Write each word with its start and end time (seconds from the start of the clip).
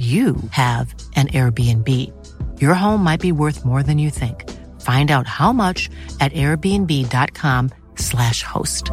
you 0.00 0.36
have 0.52 0.94
an 1.14 1.28
Airbnb. 1.28 1.88
Your 2.58 2.72
home 2.72 3.04
might 3.04 3.20
be 3.20 3.32
worth 3.32 3.66
more 3.66 3.82
than 3.82 3.98
you 3.98 4.08
think. 4.08 4.48
Find 4.80 5.10
out 5.10 5.26
how 5.26 5.52
much 5.52 5.90
at 6.20 6.32
airbnb.com/slash 6.32 8.42
host. 8.42 8.90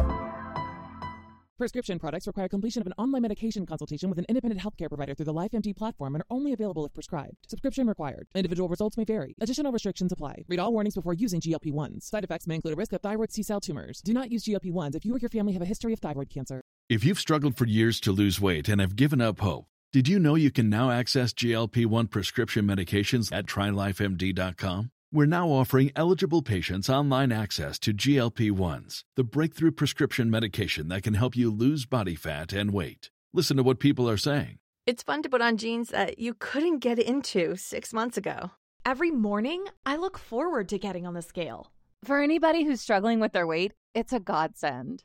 Prescription 1.58 1.98
products 1.98 2.26
require 2.28 2.48
completion 2.48 2.82
of 2.82 2.86
an 2.86 2.92
online 2.98 3.22
medication 3.22 3.66
consultation 3.66 4.08
with 4.08 4.18
an 4.18 4.24
independent 4.28 4.60
healthcare 4.60 4.88
provider 4.88 5.14
through 5.14 5.24
the 5.24 5.34
LifeMD 5.34 5.74
platform 5.74 6.14
and 6.14 6.22
are 6.22 6.26
only 6.30 6.52
available 6.52 6.86
if 6.86 6.94
prescribed. 6.94 7.36
Subscription 7.48 7.88
required. 7.88 8.28
Individual 8.36 8.68
results 8.68 8.96
may 8.96 9.04
vary. 9.04 9.34
Additional 9.40 9.72
restrictions 9.72 10.12
apply. 10.12 10.44
Read 10.46 10.60
all 10.60 10.72
warnings 10.72 10.94
before 10.94 11.14
using 11.14 11.40
GLP-1s. 11.40 12.02
Side 12.02 12.22
effects 12.22 12.46
may 12.46 12.54
include 12.54 12.74
a 12.74 12.76
risk 12.76 12.92
of 12.92 13.00
thyroid 13.00 13.32
C-cell 13.32 13.60
tumors. 13.60 14.00
Do 14.02 14.12
not 14.12 14.30
use 14.30 14.44
GLP-1s 14.44 14.94
if 14.94 15.04
you 15.04 15.16
or 15.16 15.18
your 15.18 15.30
family 15.30 15.52
have 15.54 15.62
a 15.62 15.64
history 15.64 15.92
of 15.92 15.98
thyroid 15.98 16.30
cancer. 16.30 16.62
If 16.88 17.04
you've 17.04 17.18
struggled 17.18 17.56
for 17.56 17.66
years 17.66 17.98
to 18.02 18.12
lose 18.12 18.40
weight 18.40 18.68
and 18.68 18.80
have 18.80 18.94
given 18.94 19.20
up 19.20 19.40
hope, 19.40 19.66
did 19.90 20.06
you 20.06 20.18
know 20.18 20.34
you 20.34 20.50
can 20.50 20.68
now 20.68 20.90
access 20.90 21.32
GLP 21.32 21.86
1 21.86 22.08
prescription 22.08 22.66
medications 22.66 23.32
at 23.32 23.46
trylifemd.com? 23.46 24.90
We're 25.10 25.24
now 25.24 25.48
offering 25.48 25.92
eligible 25.96 26.42
patients 26.42 26.90
online 26.90 27.32
access 27.32 27.78
to 27.78 27.94
GLP 27.94 28.50
1s, 28.50 29.04
the 29.16 29.24
breakthrough 29.24 29.70
prescription 29.70 30.28
medication 30.28 30.88
that 30.88 31.04
can 31.04 31.14
help 31.14 31.34
you 31.34 31.50
lose 31.50 31.86
body 31.86 32.14
fat 32.14 32.52
and 32.52 32.70
weight. 32.70 33.08
Listen 33.32 33.56
to 33.56 33.62
what 33.62 33.80
people 33.80 34.10
are 34.10 34.18
saying. 34.18 34.58
It's 34.84 35.02
fun 35.02 35.22
to 35.22 35.30
put 35.30 35.40
on 35.40 35.56
jeans 35.56 35.88
that 35.88 36.18
you 36.18 36.34
couldn't 36.34 36.80
get 36.80 36.98
into 36.98 37.56
six 37.56 37.94
months 37.94 38.18
ago. 38.18 38.50
Every 38.84 39.10
morning, 39.10 39.64
I 39.86 39.96
look 39.96 40.18
forward 40.18 40.68
to 40.68 40.78
getting 40.78 41.06
on 41.06 41.14
the 41.14 41.22
scale. 41.22 41.72
For 42.04 42.20
anybody 42.20 42.64
who's 42.64 42.82
struggling 42.82 43.20
with 43.20 43.32
their 43.32 43.46
weight, 43.46 43.72
it's 43.94 44.12
a 44.12 44.20
godsend. 44.20 45.04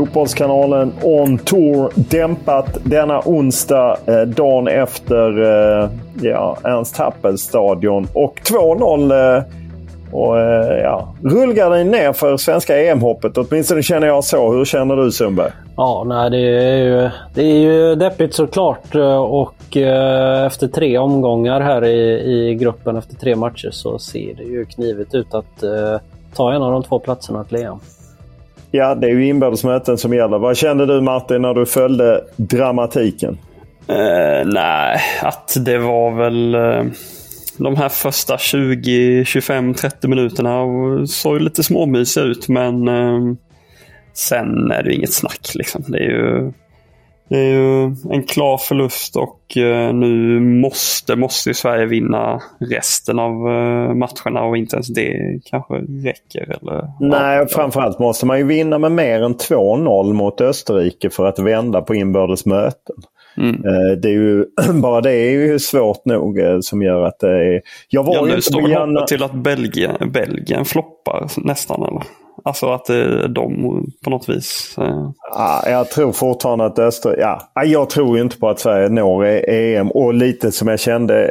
Fotbollskanalen 0.00 0.92
On 1.02 1.38
Tour 1.38 1.92
dämpat 1.94 2.78
denna 2.84 3.22
onsdag, 3.24 3.96
eh, 4.06 4.20
dagen 4.20 4.68
efter 4.68 5.42
eh, 5.42 5.90
ja, 6.22 6.56
Ernst 6.64 6.96
Happels 6.96 7.42
stadion. 7.42 8.06
Och 8.12 8.40
2-0 8.44 9.36
eh, 9.36 9.44
och 10.12 10.40
eh, 10.40 10.78
ja, 10.82 11.14
rullgardin 11.22 11.90
ner 11.90 12.12
för 12.12 12.36
svenska 12.36 12.82
EM-hoppet. 12.82 13.38
Åtminstone 13.38 13.82
känner 13.82 14.06
jag 14.06 14.24
så. 14.24 14.52
Hur 14.52 14.64
känner 14.64 14.96
du 14.96 15.12
Sundberg? 15.12 15.50
Ja, 15.76 16.04
nej, 16.06 16.30
det, 16.30 16.38
är 16.38 16.76
ju, 16.76 17.10
det 17.34 17.42
är 17.42 17.58
ju 17.58 17.94
deppigt 17.94 18.34
såklart. 18.34 18.94
Eh, 18.94 19.16
och 19.16 19.76
eh, 19.76 20.46
efter 20.46 20.68
tre 20.68 20.98
omgångar 20.98 21.60
här 21.60 21.84
i, 21.84 22.20
i 22.50 22.54
gruppen, 22.54 22.96
efter 22.96 23.14
tre 23.14 23.36
matcher, 23.36 23.70
så 23.72 23.98
ser 23.98 24.34
det 24.34 24.44
ju 24.44 24.64
knivigt 24.64 25.14
ut 25.14 25.34
att 25.34 25.62
eh, 25.62 26.00
ta 26.34 26.52
en 26.52 26.62
av 26.62 26.72
de 26.72 26.82
två 26.82 26.98
platserna 26.98 27.44
till 27.44 27.56
EM. 27.56 27.78
Ja, 28.70 28.94
det 28.94 29.06
är 29.06 29.10
ju 29.10 29.26
inbördesmöten 29.26 29.98
som 29.98 30.14
gäller. 30.14 30.38
Vad 30.38 30.56
kände 30.56 30.86
du 30.86 31.00
Martin 31.00 31.42
när 31.42 31.54
du 31.54 31.66
följde 31.66 32.24
dramatiken? 32.36 33.38
Uh, 33.90 34.46
nej, 34.52 35.00
att 35.22 35.56
det 35.60 35.78
var 35.78 36.10
väl 36.10 36.54
uh, 36.54 36.84
de 37.56 37.76
här 37.76 37.88
första 37.88 38.38
20, 38.38 39.24
25, 39.24 39.74
30 39.74 40.08
minuterna 40.08 40.66
såg 41.06 41.40
lite 41.40 41.62
småmysiga 41.62 42.24
ut 42.24 42.48
men 42.48 42.88
uh, 42.88 43.34
sen 44.12 44.70
är 44.70 44.82
det 44.82 44.94
inget 44.94 45.12
snack. 45.12 45.50
Liksom. 45.54 45.84
Det 45.88 45.98
är 45.98 46.10
ju 46.10 46.52
det 47.30 47.38
är 47.38 47.54
ju 47.54 47.84
en 48.10 48.22
klar 48.22 48.58
förlust 48.58 49.16
och 49.16 49.56
eh, 49.56 49.94
nu 49.94 50.40
måste, 50.40 51.16
måste 51.16 51.54
Sverige 51.54 51.86
vinna 51.86 52.42
resten 52.58 53.18
av 53.18 53.32
eh, 53.32 53.94
matcherna 53.94 54.42
och 54.42 54.56
inte 54.56 54.76
ens 54.76 54.88
det 54.88 55.40
kanske 55.44 55.74
räcker. 55.74 56.56
Eller, 56.60 56.92
Nej, 57.00 57.38
ja. 57.38 57.46
framförallt 57.50 57.98
måste 57.98 58.26
man 58.26 58.38
ju 58.38 58.44
vinna 58.44 58.78
med 58.78 58.92
mer 58.92 59.22
än 59.22 59.34
2-0 59.34 60.12
mot 60.12 60.40
Österrike 60.40 61.10
för 61.10 61.26
att 61.26 61.38
vända 61.38 61.82
på 61.82 61.94
inbördes 61.94 62.46
möten. 62.46 62.96
Mm. 63.36 63.54
Eh, 63.54 63.96
det 64.02 64.08
är 64.08 64.12
ju, 64.12 64.44
bara 64.82 65.00
det 65.00 65.12
är 65.12 65.30
ju 65.30 65.58
svårt 65.58 66.04
nog 66.04 66.40
som 66.60 66.82
gör 66.82 67.04
att 67.04 67.18
det 67.18 67.54
är... 67.54 67.62
Jag 67.88 68.04
var 68.04 68.14
ja, 68.14 68.24
nu 68.24 68.40
står 68.40 68.62
det 68.62 68.70
gärna... 68.70 69.06
till 69.06 69.22
att 69.22 69.34
Belgien, 69.34 70.12
Belgien 70.12 70.64
floppar 70.64 71.28
nästan 71.36 71.82
eller? 71.82 72.02
Alltså 72.44 72.66
att 72.66 72.90
eh, 72.90 73.18
de 73.34 73.84
på 74.04 74.10
något 74.10 74.28
vis. 74.28 74.74
Eh. 74.78 75.10
Ja, 75.30 75.62
jag 75.66 75.90
tror 75.90 76.12
fortfarande 76.12 76.64
att 76.64 76.78
Öster... 76.78 77.16
Ja, 77.18 77.62
jag 77.64 77.90
tror 77.90 78.18
inte 78.18 78.38
på 78.38 78.48
att 78.48 78.60
Sverige 78.60 78.88
når 78.88 79.26
e- 79.26 79.76
EM. 79.76 79.90
Och 79.90 80.14
lite 80.14 80.52
som 80.52 80.68
jag 80.68 80.80
kände 80.80 81.30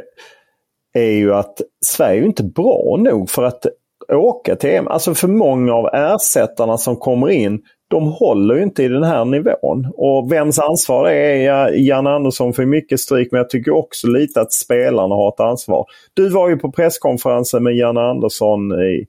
är 0.94 1.12
ju 1.12 1.34
att 1.34 1.62
Sverige 1.86 2.22
är 2.22 2.26
inte 2.26 2.44
bra 2.44 2.98
nog 3.00 3.30
för 3.30 3.44
att 3.44 3.66
åka 4.14 4.56
till 4.56 4.70
EM. 4.70 4.88
Alltså 4.88 5.14
för 5.14 5.28
många 5.28 5.74
av 5.74 5.90
ersättarna 5.94 6.78
som 6.78 6.96
kommer 6.96 7.30
in, 7.30 7.62
de 7.90 8.08
håller 8.08 8.56
ju 8.56 8.64
inte 8.64 8.84
i 8.84 8.88
den 8.88 9.04
här 9.04 9.26
nivån. 9.26 9.92
Och 9.94 10.32
vems 10.32 10.60
ansvar 10.60 11.06
det 11.06 11.46
är? 11.46 11.70
Janne 11.70 12.10
Andersson 12.10 12.54
får 12.54 12.66
mycket 12.66 13.00
stryk 13.00 13.32
men 13.32 13.38
jag 13.38 13.50
tycker 13.50 13.76
också 13.76 14.08
lite 14.08 14.42
att 14.42 14.54
spelarna 14.54 15.16
har 15.16 15.30
ett 15.30 15.40
ansvar. 15.40 15.86
Du 16.14 16.30
var 16.30 16.50
ju 16.50 16.58
på 16.58 16.72
presskonferensen 16.72 17.64
med 17.64 17.76
Janne 17.76 18.02
Andersson 18.02 18.72
i, 18.72 19.06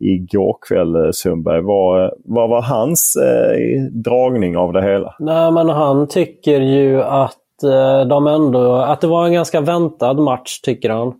igår 0.00 0.56
kväll, 0.68 0.96
eh, 0.96 1.10
Sundberg. 1.12 1.62
Vad, 1.62 2.04
eh, 2.04 2.10
vad 2.24 2.50
var 2.50 2.62
hans 2.62 3.16
eh, 3.16 3.82
dragning 3.92 4.56
av 4.56 4.72
det 4.72 4.82
hela? 4.82 5.14
Nej, 5.18 5.50
men 5.50 5.68
han 5.68 6.08
tycker 6.08 6.60
ju 6.60 7.02
att, 7.02 7.62
eh, 7.64 8.08
de 8.08 8.26
ändå, 8.26 8.74
att 8.74 9.00
det 9.00 9.06
var 9.06 9.26
en 9.26 9.32
ganska 9.32 9.60
väntad 9.60 10.14
match, 10.14 10.60
tycker 10.60 10.90
han. 10.90 11.14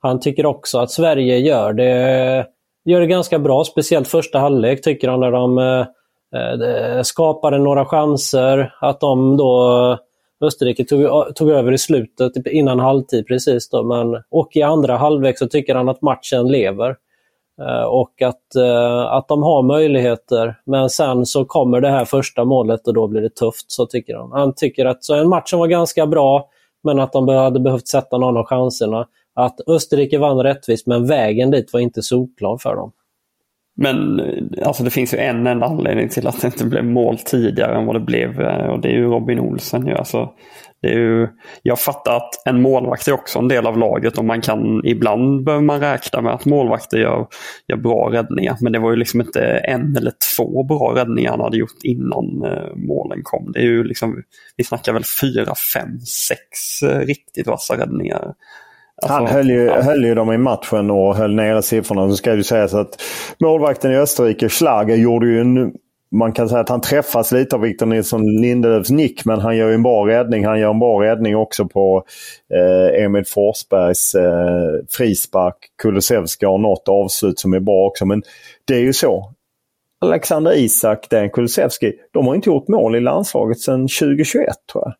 Han 0.00 0.20
tycker 0.20 0.46
också 0.46 0.78
att 0.78 0.90
Sverige 0.90 1.38
gör 1.38 1.72
det, 1.72 2.46
gör 2.84 3.00
det 3.00 3.06
ganska 3.06 3.38
bra, 3.38 3.64
speciellt 3.64 4.08
första 4.08 4.38
halvlek 4.38 4.82
tycker 4.82 5.08
han 5.08 5.20
när 5.20 5.30
de 5.30 5.58
eh, 5.58 5.86
eh 6.34 7.02
skapade 7.02 7.58
några 7.58 7.84
chanser. 7.84 8.74
Att 8.80 9.00
de 9.00 9.36
då 9.36 9.98
Österrike 10.44 10.84
tog, 10.84 11.34
tog 11.34 11.50
över 11.50 11.72
i 11.72 11.78
slutet 11.78 12.34
typ 12.34 12.46
innan 12.46 12.80
halvtid 12.80 13.26
precis. 13.26 13.70
Då, 13.70 13.82
men, 13.82 14.22
och 14.30 14.56
i 14.56 14.62
andra 14.62 14.96
halvlek 14.96 15.38
så 15.38 15.46
tycker 15.46 15.74
han 15.74 15.88
att 15.88 16.02
matchen 16.02 16.48
lever. 16.48 16.96
Eh, 17.60 17.84
och 17.84 18.22
att, 18.22 18.54
eh, 18.56 19.12
att 19.12 19.28
de 19.28 19.42
har 19.42 19.62
möjligheter. 19.62 20.54
Men 20.66 20.90
sen 20.90 21.26
så 21.26 21.44
kommer 21.44 21.80
det 21.80 21.90
här 21.90 22.04
första 22.04 22.44
målet 22.44 22.88
och 22.88 22.94
då 22.94 23.08
blir 23.08 23.20
det 23.20 23.34
tufft, 23.34 23.72
så 23.72 23.86
tycker 23.86 24.16
han. 24.16 24.32
Han 24.32 24.54
tycker 24.54 24.86
att 24.86 25.04
så 25.04 25.14
en 25.14 25.28
match 25.28 25.50
som 25.50 25.58
var 25.58 25.66
ganska 25.66 26.06
bra, 26.06 26.48
men 26.84 27.00
att 27.00 27.12
de 27.12 27.28
hade 27.28 27.60
behövt 27.60 27.88
sätta 27.88 28.18
någon 28.18 28.36
av 28.36 28.44
chanserna. 28.44 29.06
Att 29.34 29.60
Österrike 29.66 30.18
vann 30.18 30.42
rättvist, 30.42 30.86
men 30.86 31.06
vägen 31.06 31.50
dit 31.50 31.72
var 31.72 31.80
inte 31.80 32.02
solklar 32.02 32.58
för 32.58 32.76
dem. 32.76 32.92
Men 33.76 34.20
eh, 34.20 34.66
alltså 34.66 34.84
det 34.84 34.90
finns 34.90 35.14
ju 35.14 35.18
en 35.18 35.46
enda 35.46 35.66
anledning 35.66 36.08
till 36.08 36.26
att 36.26 36.40
det 36.40 36.46
inte 36.46 36.64
blev 36.64 36.84
mål 36.84 37.18
tidigare 37.18 37.78
än 37.78 37.86
vad 37.86 37.96
det 37.96 38.00
blev 38.00 38.30
och 38.70 38.80
det 38.80 38.88
är 38.88 38.92
ju 38.92 39.04
Robin 39.04 39.40
Olsen. 39.40 39.86
Ju. 39.86 39.94
Alltså, 39.94 40.32
det 40.82 40.88
är 40.88 40.98
ju, 40.98 41.28
jag 41.62 41.80
fattar 41.80 42.16
att 42.16 42.46
en 42.46 42.62
målvakt 42.62 43.08
är 43.08 43.12
också 43.12 43.38
en 43.38 43.48
del 43.48 43.66
av 43.66 43.78
laget 43.78 44.18
och 44.18 44.24
man 44.24 44.40
kan 44.40 44.84
ibland 44.84 45.44
behöver 45.44 45.64
man 45.64 45.80
räkna 45.80 46.20
med 46.20 46.32
att 46.32 46.44
målvakter 46.44 46.98
gör, 46.98 47.26
gör 47.68 47.76
bra 47.76 48.10
räddningar. 48.12 48.56
Men 48.60 48.72
det 48.72 48.78
var 48.78 48.90
ju 48.90 48.96
liksom 48.96 49.20
inte 49.20 49.42
en 49.44 49.96
eller 49.96 50.12
två 50.36 50.62
bra 50.62 50.92
räddningar 50.96 51.30
han 51.30 51.40
hade 51.40 51.56
gjort 51.56 51.82
innan 51.82 52.44
eh, 52.44 52.76
målen 52.76 53.20
kom. 53.22 53.52
Det 53.52 53.58
är 53.58 53.64
ju 53.64 53.84
liksom, 53.84 54.22
vi 54.56 54.64
snackar 54.64 54.92
väl 54.92 55.04
fyra, 55.20 55.54
fem, 55.74 56.00
sex 56.00 56.82
eh, 56.82 56.98
riktigt 56.98 57.46
vassa 57.46 57.76
räddningar. 57.76 58.34
Alltså, 59.02 59.14
han 59.14 59.26
höll 59.26 59.50
ju, 59.50 59.64
ja. 59.64 59.82
höll 59.82 60.04
ju 60.04 60.14
dem 60.14 60.32
i 60.32 60.38
matchen 60.38 60.90
och 60.90 61.16
höll 61.16 61.34
nere 61.34 61.62
siffrorna. 61.62 62.08
Så 62.08 62.16
ska 62.16 62.34
det 62.34 62.44
sägas 62.44 62.74
att 62.74 63.02
målvakten 63.40 63.92
i 63.92 63.96
Österrike, 63.96 64.48
Schlager, 64.48 64.96
gjorde 64.96 65.26
ju 65.26 65.40
en 65.40 65.72
man 66.12 66.32
kan 66.32 66.48
säga 66.48 66.60
att 66.60 66.68
han 66.68 66.80
träffas 66.80 67.32
lite 67.32 67.56
av 67.56 67.62
Victor 67.62 67.86
Nilsson 67.86 68.40
Lindelöfs 68.40 68.90
nick 68.90 69.24
men 69.24 69.40
han 69.40 69.56
gör 69.56 69.70
en 69.70 69.82
bra 69.82 70.06
räddning. 70.06 70.46
Han 70.46 70.60
gör 70.60 70.70
en 70.70 70.78
bra 70.78 71.02
räddning 71.02 71.36
också 71.36 71.68
på 71.68 72.04
eh, 72.54 73.04
Emil 73.04 73.24
Forsbergs 73.24 74.14
eh, 74.14 74.86
frispark. 74.90 75.56
Kulusevski 75.82 76.46
har 76.46 76.58
något 76.58 76.88
avslut 76.88 77.38
som 77.38 77.52
är 77.52 77.60
bra 77.60 77.86
också 77.86 78.06
men 78.06 78.22
det 78.64 78.74
är 78.74 78.80
ju 78.80 78.92
så. 78.92 79.32
Alexander 80.00 80.52
Isak, 80.58 81.10
Dan 81.10 81.30
Kulusevski, 81.30 81.92
de 82.12 82.26
har 82.26 82.34
inte 82.34 82.50
gjort 82.50 82.68
mål 82.68 82.96
i 82.96 83.00
landslaget 83.00 83.60
sedan 83.60 83.80
2021 83.80 84.46
tror 84.72 84.84
jag. 84.84 84.94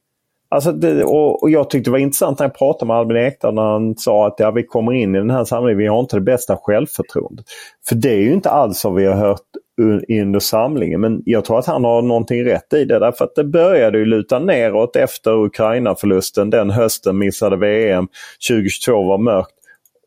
Alltså 0.53 0.73
det, 0.73 1.05
och, 1.05 1.43
och, 1.43 1.51
jag 1.51 1.71
tyckte 1.71 1.91
det 1.91 1.93
var 1.93 1.99
intressant 1.99 2.39
när 2.39 2.47
jag 2.47 2.55
pratade 2.55 2.87
med 2.87 2.97
Albin 2.97 3.17
Ekdal 3.17 3.55
när 3.55 3.63
han 3.63 3.97
sa 3.97 4.27
att 4.27 4.35
ja, 4.39 4.51
vi 4.51 4.63
kommer 4.63 4.93
in 4.93 5.15
i 5.15 5.19
den 5.19 5.31
här 5.31 5.45
samlingen, 5.45 5.79
vi 5.79 5.87
har 5.87 6.01
inte 6.01 6.17
det 6.17 6.21
bästa 6.21 6.57
självförtroendet. 6.57 7.47
För 7.89 7.95
det 7.95 8.11
är 8.11 8.21
ju 8.21 8.33
inte 8.33 8.51
alls 8.51 8.85
vad 8.85 8.95
vi 8.95 9.07
har 9.07 9.15
hört 9.15 9.41
under 9.81 10.39
samlingen. 10.39 11.01
Men 11.01 11.23
jag 11.27 11.45
tror 11.45 11.59
att 11.59 11.67
han 11.67 11.85
har 11.85 12.03
någonting 12.03 12.45
rätt 12.45 12.73
i 12.73 12.85
det 12.85 12.99
därför 12.99 13.25
att 13.25 13.35
det 13.35 13.45
började 13.45 13.99
ju 13.99 14.05
luta 14.05 14.39
neråt 14.39 14.97
efter 14.97 15.45
Ukraina-förlusten. 15.45 16.51
Den 16.51 16.71
hösten 16.71 17.19
missade 17.19 17.57
VM. 17.57 18.09
2022 18.49 19.03
var 19.03 19.19
mörkt. 19.19 19.55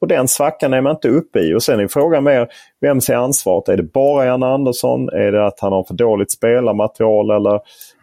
Och 0.04 0.08
den 0.08 0.28
svackan 0.28 0.74
är 0.74 0.82
man 0.82 0.96
inte 0.96 1.10
uppe 1.10 1.40
i. 1.40 1.54
Och 1.54 1.64
sen 1.64 1.80
är 1.80 1.88
frågan 1.88 2.24
mer, 2.24 2.48
vem 2.82 3.02
ser 3.02 3.16
ansvaret? 3.16 3.70
Är 3.70 3.78
det 3.78 3.84
bara 3.84 4.26
Jan 4.26 4.44
Andersson? 4.44 5.10
Är 5.10 5.32
det 5.32 5.48
att 5.48 5.60
han 5.60 5.74
har 5.74 5.84
för 5.84 5.94
dåligt 5.94 6.32
spelarmaterial 6.32 7.32
eller 7.32 7.54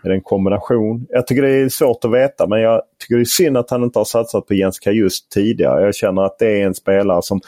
är 0.05 0.09
det 0.09 0.15
en 0.15 0.21
kombination? 0.21 1.07
Jag 1.09 1.27
tycker 1.27 1.43
det 1.43 1.51
är 1.51 1.69
svårt 1.69 2.05
att 2.05 2.13
veta 2.13 2.47
men 2.47 2.61
jag 2.61 2.83
tycker 3.01 3.17
det 3.17 3.23
är 3.23 3.25
synd 3.25 3.57
att 3.57 3.71
han 3.71 3.83
inte 3.83 3.99
har 3.99 4.05
satsat 4.05 4.47
på 4.47 4.55
Jens 4.55 4.87
just 4.87 5.31
tidigare. 5.31 5.85
Jag 5.85 5.95
känner 5.95 6.23
att 6.23 6.39
det 6.39 6.61
är 6.61 6.67
en 6.67 6.75
spelare 6.75 7.23
som 7.23 7.41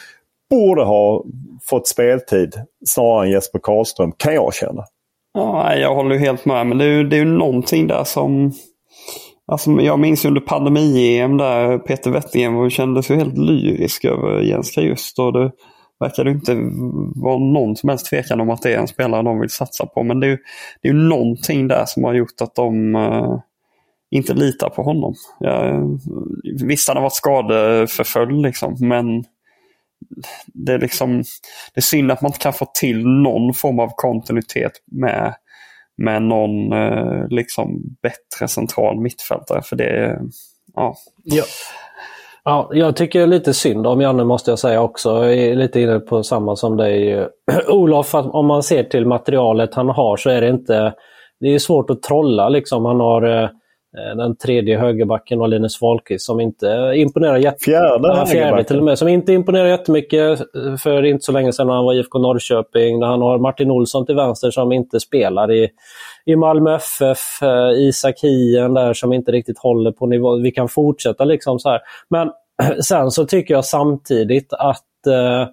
borde 0.52 0.84
ha 0.84 1.25
fått 1.62 1.88
speltid 1.88 2.54
snarare 2.88 3.26
än 3.26 3.32
Jesper 3.32 3.58
Karlström, 3.62 4.12
kan 4.16 4.34
jag 4.34 4.54
känna. 4.54 4.84
Ja, 5.34 5.75
jag 5.75 5.94
håller 5.94 6.19
helt 6.19 6.44
med, 6.44 6.66
men 6.66 6.78
det 6.78 6.84
är 6.84 6.88
ju, 6.88 7.04
det 7.04 7.16
är 7.16 7.25
ju 7.25 7.38
någonting 7.38 7.87
där 7.87 8.04
som... 8.04 8.52
Alltså, 9.46 9.70
jag 9.70 9.99
minns 9.99 10.25
under 10.25 10.40
pandemi-EM 10.40 11.37
där 11.37 11.78
Peter 11.78 12.10
Wettergren 12.10 12.70
kändes 12.70 13.10
ju 13.10 13.16
helt 13.16 13.38
lyrisk 13.38 14.04
över 14.04 14.40
Jens 14.40 14.76
just 14.76 15.19
och 15.19 15.32
det 15.32 15.50
verkade 16.00 16.31
inte 16.31 16.55
vara 17.14 17.38
någon 17.38 17.76
som 17.76 17.88
helst 17.88 18.06
tvekan 18.06 18.40
om 18.40 18.50
att 18.50 18.62
det 18.62 18.75
är 18.75 18.78
en 18.78 18.88
spelare 18.88 19.22
de 19.22 19.40
vill 19.40 19.50
satsa 19.50 19.87
på. 19.87 20.02
Men 20.02 20.20
det 20.20 20.26
är 20.26 20.31
ju, 20.31 20.38
det 20.82 20.88
är 20.88 20.93
ju 20.93 20.98
någonting 20.98 21.69
där 21.69 21.84
som 21.87 22.05
har 22.05 22.14
gjort 22.14 22.40
att 22.40 22.55
de 22.55 22.94
uh, 22.94 23.38
inte 24.10 24.34
litar 24.34 24.69
på 24.69 24.82
honom. 24.82 25.14
Jag, 25.40 25.98
visst, 26.64 26.88
han 26.88 26.96
har 26.96 27.02
varit 27.02 27.12
skadeförföljd 27.12 28.43
liksom, 28.43 28.76
men 28.81 29.25
det 30.46 30.72
är, 30.72 30.78
liksom, 30.78 31.19
det 31.75 31.78
är 31.78 31.81
synd 31.81 32.12
att 32.12 32.22
man 32.22 32.28
inte 32.28 32.38
kan 32.38 32.52
få 32.52 32.66
till 32.81 33.06
någon 33.06 33.54
form 33.54 33.78
av 33.81 33.90
kontinuitet 33.96 34.72
med, 34.93 35.34
med 35.96 36.22
någon 36.22 36.72
eh, 36.72 37.28
liksom 37.28 37.82
bättre 38.02 38.49
central 38.49 39.00
mittfältare. 39.00 39.62
För 39.62 39.76
det, 39.76 40.20
ja. 40.75 40.94
ja. 41.25 41.44
Ja, 42.44 42.70
jag 42.72 42.96
tycker 42.96 43.26
lite 43.26 43.54
synd 43.54 43.87
om 43.87 44.00
Janne 44.00 44.25
måste 44.25 44.50
jag 44.50 44.58
säga 44.58 44.82
också. 44.82 45.10
Jag 45.10 45.34
är 45.34 45.56
lite 45.56 45.81
inne 45.81 45.99
på 45.99 46.22
samma 46.22 46.56
som 46.56 46.76
dig. 46.76 47.28
Olof, 47.69 48.14
om 48.14 48.46
man 48.46 48.62
ser 48.62 48.84
till 48.84 49.06
materialet 49.06 49.75
han 49.75 49.88
har 49.88 50.16
så 50.16 50.31
är 50.31 50.40
det 50.40 50.48
inte... 50.48 50.94
Det 51.40 51.55
är 51.55 51.58
svårt 51.58 51.90
att 51.90 52.02
trolla 52.02 52.48
liksom. 52.48 52.84
Han 52.84 53.00
har 53.00 53.43
eh, 53.43 53.48
den 53.92 54.36
tredje 54.36 54.78
högerbacken 54.78 55.38
var 55.38 55.48
Linus 55.48 55.80
Wahlqvist 55.80 56.26
som 56.26 56.40
inte 56.40 56.92
imponerar 56.96 57.36
jättemycket. 57.36 57.64
Fjärde, 57.64 58.08
ja, 58.08 58.26
fjärde 58.26 58.64
till 58.64 58.78
och 58.78 58.84
med. 58.84 58.98
Som 58.98 59.08
inte 59.08 59.32
imponerar 59.32 59.66
jättemycket 59.66 60.40
eh, 60.40 60.76
för 60.76 61.04
inte 61.04 61.24
så 61.24 61.32
länge 61.32 61.52
sedan 61.52 61.66
när 61.66 61.74
han 61.74 61.84
var 61.84 61.94
IFK 61.94 62.18
Norrköping. 62.18 63.00
När 63.00 63.06
han 63.06 63.22
har 63.22 63.38
Martin 63.38 63.70
Olsson 63.70 64.06
till 64.06 64.14
vänster 64.14 64.50
som 64.50 64.72
inte 64.72 65.00
spelar 65.00 65.52
i, 65.52 65.68
i 66.26 66.36
Malmö 66.36 66.74
FF. 66.74 67.42
Eh, 67.42 67.70
Isak 67.76 68.20
Hien 68.22 68.74
där 68.74 68.92
som 68.92 69.12
inte 69.12 69.32
riktigt 69.32 69.58
håller 69.58 69.92
på 69.92 70.06
nivå. 70.06 70.36
Vi 70.36 70.50
kan 70.50 70.68
fortsätta 70.68 71.24
liksom 71.24 71.58
så 71.58 71.68
här. 71.68 71.80
Men 72.08 72.30
sen 72.82 73.10
så 73.10 73.24
tycker 73.24 73.54
jag 73.54 73.64
samtidigt 73.64 74.52
att 74.52 75.06
eh, 75.06 75.48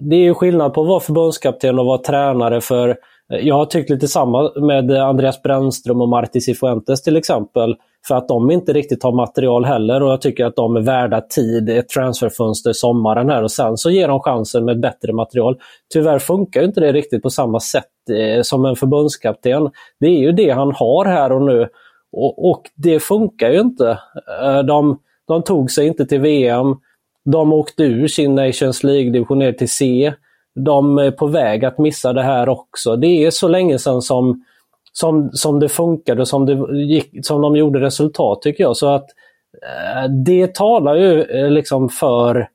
det 0.00 0.16
är 0.16 0.34
skillnad 0.34 0.74
på 0.74 0.80
att 0.80 0.88
vara 0.88 1.00
förbundskapten 1.00 1.78
och 1.78 1.86
vara 1.86 1.98
tränare 1.98 2.60
för 2.60 2.96
Eh, 3.32 3.40
jag 3.40 3.54
har 3.54 3.66
tyckt 3.66 3.90
lite 3.90 4.08
samma 4.08 4.52
med 4.56 4.90
eh, 4.90 5.04
Andreas 5.04 5.42
Brännström 5.42 6.00
och 6.00 6.08
Marti 6.08 6.40
Cifuentes 6.40 7.02
till 7.02 7.16
exempel. 7.16 7.76
För 8.08 8.14
att 8.14 8.28
de 8.28 8.50
inte 8.50 8.72
riktigt 8.72 9.02
har 9.02 9.12
material 9.12 9.64
heller 9.64 10.02
och 10.02 10.12
jag 10.12 10.20
tycker 10.20 10.44
att 10.44 10.56
de 10.56 10.76
är 10.76 10.80
värda 10.80 11.20
tid, 11.20 11.68
ett 11.68 11.88
transferfönster 11.88 12.72
sommaren 12.72 13.30
här 13.30 13.42
och 13.42 13.50
sen 13.50 13.76
så 13.76 13.90
ger 13.90 14.08
de 14.08 14.20
chansen 14.20 14.64
med 14.64 14.80
bättre 14.80 15.12
material. 15.12 15.56
Tyvärr 15.92 16.18
funkar 16.18 16.64
inte 16.64 16.80
det 16.80 16.92
riktigt 16.92 17.22
på 17.22 17.30
samma 17.30 17.60
sätt 17.60 18.10
eh, 18.10 18.42
som 18.42 18.64
en 18.64 18.76
förbundskapten. 18.76 19.70
Det 20.00 20.06
är 20.06 20.18
ju 20.18 20.32
det 20.32 20.50
han 20.50 20.72
har 20.74 21.04
här 21.04 21.32
och 21.32 21.42
nu 21.42 21.68
och, 22.12 22.50
och 22.50 22.62
det 22.74 23.00
funkar 23.00 23.50
ju 23.50 23.60
inte. 23.60 23.98
De, 24.66 24.98
de 25.28 25.42
tog 25.42 25.70
sig 25.70 25.86
inte 25.86 26.06
till 26.06 26.20
VM. 26.20 26.76
De 27.24 27.52
åkte 27.52 27.82
ur 27.82 28.08
sin 28.08 28.34
Nations 28.34 28.84
League-division 28.84 29.38
ner 29.38 29.52
till 29.52 29.70
C 29.70 30.12
de 30.54 30.98
är 30.98 31.10
på 31.10 31.26
väg 31.26 31.64
att 31.64 31.78
missa 31.78 32.12
det 32.12 32.22
här 32.22 32.48
också. 32.48 32.96
Det 32.96 33.06
är 33.06 33.30
så 33.30 33.48
länge 33.48 33.78
sedan 33.78 34.02
som, 34.02 34.44
som, 34.92 35.30
som 35.32 35.60
det 35.60 35.68
funkade, 35.68 36.26
som, 36.26 36.46
det 36.46 36.78
gick, 36.78 37.26
som 37.26 37.40
de 37.40 37.56
gjorde 37.56 37.80
resultat 37.80 38.42
tycker 38.42 38.64
jag. 38.64 38.76
Så 38.76 38.94
att 38.94 39.06
eh, 39.62 40.10
det 40.24 40.54
talar 40.54 40.94
ju 40.94 41.22
eh, 41.22 41.50
liksom 41.50 41.88
för 41.88 42.48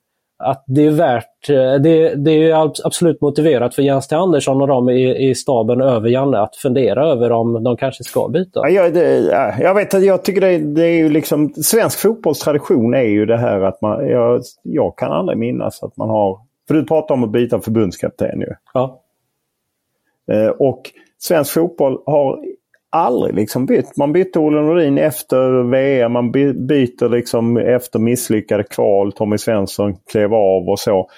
att 0.43 0.63
det 0.67 0.85
är 0.85 0.91
värt, 0.91 1.49
eh, 1.49 1.81
det, 1.81 2.15
det 2.15 2.49
är 2.49 2.85
absolut 2.85 3.21
motiverat 3.21 3.75
för 3.75 3.81
Jens 3.81 4.07
T. 4.07 4.15
Andersson 4.15 4.61
och 4.61 4.67
de 4.67 4.89
i, 4.89 5.29
i 5.29 5.35
staben 5.35 5.81
över 5.81 6.09
Janne 6.09 6.39
att 6.39 6.55
fundera 6.55 7.07
över 7.07 7.31
om 7.31 7.63
de 7.63 7.77
kanske 7.77 8.03
ska 8.03 8.27
byta. 8.27 8.69
Ja, 8.69 8.89
det, 8.89 9.19
jag 9.59 9.75
vet 9.75 9.93
att 9.93 10.05
jag 10.05 10.23
tycker 10.23 10.41
det, 10.41 10.57
det, 10.57 10.83
är 10.83 10.97
ju 10.97 11.09
liksom, 11.09 11.53
svensk 11.53 11.99
fotbollstradition 11.99 12.93
är 12.93 13.01
ju 13.01 13.25
det 13.25 13.37
här 13.37 13.61
att 13.61 13.81
man, 13.81 14.07
jag, 14.07 14.41
jag 14.63 14.97
kan 14.97 15.11
aldrig 15.11 15.37
minnas 15.37 15.83
att 15.83 15.97
man 15.97 16.09
har 16.09 16.46
för 16.67 16.73
du 16.73 16.85
pratar 16.85 17.15
om 17.15 17.23
att 17.23 17.31
byta 17.31 17.61
förbundskapten 17.61 18.39
ju. 18.39 18.53
Ja. 18.73 19.03
Eh, 20.31 20.49
och 20.49 20.91
svensk 21.19 21.53
fotboll 21.53 22.01
har 22.05 22.39
aldrig 22.89 23.35
liksom 23.35 23.65
bytt. 23.65 23.97
Man 23.97 24.13
bytte 24.13 24.39
Olle 24.39 24.61
Nordin 24.61 24.97
efter 24.97 25.63
VM, 25.71 26.11
man 26.11 26.31
byter 26.31 27.09
liksom 27.09 27.57
efter 27.57 27.99
misslyckade 27.99 28.63
kval. 28.63 29.11
Tommy 29.11 29.37
Svensson 29.37 29.95
klev 30.11 30.33
av 30.33 30.69
och 30.69 30.79
så. 30.79 31.09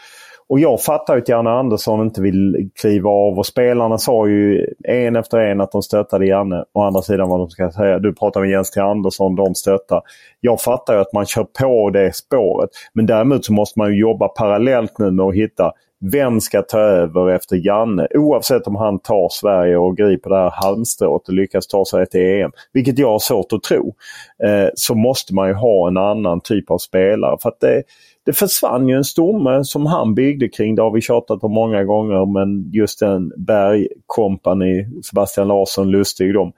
Och 0.50 0.60
jag 0.60 0.82
fattar 0.82 1.16
ju 1.16 1.22
att 1.22 1.30
Janne 1.30 1.50
Andersson 1.50 2.02
inte 2.02 2.22
vill 2.22 2.70
kliva 2.82 3.10
av 3.10 3.38
och 3.38 3.46
spelarna 3.46 3.98
sa 3.98 4.28
ju 4.28 4.68
en 4.88 5.16
efter 5.16 5.38
en 5.38 5.62
att 5.62 5.72
de 5.72 5.82
stöttade 5.82 6.26
Janne. 6.26 6.66
Å 6.74 6.82
andra 6.82 7.02
sidan 7.02 7.30
vad 7.30 7.40
de 7.40 7.50
ska 7.50 7.72
säga, 7.72 8.00
du 8.00 8.14
pratar 8.14 8.42
med 8.42 8.50
Jens 8.50 8.72
T 8.72 8.80
Andersson, 8.80 9.36
de 9.36 9.56
stöttar. 9.56 10.02
Jag 10.40 10.62
fattar 10.62 10.94
ju 10.94 11.00
att 11.00 11.14
man 11.14 11.26
kör 11.26 11.44
på 11.44 11.90
det 11.90 12.16
spåret. 12.16 12.70
Men 12.94 13.06
däremot 13.06 13.46
så 13.46 13.54
måste 13.54 13.80
man 13.80 13.94
ju 13.94 14.00
jobba 14.00 14.28
parallellt 14.28 14.98
nu 14.98 15.12
med 15.12 15.26
att 15.26 15.36
hitta 15.36 15.72
vem 16.02 16.42
ska 16.42 16.62
ta 16.62 16.80
över 16.80 17.30
efter 17.30 17.56
Janne? 17.68 18.08
Oavsett 18.16 18.68
om 18.68 18.76
han 18.76 19.00
tar 19.00 19.30
Sverige 19.32 19.78
och 19.78 19.98
griper 19.98 20.30
det 20.30 20.36
här 20.36 20.54
halmstrået 20.54 21.28
och 21.28 21.34
lyckas 21.34 21.68
ta 21.68 21.86
sig 21.86 22.06
till 22.06 22.22
EM. 22.22 22.52
Vilket 22.74 23.00
jag 23.00 23.10
har 23.10 23.20
svårt 23.20 23.54
att 23.54 23.64
tro. 23.64 23.96
Eh, 24.44 24.70
så 24.76 24.96
måste 24.96 25.34
man 25.34 25.48
ju 25.48 25.54
ha 25.54 25.88
en 25.88 25.98
annan 25.98 26.42
typ 26.42 26.72
av 26.72 26.78
spelare. 26.78 27.38
För 27.42 27.50
att 27.50 27.60
det, 27.60 27.84
det 28.30 28.34
försvann 28.34 28.90
ju 28.90 28.96
en 28.96 29.04
stomme 29.04 29.64
som 29.64 29.86
han 29.86 30.16
byggde 30.16 30.50
kring. 30.50 30.76
Det 30.76 30.82
har 30.82 30.92
vi 30.92 31.02
tjatat 31.02 31.44
om 31.44 31.52
många 31.52 31.84
gånger. 31.84 32.26
Men 32.34 32.72
just 32.72 33.00
den 33.00 33.32
Berg 33.38 33.88
Company, 34.06 34.86
Sebastian 35.04 35.48
Larsson, 35.48 35.92
Lustig 35.92 36.34
de. 36.34 36.54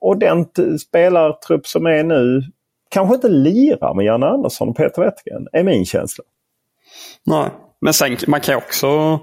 Och 0.00 0.18
den 0.18 0.46
spelartrupp 0.80 1.66
som 1.66 1.86
är 1.86 2.04
nu 2.04 2.42
kanske 2.88 3.14
inte 3.14 3.28
lirar 3.28 3.94
med 3.94 4.04
Janne 4.04 4.26
Andersson 4.26 4.68
och 4.68 4.76
Peter 4.76 5.02
Wettergren, 5.02 5.48
är 5.52 5.62
min 5.62 5.84
känsla. 5.84 6.24
Nej, 7.26 7.50
men 7.80 7.92
sen 7.92 8.16
man 8.26 8.40
kan 8.40 8.56
också... 8.56 9.20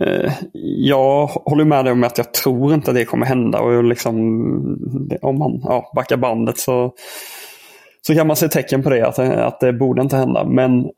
Eh, 0.00 0.32
jag 0.62 1.26
håller 1.26 1.64
med 1.64 1.84
dig 1.84 1.92
om 1.92 2.04
att 2.04 2.18
jag 2.18 2.34
tror 2.34 2.74
inte 2.74 2.92
det 2.92 3.04
kommer 3.04 3.26
hända. 3.26 3.60
Och 3.60 3.84
liksom, 3.84 4.16
om 5.22 5.38
man 5.38 5.60
ja, 5.64 5.92
backar 5.94 6.16
bandet 6.16 6.58
så, 6.58 6.92
så 8.06 8.14
kan 8.14 8.26
man 8.26 8.36
se 8.36 8.48
tecken 8.48 8.82
på 8.82 8.90
det, 8.90 9.08
att, 9.08 9.18
att 9.18 9.60
det 9.60 9.72
borde 9.72 10.02
inte 10.02 10.16
hända. 10.16 10.44
Men 10.44 10.90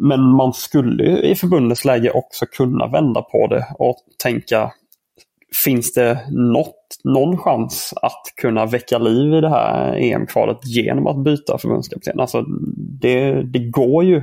men 0.00 0.20
man 0.20 0.52
skulle 0.52 1.18
i 1.18 1.34
förbundets 1.34 1.84
läge 1.84 2.10
också 2.10 2.46
kunna 2.46 2.86
vända 2.86 3.22
på 3.22 3.46
det 3.46 3.66
och 3.78 3.96
tänka 4.22 4.72
Finns 5.64 5.94
det 5.94 6.20
något, 6.30 7.00
någon 7.04 7.38
chans 7.38 7.94
att 8.02 8.22
kunna 8.36 8.66
väcka 8.66 8.98
liv 8.98 9.34
i 9.34 9.40
det 9.40 9.48
här 9.48 9.96
EM-kvalet 9.96 10.58
genom 10.66 11.06
att 11.06 11.24
byta 11.24 11.58
förbundskapten? 11.58 12.20
Alltså 12.20 12.44
det, 13.00 13.42
det 13.42 13.58
går 13.58 14.04
ju 14.04 14.22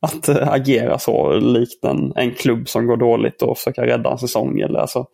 att 0.00 0.28
eh, 0.28 0.48
agera 0.48 0.98
så 0.98 1.32
likt 1.32 1.84
en, 1.84 2.12
en 2.16 2.30
klubb 2.30 2.68
som 2.68 2.86
går 2.86 2.96
dåligt 2.96 3.42
och 3.42 3.58
försöka 3.58 3.86
rädda 3.86 4.10
en 4.10 4.18
säsong. 4.18 4.60
Eller 4.60 4.78
alltså, 4.78 5.06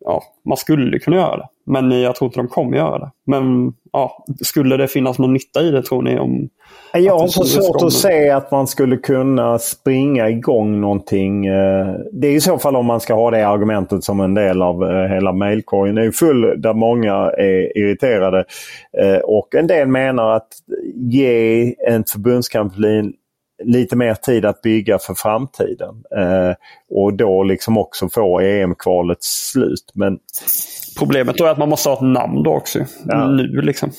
ja, 0.00 0.22
man 0.44 0.56
skulle 0.56 0.98
kunna 0.98 1.16
göra 1.16 1.36
det. 1.36 1.48
Men 1.66 1.90
jag 1.90 2.16
tror 2.16 2.28
inte 2.28 2.40
de 2.40 2.48
kommer 2.48 2.76
göra 2.76 2.98
det. 2.98 3.10
Men 3.26 3.72
ja, 3.92 4.24
skulle 4.42 4.76
det 4.76 4.88
finnas 4.88 5.18
någon 5.18 5.32
nytta 5.32 5.62
i 5.62 5.70
det 5.70 5.82
tror 5.82 6.02
ni? 6.02 6.18
Om 6.18 6.48
jag 6.92 7.18
har 7.18 7.26
så 7.26 7.44
svårt 7.44 7.82
att 7.82 7.92
se 7.92 8.30
att 8.30 8.50
man 8.50 8.66
skulle 8.66 8.96
kunna 8.96 9.58
springa 9.58 10.28
igång 10.28 10.80
någonting. 10.80 11.46
Eh, 11.46 11.94
det 12.12 12.28
är 12.28 12.32
i 12.32 12.40
så 12.40 12.58
fall 12.58 12.76
om 12.76 12.86
man 12.86 13.00
ska 13.00 13.14
ha 13.14 13.30
det 13.30 13.48
argumentet 13.48 14.04
som 14.04 14.20
en 14.20 14.34
del 14.34 14.62
av 14.62 14.84
eh, 14.84 15.14
hela 15.14 15.32
mejlkorgen. 15.32 15.98
Är 15.98 16.10
full 16.10 16.62
där 16.62 16.74
många 16.74 17.14
är 17.38 17.78
irriterade. 17.78 18.44
Eh, 18.98 19.18
och 19.18 19.54
en 19.54 19.66
del 19.66 19.88
menar 19.88 20.36
att 20.36 20.48
ge 20.94 21.74
en 21.88 22.04
förbundskansli 22.04 23.12
lite 23.64 23.96
mer 23.96 24.14
tid 24.14 24.44
att 24.44 24.62
bygga 24.62 24.98
för 24.98 25.14
framtiden. 25.14 25.94
Och 26.90 27.14
då 27.14 27.42
liksom 27.42 27.78
också 27.78 28.08
få 28.08 28.40
EM-kvalets 28.40 29.50
slut. 29.52 29.90
Men 29.94 30.18
Problemet 30.98 31.38
då 31.38 31.44
är 31.44 31.50
att 31.50 31.58
man 31.58 31.68
måste 31.68 31.88
ha 31.88 31.96
ett 31.96 32.02
namn 32.02 32.42
då 32.42 32.54
också. 32.54 32.78
Ja. 33.06 33.26
Nu 33.26 33.62
liksom. 33.62 33.90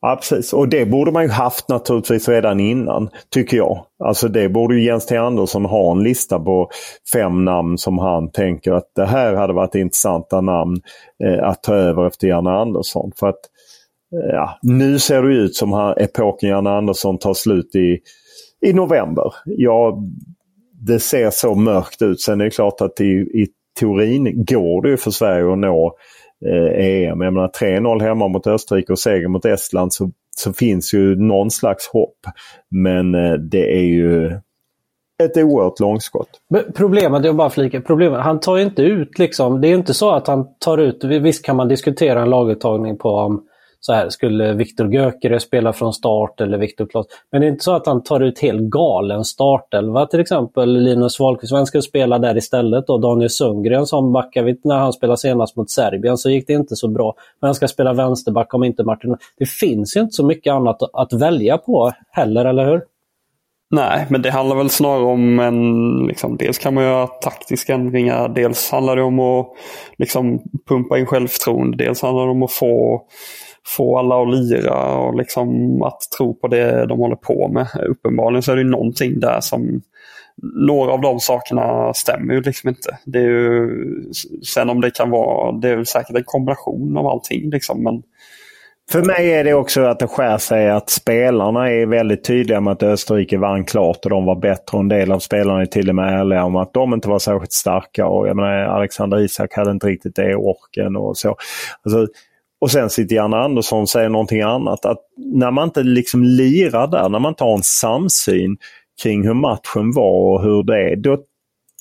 Ja, 0.00 0.16
precis. 0.16 0.52
Och 0.52 0.68
det 0.68 0.86
borde 0.86 1.12
man 1.12 1.22
ju 1.22 1.28
haft 1.28 1.68
naturligtvis 1.68 2.28
redan 2.28 2.60
innan, 2.60 3.10
tycker 3.30 3.56
jag. 3.56 3.84
Alltså 4.04 4.28
det 4.28 4.48
borde 4.48 4.74
ju 4.74 4.84
Jens 4.84 5.06
T. 5.06 5.16
Andersson 5.16 5.64
ha 5.64 5.92
en 5.92 6.02
lista 6.02 6.38
på 6.38 6.70
fem 7.12 7.44
namn 7.44 7.78
som 7.78 7.98
han 7.98 8.30
tänker 8.30 8.72
att 8.72 8.92
det 8.96 9.06
här 9.06 9.34
hade 9.34 9.52
varit 9.52 9.74
intressanta 9.74 10.40
namn 10.40 10.80
eh, 11.24 11.48
att 11.48 11.62
ta 11.62 11.74
över 11.74 12.06
efter 12.06 12.28
Janne 12.28 12.50
Andersson. 12.50 13.12
För 13.16 13.28
att 13.28 13.40
eh, 14.14 14.34
ja, 14.34 14.58
nu 14.62 14.98
ser 14.98 15.22
det 15.22 15.34
ut 15.34 15.56
som 15.56 15.72
att 15.74 16.00
epoken 16.00 16.48
Janne 16.48 16.70
Andersson 16.70 17.18
tar 17.18 17.34
slut 17.34 17.74
i, 17.74 17.98
i 18.62 18.72
november. 18.72 19.34
Ja, 19.44 20.02
det 20.72 21.00
ser 21.00 21.30
så 21.30 21.54
mörkt 21.54 22.02
ut. 22.02 22.20
Sen 22.20 22.40
är 22.40 22.44
det 22.44 22.50
klart 22.50 22.80
att 22.80 23.00
i, 23.00 23.04
i 23.04 23.48
teorin 23.80 24.44
går 24.44 24.82
det 24.82 24.88
ju 24.88 24.96
för 24.96 25.10
Sverige 25.10 25.52
att 25.52 25.58
nå 25.58 25.96
eh, 26.46 26.86
EM. 26.86 27.20
Jag 27.20 27.32
menar 27.32 27.48
3-0 27.48 28.02
hemma 28.02 28.28
mot 28.28 28.46
Österrike 28.46 28.92
och 28.92 28.98
seger 28.98 29.28
mot 29.28 29.44
Estland 29.44 29.92
så, 29.92 30.10
så 30.36 30.52
finns 30.52 30.94
ju 30.94 31.16
någon 31.16 31.50
slags 31.50 31.88
hopp. 31.88 32.18
Men 32.70 33.14
eh, 33.14 33.32
det 33.32 33.78
är 33.78 33.84
ju 33.84 34.40
ett 35.24 35.36
oerhört 35.36 35.80
långskott. 35.80 36.28
Men 36.50 36.62
problemet, 36.74 37.24
jag 37.24 37.36
bara 37.36 37.50
flikar, 37.50 37.80
problemet, 37.80 38.20
han 38.20 38.40
tar 38.40 38.56
ju 38.56 38.62
inte 38.62 38.82
ut 38.82 39.18
liksom, 39.18 39.60
det 39.60 39.68
är 39.68 39.74
inte 39.74 39.94
så 39.94 40.10
att 40.10 40.26
han 40.26 40.46
tar 40.58 40.78
ut, 40.78 41.04
visst 41.04 41.44
kan 41.44 41.56
man 41.56 41.68
diskutera 41.68 42.22
en 42.22 42.30
laguttagning 42.30 42.98
på 42.98 43.08
om 43.08 43.42
så 43.84 43.92
här, 43.92 44.08
skulle 44.08 44.52
Viktor 44.52 44.94
Gökere 44.94 45.40
spela 45.40 45.72
från 45.72 45.92
start 45.92 46.40
eller 46.40 46.58
Viktor 46.58 46.86
Klas. 46.86 47.06
Men 47.32 47.40
det 47.40 47.46
är 47.46 47.50
inte 47.50 47.64
så 47.64 47.72
att 47.72 47.86
han 47.86 48.02
tar 48.02 48.20
ut 48.20 48.38
helt 48.38 48.60
galen 48.60 49.24
startelva 49.24 50.06
till 50.06 50.20
exempel. 50.20 50.82
Linus 50.82 51.20
Wahlqvist, 51.20 51.52
vem 51.52 51.66
skulle 51.66 51.82
spela 51.82 52.18
där 52.18 52.36
istället 52.36 52.86
då? 52.86 52.98
Daniel 52.98 53.30
Sundgren 53.30 53.86
som 53.86 54.12
backade 54.12 54.56
när 54.64 54.76
han 54.76 54.92
spelade 54.92 55.18
senast 55.18 55.56
mot 55.56 55.70
Serbien 55.70 56.18
så 56.18 56.30
gick 56.30 56.46
det 56.46 56.52
inte 56.52 56.76
så 56.76 56.88
bra. 56.88 57.14
Men 57.40 57.48
han 57.48 57.54
ska 57.54 57.68
spela 57.68 57.92
vänsterback 57.92 58.54
om 58.54 58.64
inte 58.64 58.84
Martin... 58.84 59.16
Det 59.38 59.48
finns 59.48 59.96
ju 59.96 60.00
inte 60.00 60.14
så 60.14 60.26
mycket 60.26 60.52
annat 60.52 60.78
att 60.92 61.12
välja 61.12 61.58
på 61.58 61.92
heller, 62.10 62.44
eller 62.44 62.64
hur? 62.64 62.82
Nej, 63.70 64.06
men 64.10 64.22
det 64.22 64.30
handlar 64.30 64.56
väl 64.56 64.70
snarare 64.70 65.04
om 65.04 65.40
en... 65.40 66.06
Liksom, 66.06 66.36
dels 66.36 66.58
kan 66.58 66.74
man 66.74 66.84
göra 66.84 67.06
taktiska 67.06 67.74
ändringar. 67.74 68.28
Dels 68.28 68.70
handlar 68.70 68.96
det 68.96 69.02
om 69.02 69.20
att 69.20 69.46
liksom, 69.98 70.42
pumpa 70.68 70.98
in 70.98 71.06
självförtroende. 71.06 71.84
Dels 71.84 72.02
handlar 72.02 72.24
det 72.24 72.30
om 72.30 72.42
att 72.42 72.52
få 72.52 73.02
få 73.66 73.98
alla 73.98 74.22
att 74.22 74.34
lira 74.34 74.96
och 74.96 75.16
liksom 75.16 75.82
att 75.82 76.00
tro 76.18 76.34
på 76.34 76.48
det 76.48 76.86
de 76.86 76.98
håller 76.98 77.16
på 77.16 77.48
med. 77.48 77.66
Uppenbarligen 77.88 78.42
så 78.42 78.52
är 78.52 78.56
det 78.56 78.64
någonting 78.64 79.20
där 79.20 79.40
som 79.40 79.82
några 80.42 80.92
av 80.92 81.00
de 81.00 81.20
sakerna 81.20 81.94
stämmer 81.94 82.34
ju 82.34 82.40
liksom 82.40 82.68
inte. 82.68 82.98
Det 83.04 83.18
är 83.18 83.28
ju, 83.28 83.70
sen 84.54 84.70
om 84.70 84.80
det 84.80 84.90
kan 84.90 85.10
vara, 85.10 85.52
det 85.52 85.68
är 85.68 85.76
väl 85.76 85.86
säkert 85.86 86.16
en 86.16 86.24
kombination 86.24 86.96
av 86.96 87.06
allting 87.06 87.50
liksom. 87.50 87.82
Men, 87.82 88.02
för 88.90 89.02
mig 89.02 89.32
är 89.32 89.44
det 89.44 89.54
också 89.54 89.82
att 89.82 89.98
det 89.98 90.06
skär 90.06 90.38
sig 90.38 90.70
att 90.70 90.90
spelarna 90.90 91.70
är 91.70 91.86
väldigt 91.86 92.24
tydliga 92.24 92.60
med 92.60 92.72
att 92.72 92.82
Österrike 92.82 93.38
vann 93.38 93.64
klart 93.64 94.04
och 94.04 94.10
de 94.10 94.24
var 94.24 94.36
bättre. 94.36 94.78
En 94.78 94.88
del 94.88 95.12
av 95.12 95.18
spelarna 95.18 95.60
är 95.62 95.66
till 95.66 95.88
och 95.88 95.94
med 95.94 96.20
ärliga 96.20 96.44
om 96.44 96.56
att 96.56 96.72
de 96.72 96.94
inte 96.94 97.08
var 97.08 97.18
särskilt 97.18 97.52
starka. 97.52 98.06
Och 98.06 98.28
jag 98.28 98.36
menar, 98.36 98.50
Alexander 98.50 99.20
Isak 99.20 99.54
hade 99.54 99.70
inte 99.70 99.86
riktigt 99.86 100.16
det 100.16 100.36
orken 100.36 100.96
och 100.96 101.16
så. 101.16 101.36
Alltså, 101.82 102.06
och 102.62 102.70
sen 102.70 102.90
sitter 102.90 103.16
Janne 103.16 103.36
Andersson 103.36 103.82
och 103.82 103.88
säger 103.88 104.08
någonting 104.08 104.40
annat. 104.40 104.84
Att 104.84 104.98
när 105.16 105.50
man 105.50 105.64
inte 105.64 105.82
liksom 105.82 106.24
lirar 106.24 106.86
där, 106.86 107.08
när 107.08 107.18
man 107.18 107.30
inte 107.30 107.44
har 107.44 107.56
en 107.56 107.62
samsyn 107.62 108.56
kring 109.02 109.26
hur 109.26 109.34
matchen 109.34 109.92
var 109.92 110.34
och 110.34 110.42
hur 110.42 110.62
det 110.62 110.90
är. 110.90 110.96
Då, 110.96 111.18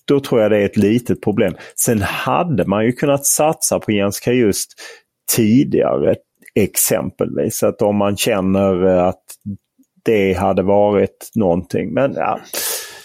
då 0.08 0.20
tror 0.20 0.42
jag 0.42 0.52
det 0.52 0.58
är 0.58 0.66
ett 0.66 0.78
litet 0.78 1.22
problem. 1.22 1.56
Sen 1.76 2.02
hade 2.02 2.66
man 2.66 2.86
ju 2.86 2.92
kunnat 2.92 3.26
satsa 3.26 3.80
på 3.80 3.92
Jens 3.92 4.20
Kajust 4.20 4.74
tidigare 5.36 6.16
exempelvis. 6.56 7.64
Att 7.64 7.82
om 7.82 7.96
man 7.96 8.18
känner 8.18 8.86
eh, 8.86 9.04
att 9.04 9.24
det 10.06 10.34
hade 10.34 10.64
varit 10.64 11.32
någonting. 11.36 11.94
Men 11.94 12.14
ja. 12.14 12.40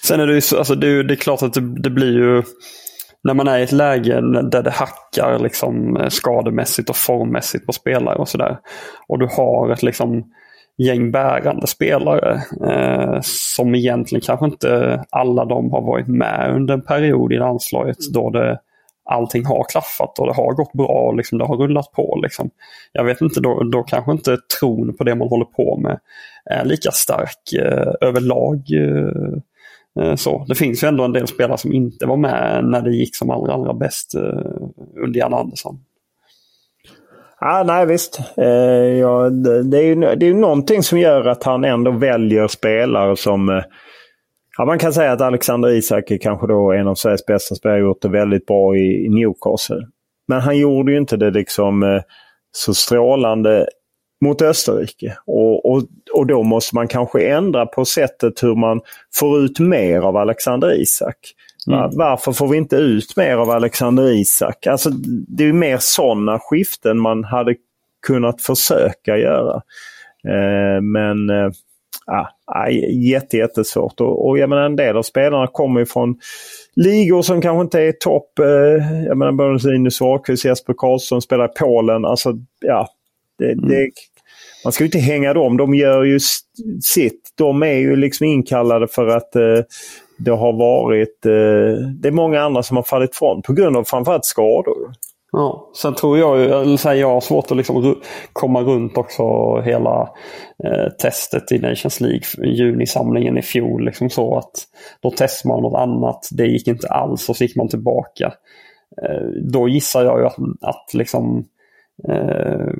Sen 0.05 0.21
är 0.21 0.27
det 0.27 0.35
ju 0.35 0.41
så, 0.41 0.59
alltså 0.59 0.75
det, 0.75 1.03
det 1.03 1.15
är 1.15 1.17
klart 1.17 1.43
att 1.43 1.55
det, 1.55 1.81
det 1.83 1.91
blir 1.91 2.13
ju 2.13 2.43
när 3.27 3.35
man 3.35 3.49
är 3.49 3.59
i 3.59 3.63
ett 3.63 3.73
läge 3.73 4.21
där 4.51 4.63
det 4.63 4.71
hackar 4.71 5.39
liksom 5.39 5.97
eh, 5.97 6.09
skademässigt 6.09 6.91
och 6.91 6.97
formmässigt 6.97 7.67
på 7.67 7.73
spelare 7.73 8.17
och 8.17 8.29
sådär. 8.29 8.59
Och 9.09 9.19
du 9.19 9.29
har 9.37 9.71
ett 9.71 9.83
liksom 9.83 10.33
gäng 10.79 11.11
bärande 11.11 11.67
spelare 11.67 12.43
eh, 12.67 13.19
som 13.23 13.75
egentligen 13.75 14.23
kanske 14.23 14.47
inte 14.47 15.03
alla 15.11 15.45
de 15.45 15.71
har 15.71 15.83
varit 15.83 16.09
med 16.09 16.53
under 16.55 16.75
en 16.75 16.83
period 16.83 17.33
i 17.33 17.37
landslaget 17.37 17.97
då 18.15 18.31
det 18.31 18.59
allting 19.11 19.45
har 19.45 19.65
klaffat 19.71 20.19
och 20.19 20.27
det 20.27 20.33
har 20.33 20.53
gått 20.53 20.73
bra 20.73 21.09
och 21.09 21.17
liksom, 21.17 21.39
det 21.39 21.45
har 21.45 21.57
rullat 21.57 21.93
på. 21.93 22.21
Liksom. 22.23 22.51
Jag 22.93 23.05
vet 23.05 23.21
inte, 23.21 23.41
då, 23.41 23.63
då 23.63 23.83
kanske 23.83 24.13
inte 24.13 24.37
tron 24.61 24.97
på 24.97 25.05
det 25.05 25.15
man 25.15 25.29
håller 25.29 25.45
på 25.45 25.77
med 25.77 25.99
är 26.51 26.65
lika 26.65 26.91
stark 26.91 27.53
eh, 27.63 28.09
överlag. 28.09 28.57
Eh, 28.57 29.39
Eh, 30.01 30.15
så. 30.15 30.45
Det 30.49 30.55
finns 30.55 30.85
ju 30.85 30.89
ändå 30.89 31.05
en 31.05 31.13
del 31.13 31.27
spelare 31.27 31.59
som 31.59 31.73
inte 31.73 32.07
var 32.07 32.17
med 32.17 32.65
när 32.65 32.83
det 32.83 32.91
gick 32.91 33.17
som 33.17 33.31
allra, 33.31 33.53
allra 33.53 33.75
bäst 33.75 34.15
eh, 34.15 35.03
under 35.05 35.19
Jan 35.19 35.35
Andersson. 35.35 35.79
Ja, 37.41 37.65
nej 37.67 37.87
visst. 37.87 38.21
Eh, 38.37 38.47
ja, 38.99 39.31
det, 39.31 39.63
det, 39.71 39.79
är 39.79 39.83
ju, 39.83 39.95
det 39.95 40.27
är 40.27 40.35
någonting 40.35 40.83
som 40.83 40.99
gör 40.99 41.25
att 41.25 41.45
han 41.45 41.65
ändå 41.65 41.91
väljer 41.91 42.49
spelare 42.49 43.17
som... 43.17 43.49
Eh, 43.49 43.63
ja, 44.59 44.65
man 44.65 44.79
kan 44.79 44.93
säga 44.93 45.13
att 45.13 45.21
Alexander 45.21 45.69
Isak 45.69 46.11
är 46.11 46.19
kanske 46.19 46.47
då 46.47 46.73
en 46.73 46.89
av 46.89 46.95
Sveriges 46.95 47.27
bästa 47.27 47.55
spelare. 47.55 47.81
gjort 47.81 48.03
det 48.03 48.09
väldigt 48.09 48.47
bra 48.47 48.77
i, 48.77 49.07
i 49.07 49.09
Newcastle. 49.09 49.87
Men 50.29 50.41
han 50.41 50.59
gjorde 50.59 50.93
ju 50.93 50.99
inte 50.99 51.17
det 51.17 51.31
liksom 51.31 51.83
eh, 51.83 52.03
så 52.53 52.75
strålande 52.75 53.67
mot 54.21 54.43
Österrike. 54.43 55.19
Och, 55.27 55.73
och, 55.73 55.83
och 56.13 56.27
då 56.27 56.43
måste 56.43 56.75
man 56.75 56.89
kanske 56.89 57.29
ändra 57.29 57.67
på 57.67 57.85
sättet 57.85 58.43
hur 58.43 58.55
man 58.55 58.81
får 59.15 59.41
ut 59.41 59.59
mer 59.59 60.01
av 60.01 60.17
Alexander 60.17 60.81
Isak. 60.81 61.17
Mm. 61.69 61.91
Varför 61.93 62.33
får 62.33 62.49
vi 62.49 62.57
inte 62.57 62.77
ut 62.77 63.17
mer 63.17 63.37
av 63.37 63.51
Alexander 63.51 64.13
Isak? 64.13 64.67
Alltså, 64.67 64.91
det 65.29 65.45
är 65.45 65.53
mer 65.53 65.79
sådana 65.81 66.39
skiften 66.39 67.01
man 67.01 67.25
hade 67.25 67.55
kunnat 68.07 68.43
försöka 68.43 69.17
göra. 69.17 69.63
Eh, 70.29 70.81
men 70.83 71.31
eh, 71.31 71.51
ja, 72.07 72.31
jätte, 72.91 73.37
jättesvårt. 73.37 74.01
Och, 74.01 74.29
och 74.29 74.39
jag 74.39 74.49
menar, 74.49 74.63
en 74.63 74.77
del 74.77 74.97
av 74.97 75.03
spelarna 75.03 75.47
kommer 75.47 75.85
från 75.85 76.19
ligor 76.77 77.23
som 77.23 77.41
kanske 77.41 77.63
inte 77.63 77.81
är 77.81 77.93
topp. 77.93 78.39
Eh, 78.39 79.05
jag 79.07 79.17
menar 79.17 79.33
både 79.33 79.73
Linus 79.73 80.01
Wahlqvist, 80.01 80.45
Jesper 80.45 80.75
Karlsson 80.77 81.23
spelar 81.23 81.45
i 81.45 81.53
Polen. 81.59 82.05
Alltså, 82.05 82.33
ja, 82.61 82.89
det, 83.39 83.53
mm. 83.53 83.69
det, 83.69 83.91
man 84.65 84.73
ska 84.73 84.85
ju 84.85 84.89
inte 84.89 84.99
hänga 84.99 85.35
dem. 85.35 85.57
De 85.57 85.75
gör 85.75 86.05
ju 86.05 86.19
sitt. 86.83 87.33
De 87.35 87.63
är 87.63 87.79
ju 87.79 87.97
liksom 87.97 88.27
inkallade 88.27 88.89
för 88.89 89.07
att 89.07 89.37
eh, 89.37 89.61
det 90.19 90.31
har 90.31 90.53
varit... 90.53 91.27
Eh, 91.27 91.89
det 92.01 92.09
är 92.09 92.13
många 92.13 92.41
andra 92.41 92.63
som 92.63 92.77
har 92.77 92.85
fallit 92.85 93.17
från 93.17 93.43
på 93.43 93.53
grund 93.53 93.77
av 93.77 93.85
framförallt 93.85 94.25
skador. 94.25 94.93
Ja, 95.33 95.71
sen 95.77 95.95
tror 95.95 96.19
jag, 96.19 96.45
eller 96.45 96.77
säger 96.77 97.01
jag 97.01 97.15
har 97.15 97.21
svårt 97.21 97.51
att 97.51 97.57
liksom 97.57 97.97
komma 98.33 98.63
runt 98.63 98.97
också 98.97 99.23
hela 99.61 100.11
eh, 100.65 100.93
testet 101.03 101.53
i 101.53 101.59
Nations 101.59 102.01
League, 102.01 102.23
junisamlingen 102.43 103.39
i 103.39 103.43
fjol. 103.43 103.85
Liksom 103.85 104.11
så 104.11 104.39
att 104.39 104.53
då 105.01 105.11
testade 105.11 105.55
man 105.55 105.63
något 105.63 105.81
annat, 105.81 106.29
det 106.33 106.47
gick 106.47 106.69
inte 106.69 106.89
alls 106.89 107.29
och 107.29 107.37
så 107.37 107.45
gick 107.45 107.57
man 107.57 107.69
tillbaka. 107.69 108.33
Eh, 109.03 109.27
då 109.43 109.69
gissar 109.69 110.05
jag 110.05 110.21
ju 110.21 110.27
att, 110.27 110.37
att 110.61 110.95
liksom 110.95 111.45
eh, 112.09 112.71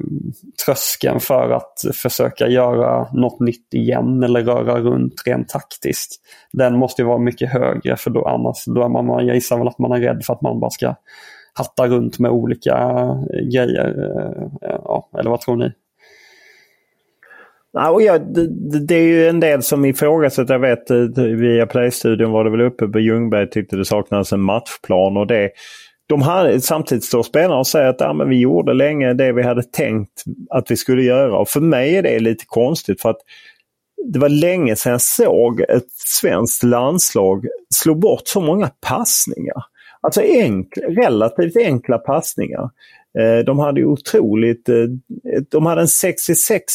tröskeln 0.67 1.21
för 1.21 1.51
att 1.51 1.73
försöka 1.95 2.49
göra 2.49 3.09
något 3.13 3.41
nytt 3.41 3.75
igen 3.75 4.23
eller 4.23 4.45
röra 4.45 4.81
runt 4.81 5.23
rent 5.27 5.49
taktiskt. 5.49 6.21
Den 6.53 6.79
måste 6.79 7.03
ju 7.03 7.09
vara 7.09 7.19
mycket 7.19 7.53
högre 7.53 7.97
för 7.97 8.11
då 8.11 8.25
annars 8.25 8.65
då 8.67 8.83
är 8.83 8.89
man, 8.89 9.27
jag 9.27 9.35
gissar 9.35 9.59
väl 9.59 9.69
att 9.69 9.79
man 9.79 9.93
är 9.93 10.01
rädd 10.01 10.25
för 10.25 10.33
att 10.33 10.43
man 10.43 10.61
bara 10.61 10.71
ska 10.71 10.95
hatta 11.55 11.87
runt 11.87 12.19
med 12.19 12.31
olika 12.31 12.77
eh, 13.33 13.49
grejer. 13.53 13.89
Eh, 14.63 14.79
ja, 14.85 15.11
eller 15.19 15.31
vad 15.31 15.41
tror 15.41 15.57
ni? 15.57 15.73
Ja, 17.73 18.19
det, 18.19 18.47
det, 18.87 18.95
är 18.95 19.03
ju 19.03 19.29
en 19.29 19.41
del 19.41 19.63
som 19.63 19.85
ifrågasätter. 19.85 20.55
Jag 20.55 20.61
vet 20.61 20.91
eh, 20.91 21.25
via 21.25 21.67
playstudion 21.67 22.33
var 22.33 22.45
det 22.45 22.51
väl 22.51 22.61
uppe 22.61 22.87
på 22.87 23.01
Ljungberg 23.01 23.51
tyckte 23.51 23.77
det 23.77 23.85
saknades 23.85 24.33
en 24.33 24.41
matchplan 24.41 25.17
och 25.17 25.27
det 25.27 25.51
de 26.09 26.23
hade, 26.23 26.61
samtidigt 26.61 27.05
står 27.05 27.23
spelarna 27.23 27.59
och 27.59 27.67
säger 27.67 27.89
att 27.89 28.03
ah, 28.03 28.13
men 28.13 28.29
vi 28.29 28.41
gjorde 28.41 28.75
länge 28.75 29.15
det 29.15 29.33
vi 29.33 29.43
hade 29.43 29.63
tänkt 29.63 30.25
att 30.51 30.71
vi 30.71 30.77
skulle 30.77 31.03
göra. 31.03 31.39
Och 31.39 31.49
för 31.49 31.61
mig 31.61 31.97
är 31.97 32.03
det 32.03 32.19
lite 32.19 32.45
konstigt 32.47 33.01
för 33.01 33.11
att 33.11 33.21
det 34.13 34.19
var 34.19 34.29
länge 34.29 34.77
sedan 34.77 34.93
jag 34.93 35.01
såg 35.01 35.61
ett 35.61 35.93
svenskt 36.21 36.63
landslag 36.63 37.47
slå 37.75 37.95
bort 37.95 38.23
så 38.25 38.41
många 38.41 38.71
passningar. 38.81 39.65
Alltså 40.01 40.23
enk, 40.23 40.69
relativt 40.77 41.57
enkla 41.57 41.99
passningar. 41.99 42.71
Eh, 43.19 43.39
de 43.45 43.59
hade 43.59 43.81
ju 43.81 43.87
otroligt... 43.87 44.69
Eh, 44.69 44.75
de 45.51 45.67
hade 45.67 45.81
en 45.81 45.89
66 45.89 46.75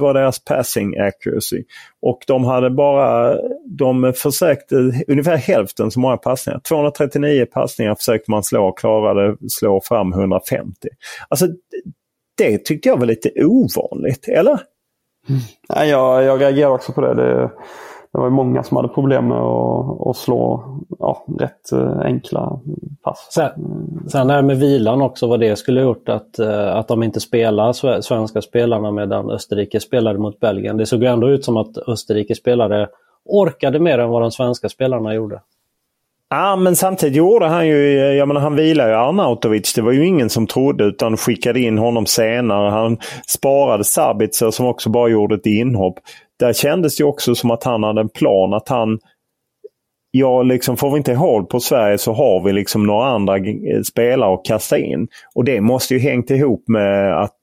var 0.00 0.14
deras 0.14 0.44
passing 0.44 0.98
accuracy. 0.98 1.64
Och 2.02 2.24
de 2.26 2.44
hade 2.44 2.70
bara... 2.70 3.36
De 3.66 4.12
försökte 4.16 4.76
ungefär 5.08 5.36
hälften 5.36 5.90
så 5.90 6.00
många 6.00 6.16
passningar. 6.16 6.60
239 6.68 7.46
passningar 7.52 7.94
försökte 7.94 8.30
man 8.30 8.42
slå 8.42 8.68
och 8.68 8.78
klarade 8.78 9.36
slå 9.48 9.80
fram 9.80 10.12
150. 10.12 10.88
Alltså 11.28 11.46
det 12.36 12.64
tyckte 12.64 12.88
jag 12.88 12.96
var 12.96 13.06
lite 13.06 13.30
ovanligt, 13.44 14.28
eller? 14.28 14.60
Mm. 15.28 15.40
Ja, 15.68 15.84
jag, 15.84 16.24
jag 16.24 16.40
reagerar 16.40 16.70
också 16.70 16.92
på 16.92 17.00
det. 17.00 17.14
det 17.14 17.50
det 18.12 18.18
var 18.18 18.30
många 18.30 18.62
som 18.62 18.76
hade 18.76 18.88
problem 18.88 19.28
med 19.28 19.38
att, 19.38 20.06
att 20.06 20.16
slå 20.16 20.64
ja, 20.98 21.24
rätt 21.38 21.72
eh, 21.72 22.00
enkla 22.00 22.60
pass. 23.02 23.28
Sen, 23.30 23.50
sen 24.08 24.26
det 24.26 24.32
här 24.32 24.42
med 24.42 24.58
vilan 24.58 25.02
också, 25.02 25.26
vad 25.26 25.40
det 25.40 25.56
skulle 25.56 25.80
gjort 25.80 26.08
att, 26.08 26.38
eh, 26.38 26.76
att 26.76 26.88
de 26.88 27.02
inte 27.02 27.20
spelar 27.20 28.00
svenska 28.00 28.42
spelarna 28.42 28.90
medan 28.90 29.30
Österrike 29.30 29.80
spelade 29.80 30.18
mot 30.18 30.40
Belgien. 30.40 30.76
Det 30.76 30.86
såg 30.86 31.02
ändå 31.02 31.28
ut 31.28 31.44
som 31.44 31.56
att 31.56 31.78
Österrike 31.78 32.34
spelare 32.34 32.88
orkade 33.24 33.78
mer 33.80 33.98
än 33.98 34.08
vad 34.08 34.22
de 34.22 34.30
svenska 34.30 34.68
spelarna 34.68 35.14
gjorde. 35.14 35.40
Ja, 36.30 36.56
men 36.56 36.76
samtidigt 36.76 37.16
gjorde 37.16 37.46
han 37.46 37.68
ju, 37.68 37.98
jag 37.98 38.28
menar 38.28 38.40
han 38.40 38.56
vilade 38.56 38.90
ju 38.90 38.96
Arnautovic. 38.96 39.74
Det 39.74 39.82
var 39.82 39.92
ju 39.92 40.06
ingen 40.06 40.30
som 40.30 40.46
trodde 40.46 40.84
utan 40.84 41.16
skickade 41.16 41.60
in 41.60 41.78
honom 41.78 42.06
senare. 42.06 42.70
Han 42.70 42.98
sparade 43.26 43.84
Sabitzer 43.84 44.50
som 44.50 44.66
också 44.66 44.90
bara 44.90 45.08
gjorde 45.08 45.34
ett 45.34 45.46
inhopp 45.46 45.94
där 46.40 46.52
kändes 46.52 46.96
det 46.96 47.04
också 47.04 47.34
som 47.34 47.50
att 47.50 47.64
han 47.64 47.82
hade 47.82 48.00
en 48.00 48.08
plan 48.08 48.54
att 48.54 48.68
han 48.68 48.98
Ja, 50.12 50.42
liksom 50.42 50.76
får 50.76 50.90
vi 50.90 50.96
inte 50.96 51.14
håll 51.14 51.46
på 51.46 51.60
Sverige 51.60 51.98
så 51.98 52.12
har 52.12 52.44
vi 52.44 52.52
liksom 52.52 52.86
några 52.86 53.06
andra 53.06 53.36
eh, 53.36 53.82
spelare 53.90 54.34
att 54.34 54.44
kasta 54.44 54.78
in. 54.78 55.08
Och 55.34 55.44
det 55.44 55.60
måste 55.60 55.94
ju 55.94 56.00
hängt 56.00 56.30
ihop 56.30 56.68
med 56.68 57.22
att 57.22 57.36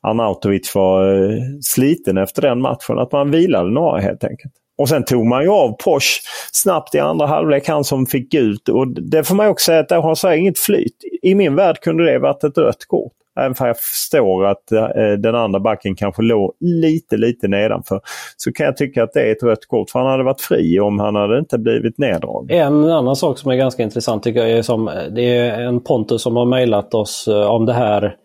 Arnautovic 0.00 0.74
var 0.74 1.14
eh, 1.14 1.38
sliten 1.60 2.18
efter 2.18 2.42
den 2.42 2.60
matchen. 2.60 2.98
Att 2.98 3.12
man 3.12 3.30
vilade 3.30 3.70
några 3.70 4.00
helt 4.00 4.24
enkelt. 4.24 4.52
Och 4.78 4.88
sen 4.88 5.04
tog 5.04 5.26
man 5.26 5.42
ju 5.42 5.48
av 5.48 5.76
Porsche 5.84 6.20
snabbt 6.52 6.94
i 6.94 6.98
andra 6.98 7.26
halvlek, 7.26 7.68
han 7.68 7.84
som 7.84 8.06
fick 8.06 8.30
gult. 8.32 8.68
Och 8.68 8.88
det 8.88 9.24
får 9.24 9.34
man 9.34 9.48
också 9.48 9.64
säga 9.64 9.80
att 9.80 9.88
där 9.88 10.00
har 10.00 10.14
Sverige 10.14 10.38
inget 10.38 10.58
flyt. 10.58 10.96
I 11.22 11.34
min 11.34 11.54
värld 11.54 11.80
kunde 11.80 12.12
det 12.12 12.18
varit 12.18 12.44
ett 12.44 12.58
rött 12.58 12.84
kort. 12.86 13.12
Även 13.38 13.54
om 13.60 13.66
jag 13.66 13.78
förstår 13.78 14.46
att 14.46 14.72
eh, 14.72 15.12
den 15.18 15.34
andra 15.34 15.60
backen 15.60 15.96
kanske 15.96 16.22
låg 16.22 16.54
lite, 16.60 17.16
lite 17.16 17.48
nedanför. 17.48 18.00
Så 18.36 18.52
kan 18.52 18.66
jag 18.66 18.76
tycka 18.76 19.02
att 19.02 19.12
det 19.12 19.20
är 19.20 19.32
ett 19.32 19.42
rött 19.42 19.66
kort. 19.66 19.90
För 19.90 19.98
han 19.98 20.08
hade 20.08 20.24
varit 20.24 20.40
fri 20.40 20.80
om 20.80 20.98
han 20.98 21.14
hade 21.14 21.38
inte 21.38 21.58
blivit 21.58 21.98
neddragen. 21.98 22.58
En 22.58 22.90
annan 22.90 23.16
sak 23.16 23.38
som 23.38 23.50
är 23.50 23.56
ganska 23.56 23.82
intressant 23.82 24.22
tycker 24.22 24.40
jag 24.40 24.50
är 24.50 24.62
som 24.62 24.90
det 25.10 25.38
är 25.38 25.60
en 25.60 25.80
Pontus 25.80 26.22
som 26.22 26.36
har 26.36 26.44
mejlat 26.44 26.94
oss 26.94 27.28
eh, 27.28 27.50
om 27.50 27.66
det 27.66 27.72
här. 27.72 28.16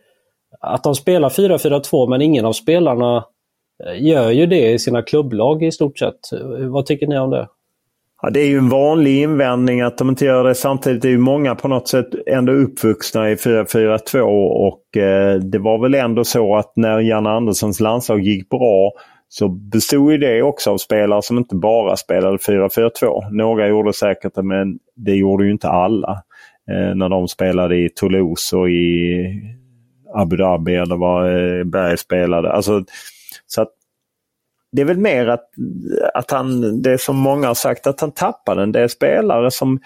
Att 0.60 0.84
de 0.84 0.96
spelar 0.96 1.30
4-4-2 1.30 2.10
men 2.10 2.22
ingen 2.22 2.46
av 2.46 2.54
spelarna 2.54 3.26
eh, 3.86 4.04
gör 4.08 4.32
ju 4.32 4.46
det 4.46 4.72
i 4.72 4.80
sina 4.80 5.02
klubblag 5.02 5.64
i 5.64 5.72
stort 5.72 6.00
sett. 6.00 6.20
Vad 6.60 6.86
tycker 6.86 7.08
ni 7.08 7.20
om 7.20 7.30
det? 7.30 7.48
Ja, 8.26 8.30
det 8.30 8.40
är 8.40 8.48
ju 8.48 8.58
en 8.58 8.70
vanlig 8.70 9.22
invändning 9.22 9.82
att 9.82 9.98
de 9.98 10.10
inte 10.10 10.26
gör 10.26 10.44
det. 10.44 10.56
Samtidigt 10.56 11.06
är 11.06 11.10
ju 11.10 11.18
många 11.18 11.56
på 11.56 11.68
något 11.68 11.88
sätt 11.88 12.08
ändå 12.28 12.52
uppvuxna 12.52 13.30
i 13.32 13.36
4-4-2 13.36 14.20
och 14.68 14.98
eh, 14.98 15.36
det 15.36 15.60
var 15.60 15.82
väl 15.82 15.94
ändå 15.94 16.24
så 16.24 16.56
att 16.56 16.74
när 16.76 17.00
Jan 17.00 17.28
Anderssons 17.28 17.80
landslag 17.80 18.22
gick 18.22 18.50
bra 18.50 18.92
så 19.30 19.50
bestod 19.50 20.12
ju 20.12 20.18
det 20.18 20.42
också 20.42 20.72
av 20.72 20.78
spelare 20.78 21.22
som 21.22 21.38
inte 21.38 21.56
bara 21.56 21.98
spelade 21.98 22.38
4-4-2. 22.38 23.32
Några 23.32 23.68
gjorde 23.68 23.94
säkert 23.94 24.36
det 24.36 24.44
men 24.44 24.80
det 24.96 25.16
gjorde 25.16 25.46
ju 25.46 25.52
inte 25.52 25.70
alla. 25.70 26.24
Eh, 26.72 26.96
när 26.96 27.10
de 27.10 27.28
spelade 27.28 27.76
i 27.76 27.90
Toulouse 27.90 28.56
och 28.56 28.70
i 28.70 29.26
Abu 30.16 30.38
Dhabi 30.38 30.76
eller 30.76 30.96
var 30.96 31.30
eh, 31.60 31.64
Berg 31.64 31.98
spelade. 31.98 32.52
Alltså, 32.52 32.84
så 33.48 33.62
att 33.62 33.72
det 34.74 34.82
är 34.82 34.86
väl 34.86 34.98
mer 34.98 35.28
att, 35.28 35.50
att 36.14 36.32
han, 36.32 36.82
det 36.82 37.02
som 37.02 37.18
många 37.18 37.48
har 37.48 37.54
sagt, 37.54 37.88
att 37.88 38.02
han 38.02 38.12
tappade 38.12 38.64
en 38.64 38.72
del 38.72 38.90
spelare 38.90 39.52
som 39.52 39.80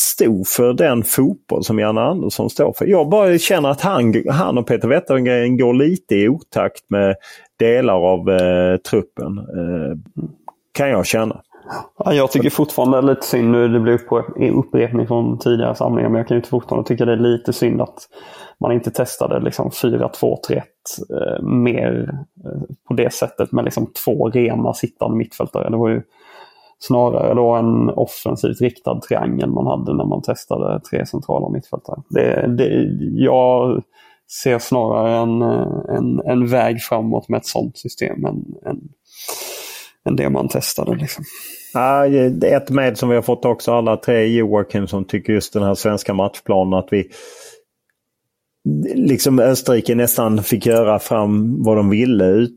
stod 0.00 0.46
för 0.46 0.72
den 0.72 1.04
fotboll 1.04 1.64
som 1.64 1.78
Janne 1.78 2.00
Andersson 2.00 2.50
står 2.50 2.72
för. 2.72 2.86
Jag 2.86 3.08
bara 3.08 3.38
känner 3.38 3.68
att 3.68 3.80
han, 3.80 4.14
han 4.30 4.58
och 4.58 4.66
Peter 4.66 4.88
Wettergren 4.88 5.56
går 5.56 5.74
lite 5.74 6.14
i 6.14 6.28
otakt 6.28 6.90
med 6.90 7.16
delar 7.58 7.94
av 7.94 8.30
eh, 8.30 8.76
truppen. 8.76 9.38
Eh, 9.38 9.96
kan 10.72 10.90
jag 10.90 11.06
känna. 11.06 11.42
Ja, 11.98 12.12
jag 12.12 12.30
tycker 12.30 12.50
fortfarande 12.50 12.96
det 12.96 13.02
är 13.02 13.14
lite 13.14 13.26
synd, 13.26 13.50
nu 13.50 13.68
det 13.68 13.80
blir 13.80 14.00
upprepning 14.50 15.06
från 15.06 15.38
tidigare 15.38 15.74
samlingar, 15.74 16.08
men 16.08 16.18
jag 16.18 16.28
kan 16.28 16.36
ju 16.36 16.42
fortfarande 16.42 16.88
tycka 16.88 17.04
det 17.04 17.12
är 17.12 17.16
lite 17.16 17.52
synd 17.52 17.80
att 17.80 17.98
man 18.60 18.72
inte 18.72 18.90
testade 18.90 19.40
liksom 19.40 19.70
4-2-3-1 19.70 20.62
eh, 21.10 21.42
mer 21.42 22.18
det 22.96 23.12
sättet 23.12 23.52
med 23.52 23.64
liksom 23.64 23.92
två 24.04 24.30
rena 24.30 24.74
sittande 24.74 25.16
mittfältare. 25.16 25.70
Det 25.70 25.76
var 25.76 25.88
ju 25.88 26.02
snarare 26.78 27.34
då 27.34 27.54
en 27.54 27.90
offensivt 27.90 28.60
riktad 28.60 29.00
triangel 29.00 29.50
man 29.50 29.66
hade 29.66 29.96
när 29.96 30.04
man 30.04 30.22
testade 30.22 30.80
tre 30.80 31.06
centrala 31.06 31.48
mittfältare. 31.48 32.02
Det, 32.10 32.56
det, 32.56 32.88
jag 33.12 33.82
ser 34.42 34.58
snarare 34.58 35.16
en, 35.16 35.42
en, 35.96 36.20
en 36.26 36.46
väg 36.46 36.80
framåt 36.80 37.28
med 37.28 37.38
ett 37.38 37.46
sådant 37.46 37.78
system 37.78 38.24
än, 38.24 38.44
än, 38.66 38.80
än 40.08 40.16
det 40.16 40.30
man 40.30 40.48
testade. 40.48 40.94
Liksom. 40.94 41.24
Ja, 41.74 42.06
ett 42.46 42.70
med 42.70 42.98
som 42.98 43.08
vi 43.08 43.14
har 43.14 43.22
fått 43.22 43.44
också 43.44 43.72
alla 43.72 43.96
tre 43.96 44.26
Joakim 44.26 44.86
som 44.86 45.04
tycker 45.04 45.32
just 45.32 45.52
den 45.52 45.62
här 45.62 45.74
svenska 45.74 46.14
matchplanen 46.14 46.78
att 46.78 46.88
vi 46.90 47.10
liksom 48.94 49.38
Österrike 49.38 49.94
nästan 49.94 50.42
fick 50.42 50.66
göra 50.66 50.98
fram 50.98 51.62
vad 51.62 51.76
de 51.76 51.90
ville 51.90 52.48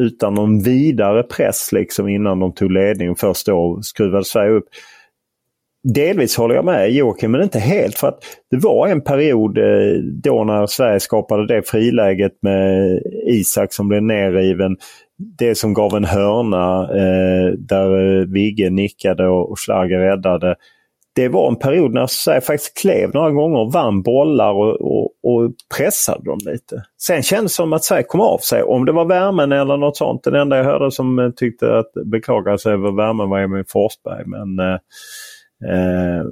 utan 0.00 0.34
någon 0.34 0.62
vidare 0.62 1.22
press 1.22 1.72
liksom 1.72 2.08
innan 2.08 2.40
de 2.40 2.54
tog 2.54 2.72
ledningen. 2.72 3.16
Först 3.16 3.46
då 3.46 3.78
skruvade 3.82 4.24
Sverige 4.24 4.50
upp. 4.50 4.68
Delvis 5.94 6.36
håller 6.36 6.54
jag 6.54 6.64
med 6.64 6.90
Joakim, 6.90 7.30
men 7.30 7.42
inte 7.42 7.58
helt. 7.58 7.98
För 7.98 8.08
att 8.08 8.18
det 8.50 8.56
var 8.56 8.88
en 8.88 9.00
period 9.00 9.58
eh, 9.58 10.00
då 10.22 10.44
när 10.44 10.66
Sverige 10.66 11.00
skapade 11.00 11.46
det 11.46 11.68
friläget 11.68 12.32
med 12.42 13.00
Isak 13.26 13.72
som 13.72 13.88
blev 13.88 14.02
nerriven. 14.02 14.76
Det 15.38 15.54
som 15.54 15.74
gav 15.74 15.96
en 15.96 16.04
hörna 16.04 16.82
eh, 16.82 17.52
där 17.58 18.20
eh, 18.20 18.26
Vigge 18.26 18.70
nickade 18.70 19.28
och 19.28 19.58
Schlager 19.58 19.98
räddade 19.98 20.56
det 21.14 21.28
var 21.28 21.48
en 21.48 21.56
period 21.56 21.92
när 21.94 22.06
Sverige 22.06 22.40
faktiskt 22.40 22.78
klev 22.78 23.14
några 23.14 23.30
gånger, 23.30 23.72
vann 23.72 24.02
bollar 24.02 24.52
och, 24.52 24.80
och, 24.80 25.04
och 25.22 25.52
pressade 25.76 26.24
dem 26.24 26.38
lite. 26.44 26.84
Sen 27.02 27.22
kändes 27.22 27.52
det 27.52 27.56
som 27.56 27.72
att 27.72 27.84
Sverige 27.84 28.02
kom 28.02 28.20
av 28.20 28.38
sig. 28.38 28.62
Om 28.62 28.84
det 28.84 28.92
var 28.92 29.04
värmen 29.04 29.52
eller 29.52 29.76
något 29.76 29.96
sånt. 29.96 30.24
Den 30.24 30.34
enda 30.34 30.56
jag 30.56 30.64
hörde 30.64 30.90
som 30.90 31.18
eh, 31.18 31.30
tyckte 31.30 31.78
att 31.78 31.92
beklagade 32.04 32.58
sig 32.58 32.72
över 32.72 32.92
värmen 32.92 33.30
var 33.30 33.40
Emil 33.40 33.64
Forsberg. 33.68 34.24
Men 34.26 34.58
eh, 34.58 34.78
eh, 35.70 36.24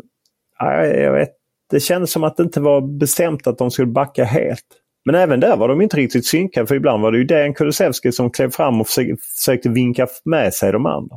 jag 1.03 1.12
vet, 1.12 1.31
det 1.71 1.81
kändes 1.81 2.12
som 2.12 2.25
att 2.25 2.37
det 2.37 2.42
inte 2.42 2.61
var 2.61 2.99
bestämt 2.99 3.47
att 3.47 3.59
de 3.59 3.71
skulle 3.71 3.92
backa 3.92 4.25
helt. 4.25 4.66
Men 5.05 5.14
även 5.14 5.40
där 5.40 5.57
var 5.57 5.68
de 5.68 5.83
inte 5.83 5.97
riktigt 5.97 6.27
synkade 6.27 6.66
för 6.66 6.75
ibland 6.75 7.03
var 7.03 7.12
det 7.12 7.18
ju 7.18 7.25
Dejan 7.25 7.55
Kulusevski 7.55 8.12
som 8.12 8.31
klev 8.31 8.51
fram 8.51 8.81
och 8.81 8.87
försökte 8.88 9.68
vinka 9.68 10.07
med 10.25 10.55
sig 10.55 10.73
de 10.73 10.87
andra. 10.87 11.16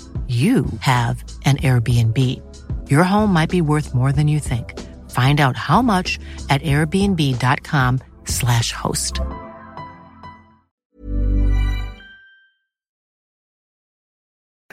you 0.27 0.65
have 0.79 1.23
an 1.45 1.57
Airbnb. 1.57 2.17
Your 2.89 3.03
home 3.03 3.33
might 3.33 3.49
be 3.49 3.61
worth 3.61 3.93
more 3.93 4.13
than 4.13 4.29
you 4.29 4.39
think. 4.39 4.79
Find 5.11 5.41
out 5.41 5.57
how 5.57 5.81
much 5.81 6.17
at 6.49 6.61
airbnb.com/slash 6.61 8.71
host. 8.71 9.19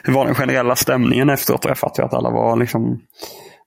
Hur 0.03 0.13
var 0.13 0.25
den 0.25 0.35
generella 0.35 0.75
stämningen 0.75 1.29
efteråt? 1.29 1.65
Jag 1.65 1.77
fattar 1.77 2.03
ju 2.03 2.07
att 2.07 2.13
alla 2.13 2.29
var 2.29 2.57
liksom 2.57 3.01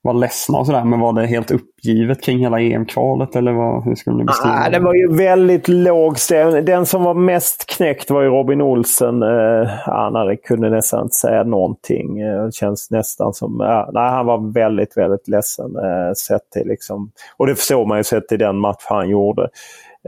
var 0.03 0.15
ledsna 0.15 0.59
och 0.59 0.67
sådär. 0.67 0.85
Men 0.85 1.01
var 1.01 1.13
det 1.13 1.27
helt 1.27 1.51
uppgivet 1.51 2.23
kring 2.23 2.39
hela 2.39 2.61
EM-kvalet 2.61 3.37
eller 3.37 3.53
vad, 3.53 3.85
hur 3.85 3.95
skulle 3.95 4.17
ni 4.17 4.25
beskriva 4.25 4.55
ah, 4.55 4.65
det? 4.65 4.79
Det 4.79 4.85
var 4.85 4.95
ju 4.95 5.17
väldigt 5.17 5.69
låg 5.69 6.19
stämning. 6.19 6.65
Den 6.65 6.87
som 6.87 7.03
var 7.03 7.15
mest 7.15 7.67
knäckt 7.77 8.11
var 8.11 8.23
ju 8.23 8.29
Robin 8.29 8.63
Olsen. 8.63 9.23
Eh, 9.23 9.69
han 9.87 10.37
kunde 10.45 10.71
nästan 10.71 11.03
inte 11.03 11.15
säga 11.15 11.45
någonting. 11.45 12.21
Eh, 12.21 12.51
känns 12.51 12.91
nästan 12.91 13.35
som... 13.35 13.61
Eh, 13.61 13.89
nej, 13.93 14.11
han 14.11 14.27
var 14.27 14.53
väldigt, 14.53 14.97
väldigt 14.97 15.29
ledsen. 15.29 15.77
Eh, 15.77 16.13
sett 16.13 16.51
till 16.51 16.69
liksom, 16.69 17.11
och 17.37 17.47
det 17.47 17.55
förstår 17.55 17.87
man 17.87 17.99
ju 17.99 18.05
sett 18.05 18.29
till 18.29 18.39
den 18.39 18.59
match 18.59 18.85
han 18.89 19.09
gjorde. 19.09 19.49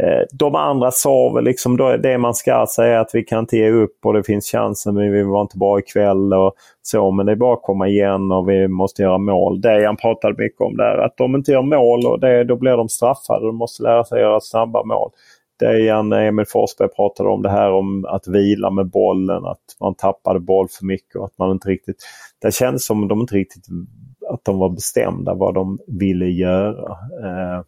Eh, 0.01 0.27
de 0.33 0.55
andra 0.55 0.91
sa 0.91 1.33
väl 1.35 1.45
liksom 1.45 1.77
då, 1.77 1.97
det 1.97 2.19
man 2.19 2.35
ska 2.35 2.67
säga 2.75 3.01
att 3.01 3.11
vi 3.15 3.23
kan 3.23 3.39
inte 3.39 3.57
ge 3.57 3.71
upp 3.71 3.99
och 4.05 4.13
det 4.13 4.25
finns 4.25 4.51
chanser 4.51 4.93
men 4.93 5.13
vi 5.13 5.23
var 5.23 5.41
inte 5.41 5.59
bra 5.59 5.79
ikväll 5.79 6.33
och 6.33 6.55
så. 6.83 7.11
Men 7.11 7.27
det 7.27 7.33
är 7.33 7.37
bara 7.37 7.55
att 7.55 7.63
komma 7.63 7.89
igen 7.89 8.33
och 8.33 8.49
vi 8.49 8.69
måste 8.69 9.03
göra 9.03 9.19
mål. 9.19 9.61
Det 9.61 9.87
han 9.87 9.97
pratade 9.97 10.43
mycket 10.43 10.61
om 10.61 10.77
där. 10.77 10.99
Att 10.99 11.17
de 11.17 11.35
inte 11.35 11.53
gör 11.53 11.63
mål 11.63 12.07
och 12.07 12.21
det, 12.21 12.45
då 12.45 12.57
blir 12.57 12.77
de 12.77 12.89
straffade. 12.89 13.47
De 13.47 13.57
måste 13.57 13.83
lära 13.83 14.05
sig 14.05 14.21
göra 14.21 14.41
snabba 14.41 14.85
mål. 14.85 15.11
Dejan 15.59 16.13
Emil 16.13 16.47
Forsberg 16.49 16.89
pratade 16.89 17.29
om 17.29 17.43
det 17.43 17.51
här 17.51 17.73
om 17.73 18.05
att 18.05 18.29
vila 18.29 18.71
med 18.71 18.87
bollen, 18.87 19.45
att 19.45 19.77
man 19.81 19.95
tappade 19.95 20.41
boll 20.41 20.69
för 20.79 20.85
mycket 20.87 21.17
och 21.17 21.25
att 21.25 21.39
man 21.39 21.51
inte 21.51 21.69
riktigt... 21.69 21.97
Det 22.43 22.55
kändes 22.55 22.87
som 22.87 23.03
att 23.03 23.09
de 23.09 23.21
inte 23.21 23.35
riktigt 23.35 23.65
att 24.31 24.45
de 24.45 24.59
var 24.59 24.69
bestämda 24.69 25.35
vad 25.35 25.55
de 25.55 25.79
ville 25.87 26.27
göra. 26.27 26.91
Eh, 27.23 27.63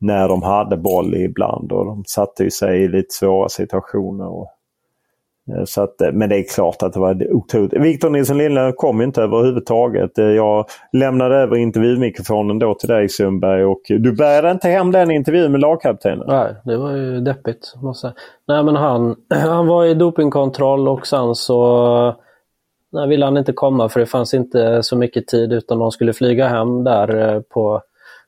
när 0.00 0.28
de 0.28 0.42
hade 0.42 0.76
boll 0.76 1.14
ibland 1.14 1.72
och 1.72 1.84
de 1.84 2.04
satte 2.06 2.50
sig 2.50 2.82
i 2.82 2.88
lite 2.88 3.14
svåra 3.14 3.48
situationer. 3.48 4.28
Och, 4.28 4.48
eh, 5.50 5.64
så 5.64 5.82
att, 5.82 6.00
eh, 6.00 6.12
men 6.12 6.28
det 6.28 6.36
är 6.36 6.54
klart 6.54 6.82
att 6.82 6.92
det 6.92 7.00
var 7.00 7.32
otroligt. 7.32 7.72
Victor 7.72 8.10
Nilsson 8.10 8.38
Lindlöf 8.38 8.74
kom 8.76 9.02
inte 9.02 9.22
överhuvudtaget. 9.22 10.18
Eh, 10.18 10.24
jag 10.24 10.66
lämnade 10.92 11.36
över 11.36 11.56
intervjumikrofonen 11.56 12.58
då 12.58 12.74
till 12.74 12.88
dig 12.88 13.08
Sundberg 13.08 13.64
och 13.64 13.80
du 13.88 14.12
bärde 14.12 14.50
inte 14.50 14.68
hem 14.68 14.92
den 14.92 15.10
intervjun 15.10 15.52
med 15.52 15.60
lagkaptenen. 15.60 16.24
Nej, 16.28 16.54
det 16.64 16.76
var 16.76 16.92
ju 16.92 17.20
deppigt. 17.20 17.74
Måste 17.82 18.12
Nej 18.48 18.62
men 18.62 18.76
han, 18.76 19.16
han 19.34 19.66
var 19.66 19.84
i 19.84 19.94
dopingkontroll 19.94 20.88
och 20.88 21.06
sen 21.06 21.34
så 21.34 22.16
nej, 22.92 23.08
ville 23.08 23.24
han 23.24 23.36
inte 23.36 23.52
komma 23.52 23.88
för 23.88 24.00
det 24.00 24.06
fanns 24.06 24.34
inte 24.34 24.82
så 24.82 24.96
mycket 24.96 25.26
tid 25.26 25.52
utan 25.52 25.78
de 25.78 25.90
skulle 25.90 26.12
flyga 26.12 26.48
hem 26.48 26.84
där 26.84 27.40
på 27.40 27.82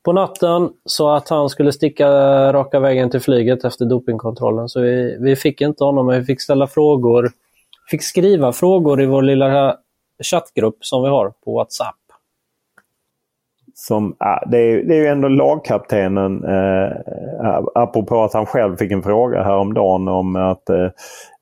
på 0.04 0.12
natten 0.12 0.70
så 0.84 1.10
att 1.10 1.28
han 1.28 1.48
skulle 1.48 1.72
sticka 1.72 2.08
raka 2.52 2.80
vägen 2.80 3.10
till 3.10 3.20
flyget 3.20 3.64
efter 3.64 3.84
dopingkontrollen. 3.84 4.68
Så 4.68 4.80
vi, 4.80 5.16
vi 5.20 5.36
fick 5.36 5.60
inte 5.60 5.84
honom, 5.84 6.06
men 6.06 6.20
vi 6.20 6.26
fick 6.26 6.40
ställa 6.40 6.66
frågor. 6.66 7.30
Fick 7.90 8.02
skriva 8.02 8.52
frågor 8.52 9.02
i 9.02 9.06
vår 9.06 9.22
lilla 9.22 9.76
chattgrupp 10.22 10.76
som 10.80 11.02
vi 11.02 11.08
har 11.08 11.32
på 11.44 11.54
WhatsApp. 11.54 11.94
Som, 13.74 14.16
det, 14.46 14.58
är, 14.58 14.84
det 14.84 14.94
är 14.94 15.00
ju 15.00 15.06
ändå 15.06 15.28
lagkaptenen, 15.28 16.44
eh, 16.44 16.92
apropå 17.74 18.24
att 18.24 18.32
han 18.32 18.46
själv 18.46 18.76
fick 18.76 18.92
en 18.92 19.02
fråga 19.02 19.42
häromdagen 19.42 20.08
om 20.08 20.36
att 20.36 20.70
eh, 20.70 20.88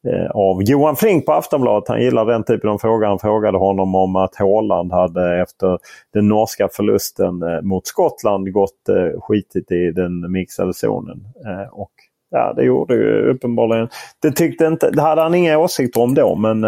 Eh, 0.07 0.31
av 0.31 0.63
Johan 0.63 0.97
Flink 0.97 1.27
på 1.27 1.33
Aftonbladet. 1.33 1.89
Han 1.89 2.03
gillar 2.03 2.25
den 2.27 2.45
typen 2.45 2.71
av 2.71 2.79
frågor. 2.79 3.07
Han 3.07 3.19
frågade 3.19 3.59
honom 3.59 3.95
om 3.95 4.17
att 4.17 4.37
Håland 4.37 4.93
hade 4.93 5.43
efter 5.43 5.79
den 6.13 6.29
norska 6.29 6.69
förlusten 6.73 7.43
eh, 7.43 7.63
mot 7.63 7.87
Skottland 7.87 8.53
gått 8.53 8.89
skitigt 9.21 9.23
skitit 9.23 9.73
i 9.73 9.91
den 9.91 10.33
mixade 10.33 10.75
zonen. 10.75 11.25
Och 11.73 11.91
ja, 12.31 12.53
det 12.57 12.65
gjorde 12.65 12.95
ju 12.95 13.31
uppenbarligen. 13.31 13.89
Det, 14.23 14.33
tyckte 14.33 14.65
inte, 14.65 14.91
det 14.91 15.03
hade 15.03 15.23
han 15.23 15.35
inga 15.35 15.59
åsikter 15.59 16.01
om 16.01 16.15
då 16.15 16.35
men 16.35 16.61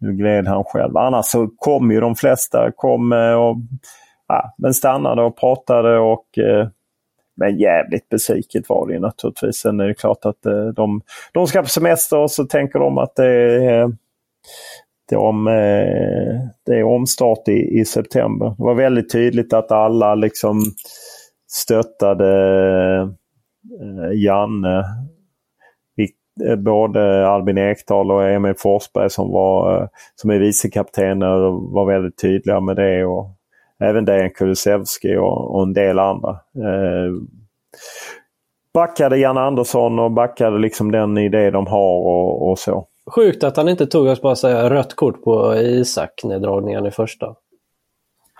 nu 0.00 0.12
gled 0.12 0.46
han 0.46 0.64
själv. 0.64 0.96
Annars 0.96 1.26
så 1.26 1.48
kom 1.56 1.90
ju 1.90 2.00
de 2.00 2.14
flesta 2.14 2.70
kom 2.76 3.12
och 3.12 3.56
ja, 4.28 4.54
men 4.58 4.74
stannade 4.74 5.22
och 5.22 5.38
pratade 5.38 5.98
och 5.98 6.26
men 7.38 7.58
jävligt 7.58 8.08
besviket 8.08 8.68
var 8.68 8.88
det 8.88 8.98
naturligtvis. 8.98 9.56
Sen 9.56 9.80
är 9.80 9.86
det 9.86 9.94
klart 9.94 10.24
att 10.24 10.46
eh, 10.46 10.66
de, 10.66 11.00
de 11.32 11.46
ska 11.46 11.62
på 11.62 11.68
semester 11.68 12.18
och 12.18 12.30
så 12.30 12.44
tänker 12.44 12.78
de 12.78 12.98
att 12.98 13.16
det 13.16 13.32
är, 13.64 13.92
de, 15.10 15.46
eh, 15.46 16.40
det 16.66 16.78
är 16.78 16.82
omstart 16.82 17.48
i, 17.48 17.80
i 17.80 17.84
september. 17.84 18.46
Det 18.46 18.64
var 18.64 18.74
väldigt 18.74 19.12
tydligt 19.12 19.52
att 19.52 19.72
alla 19.72 20.14
liksom 20.14 20.62
stöttade 21.52 22.32
eh, 23.80 24.12
Janne. 24.12 24.84
Både 26.58 27.28
Albin 27.28 27.58
Ekdal 27.58 28.10
och 28.10 28.28
Emil 28.28 28.54
Forsberg 28.58 29.10
som, 29.10 29.32
var, 29.32 29.88
som 30.14 30.30
är 30.30 30.38
vicekaptener 30.38 31.70
var 31.74 31.86
väldigt 31.86 32.18
tydliga 32.18 32.60
med 32.60 32.76
det. 32.76 33.04
Och 33.04 33.37
även 33.84 34.04
Dejan 34.04 34.30
Kulusevski 34.30 35.16
och, 35.16 35.54
och 35.54 35.62
en 35.62 35.72
del 35.72 35.98
andra. 35.98 36.30
Eh, 36.30 37.12
backade 38.74 39.18
Jan 39.18 39.38
Andersson 39.38 39.98
och 39.98 40.10
backade 40.10 40.58
liksom 40.58 40.92
den 40.92 41.18
idé 41.18 41.50
de 41.50 41.66
har 41.66 41.96
och, 41.96 42.50
och 42.50 42.58
så. 42.58 42.86
Sjukt 43.14 43.44
att 43.44 43.56
han 43.56 43.68
inte 43.68 43.86
tog, 43.86 44.06
jag 44.06 44.18
bara 44.22 44.36
säga, 44.36 44.70
rött 44.70 44.96
kort 44.96 45.24
på 45.24 45.54
Isak-neddragningen 45.56 46.86
i 46.86 46.90
första. 46.90 47.34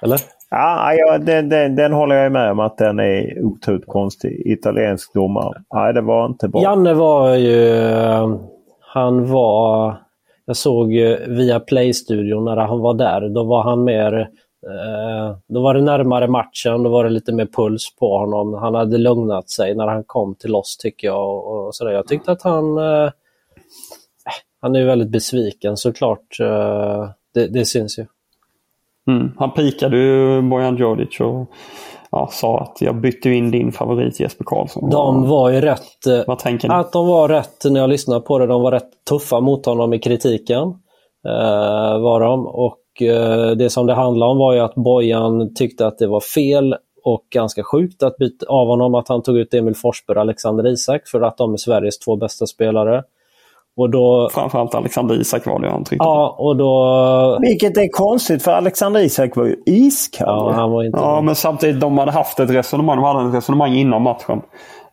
Eller? 0.02 0.20
Ja, 0.50 0.94
ja 0.94 1.18
den, 1.18 1.48
den, 1.48 1.76
den, 1.76 1.92
håller 1.92 2.16
jag 2.16 2.32
med 2.32 2.50
om 2.50 2.60
att 2.60 2.78
den 2.78 2.98
är 2.98 3.44
otroligt 3.44 3.86
konstig. 3.86 4.42
Italiensk 4.46 5.14
domare. 5.14 5.62
Nej, 5.74 5.94
det 5.94 6.00
var 6.00 6.26
inte 6.26 6.48
bra. 6.48 6.62
Janne 6.62 6.94
var 6.94 7.34
ju... 7.34 7.72
Han 8.80 9.32
var... 9.32 9.96
Jag 10.46 10.56
såg 10.56 10.88
via 11.28 11.60
Play-studion 11.60 12.44
när 12.44 12.56
han 12.56 12.80
var 12.80 12.94
där. 12.94 13.28
Då 13.28 13.44
var 13.44 13.62
han 13.62 13.84
mer 13.84 14.28
då 15.48 15.62
var 15.62 15.74
det 15.74 15.80
närmare 15.80 16.28
matchen, 16.28 16.82
då 16.82 16.90
var 16.90 17.04
det 17.04 17.10
lite 17.10 17.32
mer 17.32 17.46
puls 17.46 17.96
på 17.96 18.18
honom. 18.18 18.54
Han 18.54 18.74
hade 18.74 18.98
lugnat 18.98 19.50
sig 19.50 19.74
när 19.74 19.86
han 19.86 20.04
kom 20.04 20.34
till 20.34 20.54
oss 20.54 20.76
tycker 20.76 21.06
jag. 21.06 21.46
Och 21.46 21.74
sådär. 21.74 21.92
Jag 21.92 22.06
tyckte 22.06 22.32
att 22.32 22.42
han... 22.42 22.78
Eh, 22.78 23.10
han 24.60 24.76
är 24.76 24.84
väldigt 24.84 25.10
besviken 25.10 25.76
såklart. 25.76 26.40
Eh, 26.40 27.08
det, 27.34 27.46
det 27.46 27.64
syns 27.64 27.98
ju. 27.98 28.06
Mm. 29.08 29.32
Han 29.38 29.50
pikade 29.50 29.96
ju 29.96 30.42
Bojan 30.42 30.76
Djordjic 30.76 31.20
och 31.20 31.46
ja, 32.10 32.28
sa 32.32 32.58
att 32.60 32.80
jag 32.80 33.00
bytte 33.00 33.30
in 33.30 33.50
din 33.50 33.72
favorit 33.72 34.20
Jesper 34.20 34.44
Karlsson. 34.44 34.90
De 34.90 35.28
var 35.28 35.50
ju 35.50 35.60
rätt... 35.60 36.06
Eh, 36.06 36.20
Vad 36.26 36.38
tänker 36.38 36.68
ni? 36.68 36.74
Att 36.74 36.92
de 36.92 37.06
var 37.06 37.28
rätt, 37.28 37.64
när 37.70 37.80
jag 37.80 37.90
lyssnade 37.90 38.20
på 38.20 38.38
det, 38.38 38.46
de 38.46 38.62
var 38.62 38.72
rätt 38.72 39.04
tuffa 39.08 39.40
mot 39.40 39.66
honom 39.66 39.94
i 39.94 39.98
kritiken. 39.98 40.68
Eh, 41.26 42.00
var 42.00 42.20
de. 42.20 42.46
Och 42.46 42.78
Eh, 42.87 42.87
det 43.58 43.70
som 43.70 43.86
det 43.86 43.94
handlade 43.94 44.32
om 44.32 44.38
var 44.38 44.52
ju 44.52 44.60
att 44.60 44.74
Bojan 44.74 45.54
tyckte 45.54 45.86
att 45.86 45.98
det 45.98 46.06
var 46.06 46.20
fel 46.20 46.74
och 47.04 47.24
ganska 47.30 47.62
sjukt 47.62 48.02
att 48.02 48.16
byta 48.16 48.46
av 48.46 48.66
honom 48.66 48.94
att 48.94 49.08
han 49.08 49.22
tog 49.22 49.38
ut 49.38 49.54
Emil 49.54 49.74
Forsberg 49.74 50.16
och 50.16 50.20
Alexander 50.20 50.66
Isak 50.66 51.08
för 51.08 51.20
att 51.20 51.36
de 51.36 51.52
är 51.52 51.56
Sveriges 51.56 51.98
två 51.98 52.16
bästa 52.16 52.46
spelare. 52.46 53.02
Och 53.76 53.90
då... 53.90 54.28
Framförallt 54.32 54.74
Alexander 54.74 55.20
Isak 55.20 55.46
var 55.46 55.60
det 55.60 55.70
han 55.70 55.84
tryckte 55.84 56.04
Ja, 56.04 56.36
och 56.38 56.56
då... 56.56 57.38
Vilket 57.40 57.76
är 57.76 57.88
konstigt 57.92 58.42
för 58.42 58.50
Alexander 58.50 59.00
Isak 59.00 59.36
var 59.36 59.44
ju 59.44 59.56
iskall. 59.66 60.26
Ja, 60.28 60.52
han 60.52 60.70
var 60.70 60.84
inte... 60.84 60.98
ja 60.98 61.20
men 61.20 61.34
samtidigt 61.34 61.80
de 61.80 61.98
hade 61.98 62.12
haft 62.12 62.40
ett 62.40 62.50
resonemang. 62.50 62.96
De 62.96 63.04
hade 63.04 63.28
ett 63.28 63.34
resonemang 63.34 63.74
innan 63.74 64.02
matchen. 64.02 64.42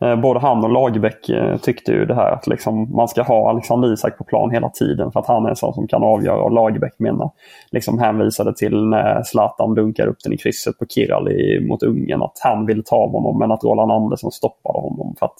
Eh, 0.01 0.15
både 0.15 0.39
han 0.39 0.63
och 0.63 0.69
Lagerbäck 0.69 1.29
eh, 1.29 1.57
tyckte 1.57 1.91
ju 1.91 2.05
det 2.05 2.15
här 2.15 2.31
att 2.31 2.47
liksom 2.47 2.95
man 2.95 3.07
ska 3.07 3.21
ha 3.21 3.49
Alexander 3.49 3.93
Isak 3.93 4.17
på 4.17 4.23
plan 4.23 4.51
hela 4.51 4.69
tiden 4.69 5.11
för 5.11 5.19
att 5.19 5.27
han 5.27 5.45
är 5.45 5.49
en 5.49 5.55
sån 5.55 5.73
som 5.73 5.87
kan 5.87 6.03
avgöra. 6.03 6.41
Och 6.41 6.51
Lagerbäck 6.51 6.99
menar, 6.99 7.31
liksom 7.71 7.99
hänvisade 7.99 8.55
till 8.55 8.85
när 8.85 9.23
Zlatan 9.23 9.75
dunkar 9.75 10.07
upp 10.07 10.17
den 10.23 10.33
i 10.33 10.37
krysset 10.37 10.77
på 10.77 10.85
Kiral 10.85 11.29
mot 11.61 11.83
Ungern 11.83 12.21
att 12.21 12.39
han 12.43 12.65
ville 12.65 12.83
ta 12.83 12.95
av 12.95 13.11
honom 13.11 13.39
men 13.39 13.51
att 13.51 13.63
Roland 13.63 13.91
Andersson 13.91 14.31
stoppade 14.31 14.79
honom. 14.79 15.15
För 15.19 15.25
att 15.25 15.37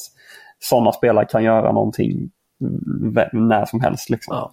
sådana 0.60 0.92
spelare 0.92 1.26
kan 1.26 1.44
göra 1.44 1.72
någonting 1.72 2.30
när 3.32 3.66
som 3.66 3.82
helst. 3.82 4.10
Liksom. 4.10 4.36
Ja. 4.36 4.52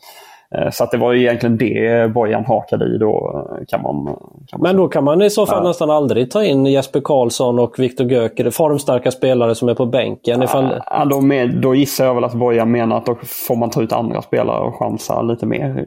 Eh, 0.55 0.71
så 0.71 0.85
att 0.85 0.91
det 0.91 0.99
var 0.99 1.15
egentligen 1.15 1.57
det 1.57 2.13
Bojan 2.13 2.45
hakade 2.45 2.95
i 2.95 2.99
då. 2.99 3.45
Eh, 3.51 3.65
kan 3.69 3.83
man, 3.83 4.07
kan 4.49 4.61
man 4.61 4.61
Men 4.61 4.77
då 4.77 4.89
kan 4.89 5.05
man 5.05 5.23
i 5.23 5.31
så 5.31 5.47
fall 5.47 5.63
ja. 5.63 5.69
nästan 5.69 5.91
aldrig 5.91 6.31
ta 6.31 6.45
in 6.45 6.67
Jesper 6.67 7.01
Karlsson 7.01 7.59
och 7.59 7.79
Viktor 7.79 8.07
Göker, 8.07 8.51
formstarka 8.51 9.11
spelare 9.11 9.55
som 9.55 9.69
är 9.69 9.75
på 9.75 9.87
bänken. 9.87 10.43
Ifall... 10.43 10.83
Ja, 10.91 11.05
då, 11.05 11.21
med, 11.21 11.61
då 11.63 11.75
gissar 11.75 12.05
jag 12.05 12.15
väl 12.15 12.25
att 12.25 12.35
Bojan 12.35 12.71
menar 12.71 12.97
att 12.97 13.07
då 13.07 13.17
får 13.49 13.57
man 13.57 13.71
ta 13.71 13.83
ut 13.83 13.93
andra 13.93 14.23
spelare 14.23 14.65
och 14.65 14.75
chansa 14.75 15.23
lite 15.23 15.47
mer. 15.47 15.85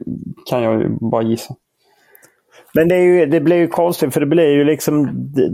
Kan 0.50 0.62
jag 0.62 0.80
ju 0.80 0.88
bara 1.00 1.22
gissa. 1.22 1.54
Men 2.74 2.88
det, 2.88 2.98
ju, 2.98 3.26
det 3.26 3.40
blir 3.40 3.56
ju 3.56 3.66
konstigt 3.66 4.14
för 4.14 4.20
det 4.20 4.26
blir 4.26 4.50
ju 4.50 4.64
liksom, 4.64 5.08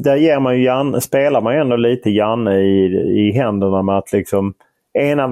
där 0.05 0.17
ger 0.17 0.41
man 0.41 0.57
ju 0.59 0.65
Jan, 0.65 1.01
spelar 1.01 1.41
man 1.41 1.55
ju 1.55 1.61
ändå 1.61 1.77
lite 1.77 2.11
Janne 2.11 2.61
i, 2.61 2.85
i 3.19 3.33
händerna 3.33 3.83
med 3.83 3.99
att 3.99 4.13
liksom 4.13 4.55
ena 4.99 5.29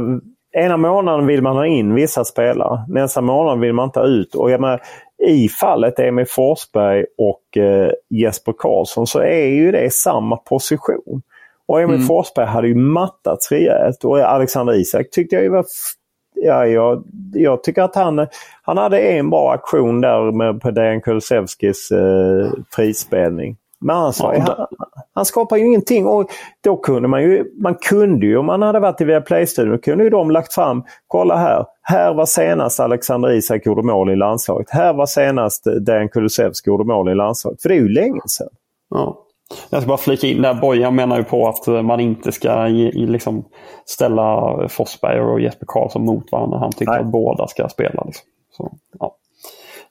ena 0.52 0.76
månaden 0.76 1.26
vill 1.26 1.42
man 1.42 1.56
ha 1.56 1.66
in 1.66 1.94
vissa 1.94 2.24
spelare. 2.24 2.84
Nästa 2.88 3.20
månad 3.20 3.60
vill 3.60 3.72
man 3.72 3.90
ha 3.94 4.06
ut. 4.06 4.34
Och 4.34 4.50
jag 4.50 4.60
menar, 4.60 4.80
I 5.26 5.48
fallet 5.48 5.98
Emil 5.98 6.26
Forsberg 6.28 7.04
och 7.18 7.56
eh, 7.56 7.90
Jesper 8.08 8.54
Karlsson 8.58 9.06
så 9.06 9.20
är 9.20 9.46
ju 9.46 9.72
det 9.72 9.92
samma 9.92 10.36
position. 10.36 11.22
Och 11.66 11.80
Emil 11.80 11.94
mm. 11.94 12.06
Forsberg 12.06 12.46
hade 12.46 12.68
ju 12.68 12.74
mattats 12.74 13.52
rejält 13.52 14.04
och 14.04 14.18
Alexander 14.18 14.74
Isak 14.74 15.10
tyckte 15.10 15.36
jag 15.36 15.50
var 15.50 15.64
ja, 16.34 16.66
jag, 16.66 17.04
jag 17.32 17.62
tycker 17.62 17.82
att 17.82 17.94
han, 17.94 18.26
han 18.62 18.78
hade 18.78 19.00
en 19.00 19.30
bra 19.30 19.52
aktion 19.52 20.00
där 20.00 20.32
med, 20.32 20.60
på 20.60 20.70
Dejan 20.70 21.00
Kulusevskis 21.00 21.90
eh, 21.90 22.52
frispelning. 22.70 23.56
Men 23.78 23.96
annars, 23.96 24.20
ja, 24.20 24.34
han, 24.46 24.66
han 25.14 25.24
skapar 25.24 25.56
ju 25.56 25.66
ingenting. 25.66 26.06
Och 26.06 26.30
då 26.64 26.76
kunde 26.76 27.08
man 27.08 27.22
ju, 27.22 27.44
man 27.62 27.74
kunde 27.74 28.26
ju 28.26 28.36
om 28.36 28.46
man 28.46 28.62
hade 28.62 28.80
varit 28.80 29.00
i 29.00 29.04
Viaplay-studion, 29.04 29.78
kunde 29.78 30.04
ju 30.04 30.10
de 30.10 30.30
lagt 30.30 30.54
fram, 30.54 30.84
kolla 31.06 31.36
här, 31.36 31.66
här 31.82 32.14
var 32.14 32.26
senast 32.26 32.80
Alexander 32.80 33.30
Isak 33.30 33.66
gjorde 33.66 33.82
mål 33.82 34.10
i 34.10 34.16
landslaget. 34.16 34.70
Här 34.70 34.92
var 34.92 35.06
senast 35.06 35.66
Dejan 35.80 36.08
Kulusevski 36.08 36.70
gjorde 36.70 36.84
mål 36.84 37.08
i 37.08 37.14
landslaget. 37.14 37.62
För 37.62 37.68
det 37.68 37.74
är 37.74 37.80
ju 37.80 37.88
länge 37.88 38.20
sedan. 38.26 38.48
Ja. 38.90 39.26
Jag 39.70 39.82
ska 39.82 39.88
bara 39.88 39.98
flika 39.98 40.26
in 40.26 40.42
där. 40.42 40.54
Bojan 40.54 40.94
menar 40.94 41.16
ju 41.16 41.24
på 41.24 41.48
att 41.48 41.84
man 41.84 42.00
inte 42.00 42.32
ska 42.32 42.66
liksom 42.92 43.44
ställa 43.84 44.58
Forsberg 44.68 45.20
och 45.20 45.40
Jesper 45.40 45.66
Karlsson 45.68 46.04
mot 46.04 46.32
varandra. 46.32 46.58
Han 46.58 46.72
tycker 46.72 46.92
Nej. 46.92 47.00
att 47.00 47.06
båda 47.06 47.46
ska 47.46 47.68
spela. 47.68 48.04
Liksom. 48.04 48.24
Så, 48.56 48.72
ja. 48.98 49.16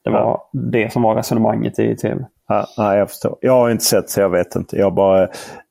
Det 0.03 0.09
var 0.09 0.19
ja. 0.19 0.49
det 0.53 0.93
som 0.93 1.01
var 1.01 1.15
resonemanget 1.15 1.79
i 1.79 1.95
tv. 1.95 2.25
Ja, 2.47 2.95
jag 2.95 3.09
förstår. 3.09 3.37
Jag 3.41 3.53
har 3.53 3.69
inte 3.69 3.83
sett 3.83 4.09
så 4.09 4.21
jag 4.21 4.29
vet 4.29 4.55
inte. 4.55 4.77
Jag 4.77 4.93
bara 4.93 5.23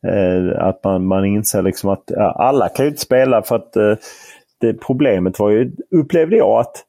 eh, 0.07 0.59
att 0.59 0.85
man, 0.85 1.07
man 1.07 1.25
inser 1.25 1.63
liksom 1.63 1.91
att 1.91 2.05
ja, 2.07 2.33
alla 2.33 2.69
kan 2.69 2.85
ju 2.85 2.91
inte 2.91 3.03
spela 3.03 3.43
för 3.43 3.57
att 3.57 3.77
eh, 3.77 3.95
det 4.61 4.75
problemet 4.75 5.39
var 5.39 5.51
ju, 5.51 5.73
upplevde 5.91 6.37
jag, 6.37 6.61
att 6.61 6.85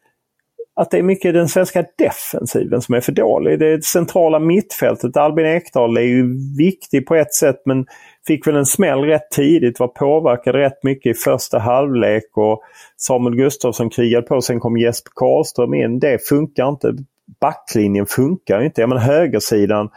att 0.80 0.92
det 0.92 0.98
är 0.98 1.04
mycket 1.04 1.34
den 1.34 1.50
svenska 1.50 1.86
defensiven 1.98 2.82
som 2.82 2.96
är 2.96 3.02
för 3.02 3.12
dålig. 3.12 3.60
Det 3.60 3.84
centrala 3.84 4.40
mittfältet. 4.40 5.18
Albin 5.18 5.46
Ekdal 5.46 5.98
är 5.98 6.02
ju 6.02 6.38
viktig 6.58 7.08
på 7.08 7.16
ett 7.16 7.34
sätt 7.34 7.62
men 7.66 7.86
fick 8.28 8.48
väl 8.48 8.56
en 8.56 8.66
smäll 8.66 9.00
rätt 9.00 9.32
tidigt. 9.32 9.80
Var 9.80 9.88
påverkad 9.88 10.56
rätt 10.56 10.84
mycket 10.84 11.16
i 11.16 11.20
första 11.20 11.60
halvlek 11.60 12.24
och 12.38 12.62
Samuel 12.98 13.36
Gustafsson 13.36 13.90
krigade 13.90 14.28
på. 14.28 14.42
Sen 14.42 14.60
kom 14.60 14.78
Jesper 14.78 15.12
Karlström 15.16 15.74
in. 15.74 16.00
Det 16.00 16.28
funkar 16.28 16.70
inte. 16.70 16.94
Backlinjen 17.42 18.06
funkar 18.06 18.62
inte. 18.62 18.82
Jag 18.82 18.90
menar 18.90 19.02
högersidan 19.02 19.90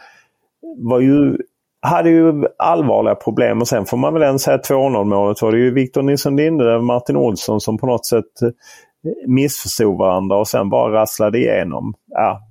var 0.77 0.99
ju 0.99 1.37
hade 1.81 2.09
ju 2.09 2.43
allvarliga 2.57 3.15
problem 3.15 3.61
och 3.61 3.67
sen 3.67 3.85
får 3.85 3.97
man 3.97 4.13
väl 4.13 4.23
ens 4.23 4.41
säga 4.41 4.57
2-0 4.57 5.03
målet 5.03 5.41
var 5.41 5.51
det 5.51 5.57
ju 5.57 5.73
Victor 5.73 6.01
Nilsson 6.01 6.35
Linde 6.35 6.75
och 6.75 6.83
Martin 6.83 7.17
Olsson 7.17 7.61
som 7.61 7.77
på 7.77 7.87
något 7.87 8.05
sätt 8.05 8.41
eh, 8.41 8.49
missförstod 9.27 9.97
varandra 9.97 10.37
och 10.37 10.47
sen 10.47 10.69
bara 10.69 11.01
rasslade 11.01 11.37
igenom. 11.37 11.93
Ja. 12.07 12.41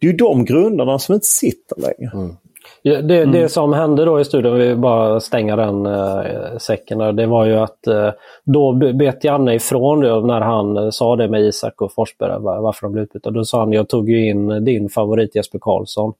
Det 0.00 0.06
är 0.06 0.10
ju 0.10 0.16
de 0.16 0.44
grunderna 0.44 0.98
som 0.98 1.14
inte 1.14 1.26
sitter 1.26 1.80
längre. 1.80 2.10
Mm. 2.14 2.36
Ja, 2.82 3.02
det, 3.02 3.18
mm. 3.18 3.32
det, 3.32 3.48
som 3.48 3.72
hände 3.72 4.04
då 4.04 4.20
i 4.20 4.24
studion, 4.24 4.58
vi 4.58 4.74
bara 4.74 5.20
stänga 5.20 5.56
den 5.56 5.86
äh, 5.86 6.56
säcken, 6.58 7.16
det 7.16 7.26
var 7.26 7.44
ju 7.44 7.56
att 7.56 7.86
äh, 7.86 8.10
då 8.44 8.72
bet 8.72 9.24
Janne 9.24 9.54
ifrån 9.54 10.00
det 10.00 10.20
när 10.20 10.40
han 10.40 10.76
äh, 10.76 10.90
sa 10.90 11.16
det 11.16 11.28
med 11.28 11.40
Isak 11.40 11.82
och 11.82 11.92
Forsberg, 11.92 12.38
varför 12.40 12.86
de 12.86 12.92
blev 12.92 13.04
utbytta. 13.04 13.30
Då 13.30 13.44
sa 13.44 13.60
han, 13.60 13.72
jag 13.72 13.88
tog 13.88 14.10
ju 14.10 14.28
in 14.28 14.64
din 14.64 14.88
favorit 14.88 15.36
Jesper 15.36 15.58
Karlsson. 15.58 16.14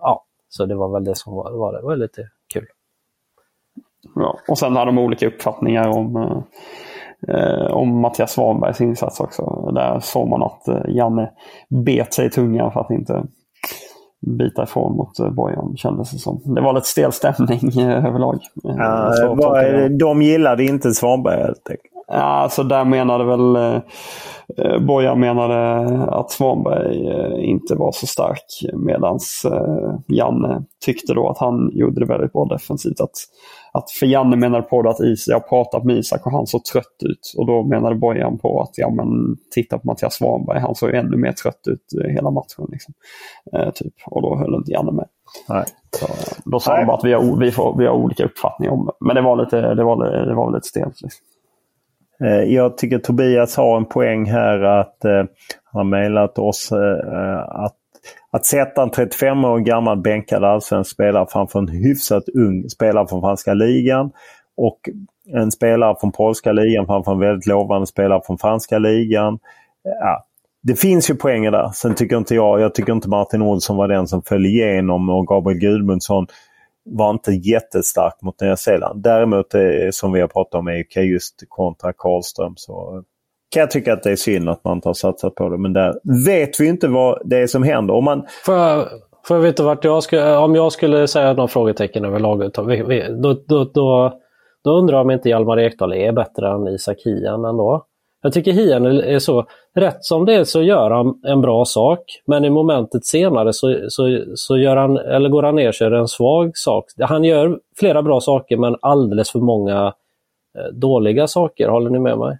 ja, 0.00 0.24
så 0.48 0.64
det 0.64 0.74
var 0.74 0.88
väl 0.88 1.04
det 1.04 1.16
som 1.16 1.34
var, 1.34 1.50
var, 1.50 1.72
det 1.72 1.82
var 1.82 1.96
lite 1.96 2.28
kul. 2.52 2.66
Ja, 4.14 4.38
och 4.48 4.58
sen 4.58 4.76
hade 4.76 4.88
de 4.88 4.98
olika 4.98 5.26
uppfattningar 5.26 5.88
om 5.88 6.42
om 7.70 8.00
Mattias 8.00 8.32
Svanbergs 8.32 8.80
insats 8.80 9.20
också. 9.20 9.70
Där 9.74 10.00
såg 10.00 10.28
man 10.28 10.42
att 10.42 10.62
Janne 10.88 11.30
bet 11.68 12.14
sig 12.14 12.26
i 12.26 12.30
tungan 12.30 12.72
för 12.72 12.80
att 12.80 12.90
inte 12.90 13.22
bita 14.20 14.62
ifrån 14.62 14.96
mot 14.96 15.18
eh, 15.18 15.30
Bojan 15.30 15.76
kändes 15.76 16.10
det 16.10 16.18
som. 16.18 16.54
Det 16.54 16.60
var 16.60 16.72
lite 16.72 16.86
stel 16.86 17.12
stämning 17.12 17.80
eh, 17.80 18.06
överlag. 18.06 18.38
Var, 18.62 19.88
de 19.98 20.22
gillade 20.22 20.64
inte 20.64 20.90
Svanberg 20.90 21.40
helt 21.42 21.70
enkelt. 21.70 21.92
Ja, 22.10 22.22
alltså 22.22 22.62
där 22.62 22.84
menade 22.84 23.24
väl 23.24 23.56
eh, 24.56 24.78
Bojan 24.80 25.20
menade 25.20 25.88
att 26.04 26.30
Svanberg 26.30 27.08
eh, 27.08 27.48
inte 27.48 27.74
var 27.74 27.92
så 27.92 28.06
stark 28.06 28.44
medans 28.74 29.44
eh, 29.44 29.94
Janne 30.06 30.62
tyckte 30.84 31.14
då 31.14 31.28
att 31.28 31.38
han 31.38 31.70
gjorde 31.72 32.00
det 32.00 32.06
väldigt 32.06 32.32
bra 32.32 32.44
defensivt. 32.44 33.00
Att, 33.00 33.16
att 33.72 33.90
för 33.90 34.06
Janne 34.06 34.36
menade 34.36 34.62
på 34.62 34.82
det 34.82 34.90
att 34.90 35.00
Isak, 35.00 35.32
jag 35.32 35.48
pratat 35.48 35.84
med 35.84 35.96
Isak 35.96 36.26
och 36.26 36.32
han 36.32 36.46
såg 36.46 36.64
trött 36.64 37.02
ut. 37.02 37.34
Och 37.36 37.46
då 37.46 37.62
menade 37.62 37.94
Bojan 37.94 38.38
på 38.38 38.62
att 38.62 38.70
ja 38.78 38.90
men 38.90 39.36
titta 39.54 39.78
på 39.78 39.86
Mattias 39.86 40.14
Svanberg, 40.14 40.60
han 40.60 40.74
såg 40.74 40.90
ännu 40.90 41.16
mer 41.16 41.32
trött 41.32 41.60
ut 41.68 41.84
hela 42.08 42.30
matchen. 42.30 42.66
Liksom. 42.68 42.94
Eh, 43.52 43.70
typ. 43.70 43.94
Och 44.06 44.22
då 44.22 44.36
höll 44.36 44.54
inte 44.54 44.72
Janne 44.72 44.92
med. 44.92 45.06
Nej. 45.48 45.64
Så, 45.90 46.06
då 46.44 46.60
sa 46.60 46.76
han 46.76 46.86
bara 46.86 46.96
att 46.96 47.04
vi 47.04 47.12
har, 47.12 47.40
vi, 47.40 47.50
får, 47.50 47.78
vi 47.78 47.86
har 47.86 47.94
olika 47.94 48.24
uppfattningar 48.24 48.72
om 48.72 48.86
det. 48.86 48.92
Men 49.00 49.16
det 49.16 49.22
var 49.22 49.36
lite, 49.36 49.74
det 49.74 49.84
var, 49.84 50.26
det 50.26 50.34
var 50.34 50.54
lite 50.54 50.66
stelt. 50.66 51.02
Liksom. 51.02 51.24
Eh, 52.24 52.54
jag 52.54 52.78
tycker 52.78 52.98
Tobias 52.98 53.56
har 53.56 53.76
en 53.76 53.84
poäng 53.84 54.30
här 54.30 54.62
att 54.62 55.04
eh, 55.04 55.12
han 55.12 55.26
har 55.72 55.84
mejlat 55.84 56.38
oss 56.38 56.72
eh, 56.72 57.38
att, 57.48 57.77
att 58.30 58.46
sätta 58.46 58.82
en 58.82 58.90
35 58.90 59.44
år 59.44 59.58
gammal 59.58 60.00
bänkad 60.00 60.44
allsvensk 60.44 60.90
spelare 60.90 61.26
framför 61.30 61.58
en 61.58 61.68
hyfsat 61.68 62.28
ung 62.28 62.68
spelare 62.68 63.08
från 63.08 63.20
franska 63.20 63.54
ligan 63.54 64.10
och 64.56 64.80
en 65.34 65.50
spelare 65.50 65.96
från 66.00 66.12
polska 66.12 66.52
ligan 66.52 66.86
framför 66.86 67.12
en 67.12 67.18
väldigt 67.18 67.46
lovande 67.46 67.86
spelare 67.86 68.20
från 68.26 68.38
franska 68.38 68.78
ligan. 68.78 69.38
Ja, 69.82 70.26
det 70.62 70.74
finns 70.74 71.10
ju 71.10 71.14
poänger 71.14 71.50
där. 71.50 71.70
Sen 71.74 71.94
tycker 71.94 72.16
inte 72.16 72.34
jag, 72.34 72.60
jag 72.60 72.74
tycker 72.74 72.92
inte 72.92 73.08
Martin 73.08 73.42
Olsson 73.42 73.76
var 73.76 73.88
den 73.88 74.06
som 74.06 74.22
föll 74.22 74.46
igenom 74.46 75.08
och 75.08 75.26
Gabriel 75.26 75.60
Gudmundsson 75.60 76.26
var 76.84 77.10
inte 77.10 77.32
jättestark 77.32 78.22
mot 78.22 78.40
Nya 78.40 78.56
Zeeland. 78.56 79.02
Däremot 79.02 79.54
eh, 79.54 79.60
som 79.90 80.12
vi 80.12 80.20
har 80.20 80.28
pratat 80.28 80.54
om 80.54 80.68
är 80.68 81.00
just 81.00 81.34
kontra 81.48 81.92
Karlström 81.92 82.52
så 82.56 83.04
kan 83.50 83.60
jag 83.60 83.70
tycka 83.70 83.92
att 83.92 84.02
det 84.02 84.10
är 84.10 84.16
synd 84.16 84.48
att 84.48 84.64
man 84.64 84.76
inte 84.76 84.88
har 84.88 84.94
satsat 84.94 85.34
på 85.34 85.48
det. 85.48 85.58
Men 85.58 85.72
där 85.72 85.94
vet 86.26 86.60
vi 86.60 86.68
inte 86.68 86.88
vad 86.88 87.22
det 87.24 87.38
är 87.38 87.46
som 87.46 87.62
händer. 87.62 87.94
Om 87.94 88.04
man... 88.04 88.26
Får 88.44 88.54
jag, 88.54 88.88
får 89.26 89.36
jag 89.36 89.42
veta 89.42 89.62
vart 89.62 89.84
jag 89.84 90.02
skulle, 90.02 90.36
om 90.36 90.54
jag 90.54 90.72
skulle 90.72 91.08
säga 91.08 91.32
några 91.32 91.48
frågetecken 91.48 92.04
över 92.04 92.18
laget, 92.18 92.54
då, 92.54 93.32
då, 93.46 93.64
då, 93.64 94.12
då 94.64 94.70
undrar 94.70 94.96
jag 94.96 95.04
om 95.04 95.10
inte 95.10 95.28
Hjalmar 95.28 95.58
Ekdal 95.58 95.92
är 95.92 96.12
bättre 96.12 96.48
än 96.48 96.68
Isak 96.68 96.96
Hien 97.04 97.44
ändå. 97.44 97.84
Jag 98.22 98.32
tycker 98.32 98.52
Hien 98.52 98.86
är 98.86 99.18
så, 99.18 99.46
rätt 99.74 100.04
som 100.04 100.24
det 100.24 100.34
är 100.34 100.44
så 100.44 100.62
gör 100.62 100.90
han 100.90 101.20
en 101.24 101.40
bra 101.40 101.64
sak, 101.64 102.00
men 102.26 102.44
i 102.44 102.50
momentet 102.50 103.06
senare 103.06 103.52
så, 103.52 103.76
så, 103.88 104.24
så 104.34 104.56
gör 104.56 104.76
han, 104.76 104.96
eller 104.96 105.28
går 105.28 105.42
han 105.42 105.56
ner 105.56 105.72
sig 105.72 105.86
en 105.86 106.08
svag 106.08 106.50
sak. 106.54 106.84
Han 107.00 107.24
gör 107.24 107.58
flera 107.78 108.02
bra 108.02 108.20
saker 108.20 108.56
men 108.56 108.76
alldeles 108.80 109.30
för 109.30 109.38
många 109.38 109.86
eh, 110.58 110.72
dåliga 110.72 111.26
saker. 111.26 111.68
Håller 111.68 111.90
ni 111.90 111.98
med 111.98 112.18
mig? 112.18 112.38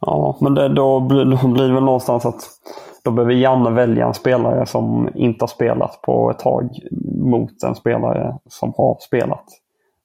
Ja, 0.00 0.36
men 0.40 0.54
det, 0.54 0.68
då, 0.68 1.00
blir, 1.00 1.24
då 1.24 1.48
blir 1.48 1.68
det 1.68 1.74
väl 1.74 1.84
någonstans 1.84 2.26
att 2.26 2.42
då 3.04 3.10
behöver 3.10 3.32
Janne 3.32 3.70
välja 3.70 4.06
en 4.06 4.14
spelare 4.14 4.66
som 4.66 5.08
inte 5.14 5.42
har 5.42 5.48
spelat 5.48 6.02
på 6.02 6.30
ett 6.30 6.38
tag 6.38 6.78
mot 7.14 7.62
en 7.62 7.74
spelare 7.74 8.38
som 8.46 8.72
har 8.76 8.96
spelat. 9.00 9.44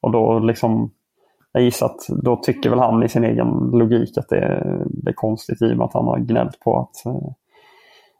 Och 0.01 0.11
då 0.11 0.39
liksom 0.39 0.91
jag 1.51 1.63
gissar 1.63 1.85
att 1.85 2.07
då 2.23 2.35
tycker 2.35 2.69
väl 2.69 2.79
han 2.79 3.03
i 3.03 3.09
sin 3.09 3.23
egen 3.23 3.47
logik 3.73 4.17
att 4.17 4.29
det 4.29 4.37
är, 4.37 4.83
det 4.85 5.11
är 5.11 5.13
konstigt 5.13 5.61
i 5.61 5.73
och 5.73 5.77
med 5.77 5.85
att 5.85 5.93
han 5.93 6.05
har 6.05 6.19
gnällt 6.19 6.59
på 6.59 6.79
att, 6.79 7.05
eh, 7.05 7.31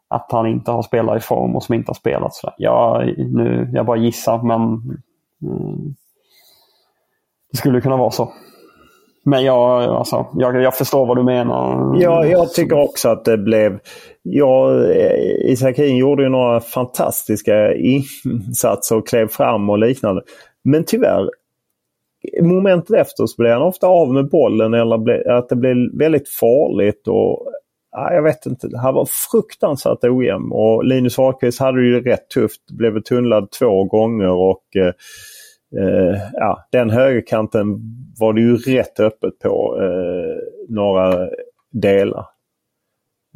att 0.08 0.32
han 0.32 0.46
inte 0.46 0.70
har 0.70 0.82
spelat 0.82 1.16
i 1.16 1.20
form 1.20 1.56
och 1.56 1.62
som 1.62 1.74
inte 1.74 1.88
har 1.88 1.94
spelat. 1.94 2.34
Så 2.34 2.50
jag, 2.58 3.14
nu, 3.18 3.70
jag 3.72 3.86
bara 3.86 3.96
gissar 3.96 4.42
men 4.42 4.60
mm, 5.42 5.94
det 7.50 7.56
skulle 7.56 7.80
kunna 7.80 7.96
vara 7.96 8.10
så. 8.10 8.32
Men 9.26 9.44
jag, 9.44 9.82
alltså, 9.82 10.26
jag, 10.34 10.62
jag 10.62 10.76
förstår 10.76 11.06
vad 11.06 11.16
du 11.16 11.22
menar. 11.22 11.96
Ja, 12.00 12.26
jag 12.26 12.52
tycker 12.52 12.80
också 12.80 13.08
att 13.08 13.24
det 13.24 13.38
blev... 13.38 13.78
Ja, 14.22 14.84
eh, 14.84 15.50
Isak 15.52 15.78
gjorde 15.78 16.22
ju 16.22 16.28
några 16.28 16.60
fantastiska 16.60 17.74
insatser 17.74 18.96
och 18.96 19.08
klev 19.08 19.28
fram 19.28 19.70
och 19.70 19.78
liknande. 19.78 20.22
Men 20.64 20.84
tyvärr, 20.84 21.30
momentet 22.42 22.96
efter 22.96 23.26
så 23.26 23.34
blev 23.42 23.52
han 23.52 23.62
ofta 23.62 23.86
av 23.86 24.12
med 24.12 24.28
bollen 24.28 24.74
eller 24.74 25.30
att 25.30 25.48
det 25.48 25.56
blev 25.56 25.76
väldigt 25.98 26.28
farligt. 26.28 27.08
och 27.08 27.46
Jag 27.92 28.22
vet 28.22 28.46
inte. 28.46 28.68
Han 28.82 28.94
var 28.94 29.08
fruktansvärt 29.30 30.04
ojämn 30.04 30.52
och 30.52 30.84
Linus 30.84 31.18
Wahlqvist 31.18 31.60
hade 31.60 31.80
det 31.80 31.86
ju 31.86 32.00
rätt 32.00 32.30
tufft. 32.34 32.70
Blev 32.70 33.02
tunnlad 33.02 33.50
två 33.50 33.84
gånger 33.84 34.30
och 34.30 34.76
eh, 34.76 34.92
eh, 35.78 36.20
ja, 36.32 36.66
den 36.72 36.90
högerkanten 36.90 37.66
var 38.20 38.32
det 38.32 38.40
ju 38.40 38.56
rätt 38.56 39.00
öppet 39.00 39.38
på 39.38 39.78
eh, 39.82 40.38
några 40.68 41.28
delar. 41.72 42.26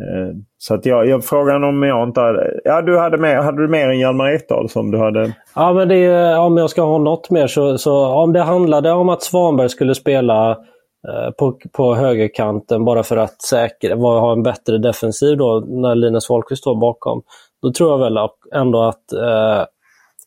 Eh, 0.03 0.37
så 0.59 0.74
att 0.74 0.87
jag, 0.87 1.07
jag 1.07 1.24
frågan 1.24 1.64
om 1.64 1.83
jag 1.83 2.09
inte 2.09 2.20
hade... 2.20 2.61
Ja, 2.64 2.83
du 2.83 2.98
hade, 2.98 3.18
mer, 3.18 3.37
hade 3.37 3.62
du 3.62 3.68
mer 3.68 3.88
än 3.88 3.98
Hjalmar 3.98 4.31
Ekdal 4.31 4.68
som 4.68 4.90
du 4.90 4.98
hade? 4.98 5.35
Ja, 5.55 5.72
men 5.72 5.88
det, 5.88 6.37
om 6.37 6.57
jag 6.57 6.70
ska 6.70 6.83
ha 6.83 6.98
något 6.98 7.31
mer 7.31 7.46
så, 7.46 7.79
så 7.79 8.07
om 8.07 8.33
det 8.33 8.42
handlade 8.42 8.92
om 8.92 9.09
att 9.09 9.22
Svanberg 9.22 9.68
skulle 9.68 9.94
spela 9.94 10.51
eh, 11.09 11.31
på, 11.38 11.59
på 11.72 11.94
högerkanten 11.94 12.85
bara 12.85 13.03
för 13.03 13.16
att 13.16 13.42
säkra, 13.42 13.94
ha 13.94 14.33
en 14.33 14.42
bättre 14.42 14.79
defensiv 14.79 15.37
då 15.37 15.64
när 15.66 15.94
Linus 15.94 16.31
Wahlqvist 16.31 16.62
står 16.62 16.81
bakom. 16.81 17.22
Då 17.62 17.72
tror 17.72 17.90
jag 17.90 17.98
väl 17.98 18.29
ändå 18.55 18.83
att 18.83 19.12
eh, 19.12 19.64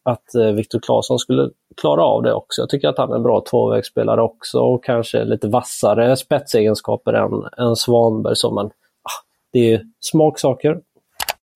att 0.03 0.35
eh, 0.35 0.51
Viktor 0.51 0.79
Claesson 0.79 1.19
skulle 1.19 1.49
klara 1.81 2.03
av 2.03 2.23
det 2.23 2.33
också. 2.33 2.61
Jag 2.61 2.69
tycker 2.69 2.87
att 2.87 2.97
han 2.97 3.11
är 3.11 3.15
en 3.15 3.23
bra 3.23 3.43
tvåvägsspelare 3.49 4.21
också 4.21 4.59
och 4.59 4.83
kanske 4.83 5.23
lite 5.23 5.47
vassare 5.47 6.17
spetsegenskaper 6.17 7.13
än, 7.13 7.67
än 7.67 7.75
Svanberg. 7.75 8.35
Så, 8.35 8.51
man, 8.51 8.65
ah, 8.65 9.21
det 9.53 9.73
är 9.73 9.81
smaksaker. 9.99 10.77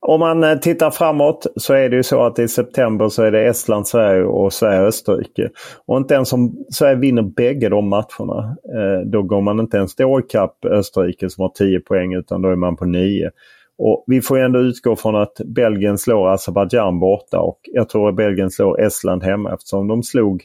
Om 0.07 0.19
man 0.19 0.43
eh, 0.43 0.57
tittar 0.57 0.91
framåt 0.91 1.47
så 1.55 1.73
är 1.73 1.89
det 1.89 1.95
ju 1.95 2.03
så 2.03 2.23
att 2.23 2.39
i 2.39 2.47
september 2.47 3.09
så 3.09 3.23
är 3.23 3.31
det 3.31 3.45
Estland, 3.45 3.87
Sverige 3.87 4.23
och 4.23 4.53
Sverige-Österrike. 4.53 5.49
Och 5.85 5.97
inte 5.97 6.13
ens 6.13 6.33
om 6.33 6.65
Sverige 6.73 6.95
vinner 6.95 7.21
bägge 7.21 7.69
de 7.69 7.89
matcherna, 7.89 8.57
eh, 8.75 9.05
då 9.05 9.21
går 9.21 9.41
man 9.41 9.59
inte 9.59 9.77
ens 9.77 9.95
då 9.95 10.19
ikapp 10.19 10.65
Österrike 10.65 11.29
som 11.29 11.41
har 11.41 11.49
10 11.49 11.79
poäng 11.79 12.13
utan 12.13 12.41
då 12.41 12.49
är 12.49 12.55
man 12.55 12.75
på 12.75 12.85
9. 12.85 13.31
Och 13.77 14.03
Vi 14.07 14.21
får 14.21 14.39
ändå 14.39 14.59
utgå 14.59 14.95
från 14.95 15.15
att 15.15 15.41
Belgien 15.45 15.97
slår 15.97 16.33
Azerbajdzjan 16.33 16.99
borta 16.99 17.39
och 17.39 17.59
jag 17.63 17.89
tror 17.89 18.09
att 18.09 18.15
Belgien 18.15 18.51
slår 18.51 18.81
Estland 18.81 19.23
hemma 19.23 19.53
eftersom 19.53 19.87
de 19.87 20.03
slog 20.03 20.43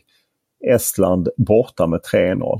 Estland 0.74 1.28
borta 1.36 1.86
med 1.86 2.00
3-0. 2.12 2.58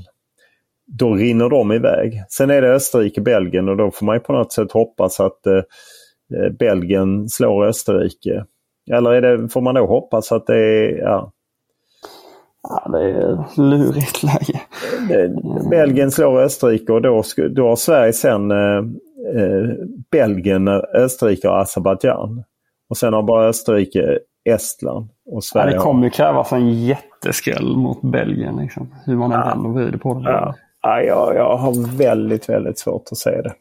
Då 0.86 1.14
rinner 1.14 1.48
de 1.48 1.72
iväg. 1.72 2.24
Sen 2.28 2.50
är 2.50 2.62
det 2.62 2.74
Österrike-Belgien 2.74 3.68
och 3.68 3.76
då 3.76 3.90
får 3.90 4.06
man 4.06 4.20
på 4.20 4.32
något 4.32 4.52
sätt 4.52 4.72
hoppas 4.72 5.20
att 5.20 5.46
eh, 5.46 5.54
eh, 6.34 6.52
Belgien 6.58 7.28
slår 7.28 7.66
Österrike. 7.66 8.44
Eller 8.92 9.10
är 9.10 9.20
det, 9.20 9.48
får 9.48 9.60
man 9.60 9.74
då 9.74 9.86
hoppas 9.86 10.32
att 10.32 10.46
det 10.46 10.56
är... 10.56 10.98
Ja, 10.98 11.32
Ja, 12.62 12.88
det 12.92 12.98
är 12.98 13.60
lurigt 13.60 14.22
läge. 14.22 14.60
Belgien 15.70 16.10
slår 16.10 16.42
Österrike 16.42 16.92
och 16.92 17.02
då, 17.02 17.22
då 17.50 17.68
har 17.68 17.76
Sverige 17.76 18.12
sen 18.12 18.50
eh, 18.50 18.82
eh, 19.36 19.86
Belgien, 20.10 20.68
Österrike 20.94 21.48
och 21.48 21.60
Azerbajdzjan. 21.60 22.44
Och 22.90 22.96
sen 22.96 23.12
har 23.12 23.22
bara 23.22 23.46
Österrike 23.46 24.18
Estland 24.44 25.08
och 25.26 25.44
Sverige. 25.44 25.72
Ja, 25.72 25.78
det 25.78 25.82
kommer 25.82 26.04
ju 26.04 26.10
krävas 26.10 26.52
en 26.52 26.84
jätteskräll 26.84 27.76
mot 27.76 28.02
Belgien. 28.02 28.56
Liksom. 28.56 28.94
Hur 29.06 29.16
man 29.16 29.32
än 29.32 29.38
ja. 29.38 29.46
vänder 29.46 29.68
och 29.68 29.74
vrider 29.74 29.98
på 29.98 30.14
det. 30.14 30.30
Ja. 30.30 30.54
Ja, 30.82 31.02
jag, 31.02 31.34
jag 31.34 31.56
har 31.56 31.96
väldigt, 31.96 32.48
väldigt 32.48 32.78
svårt 32.78 33.08
att 33.10 33.18
se 33.18 33.42
det. 33.42 33.52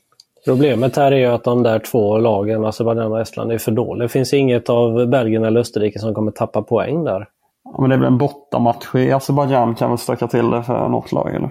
Problemet 0.45 0.97
här 0.97 1.11
är 1.11 1.17
ju 1.17 1.25
att 1.25 1.43
de 1.43 1.63
där 1.63 1.79
två 1.79 2.17
lagen, 2.17 2.65
Azerbajdzjan 2.65 3.11
och 3.11 3.21
Estland, 3.21 3.51
är 3.51 3.57
för 3.57 3.71
dåliga. 3.71 4.03
Det 4.03 4.09
finns 4.09 4.33
inget 4.33 4.69
av 4.69 5.07
Belgien 5.07 5.43
eller 5.43 5.59
Österrike 5.59 5.99
som 5.99 6.13
kommer 6.13 6.31
tappa 6.31 6.61
poäng 6.61 7.03
där. 7.03 7.27
Ja, 7.63 7.81
men 7.81 7.89
det 7.89 7.97
blir 7.97 8.07
en 8.07 8.17
bortamatch 8.17 8.95
i 8.95 9.11
Azerbajdzjan 9.11 9.75
kan 9.75 9.89
väl 9.89 9.97
stöka 9.97 10.27
till 10.27 10.49
det 10.49 10.63
för 10.63 10.89
något 10.89 11.11
lag? 11.11 11.35
Eller? 11.35 11.49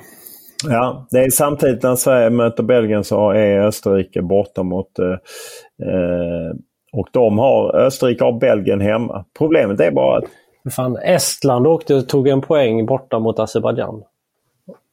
Ja, 0.64 1.06
det 1.10 1.18
är 1.18 1.30
samtidigt 1.30 1.82
när 1.82 1.96
Sverige 1.96 2.30
möter 2.30 2.62
Belgien 2.62 3.04
så 3.04 3.30
är 3.30 3.60
Österrike 3.60 4.22
borta 4.22 4.62
mot... 4.62 4.98
Eh, 4.98 5.10
eh, 5.88 6.56
och 6.92 7.08
de 7.12 7.38
har, 7.38 7.76
Österrike 7.76 8.24
har 8.24 8.32
Belgien 8.32 8.80
hemma. 8.80 9.24
Problemet 9.38 9.80
är 9.80 9.90
bara 9.90 10.18
att... 10.18 10.24
Fan, 10.72 10.96
Estland 10.96 11.66
åkte 11.66 11.94
och 11.94 12.08
tog 12.08 12.28
en 12.28 12.40
poäng 12.40 12.86
borta 12.86 13.18
mot 13.18 13.38
Azerbajdzjan. 13.38 14.02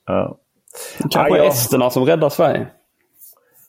Ja. 0.05 0.37
Kanske 0.99 1.37
ja, 1.37 1.43
ja. 1.43 1.49
esterna 1.49 1.89
som 1.89 2.05
räddar 2.05 2.29
Sverige. 2.29 2.67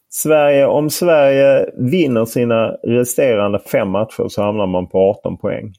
Sverige, 0.08 0.66
om 0.66 0.90
Sverige 0.90 1.70
vinner 1.76 2.24
sina 2.24 2.68
resterande 2.68 3.58
fem 3.58 3.88
matcher 3.88 4.28
så 4.28 4.42
hamnar 4.42 4.66
man 4.66 4.86
på 4.86 4.98
18 4.98 5.36
poäng. 5.36 5.72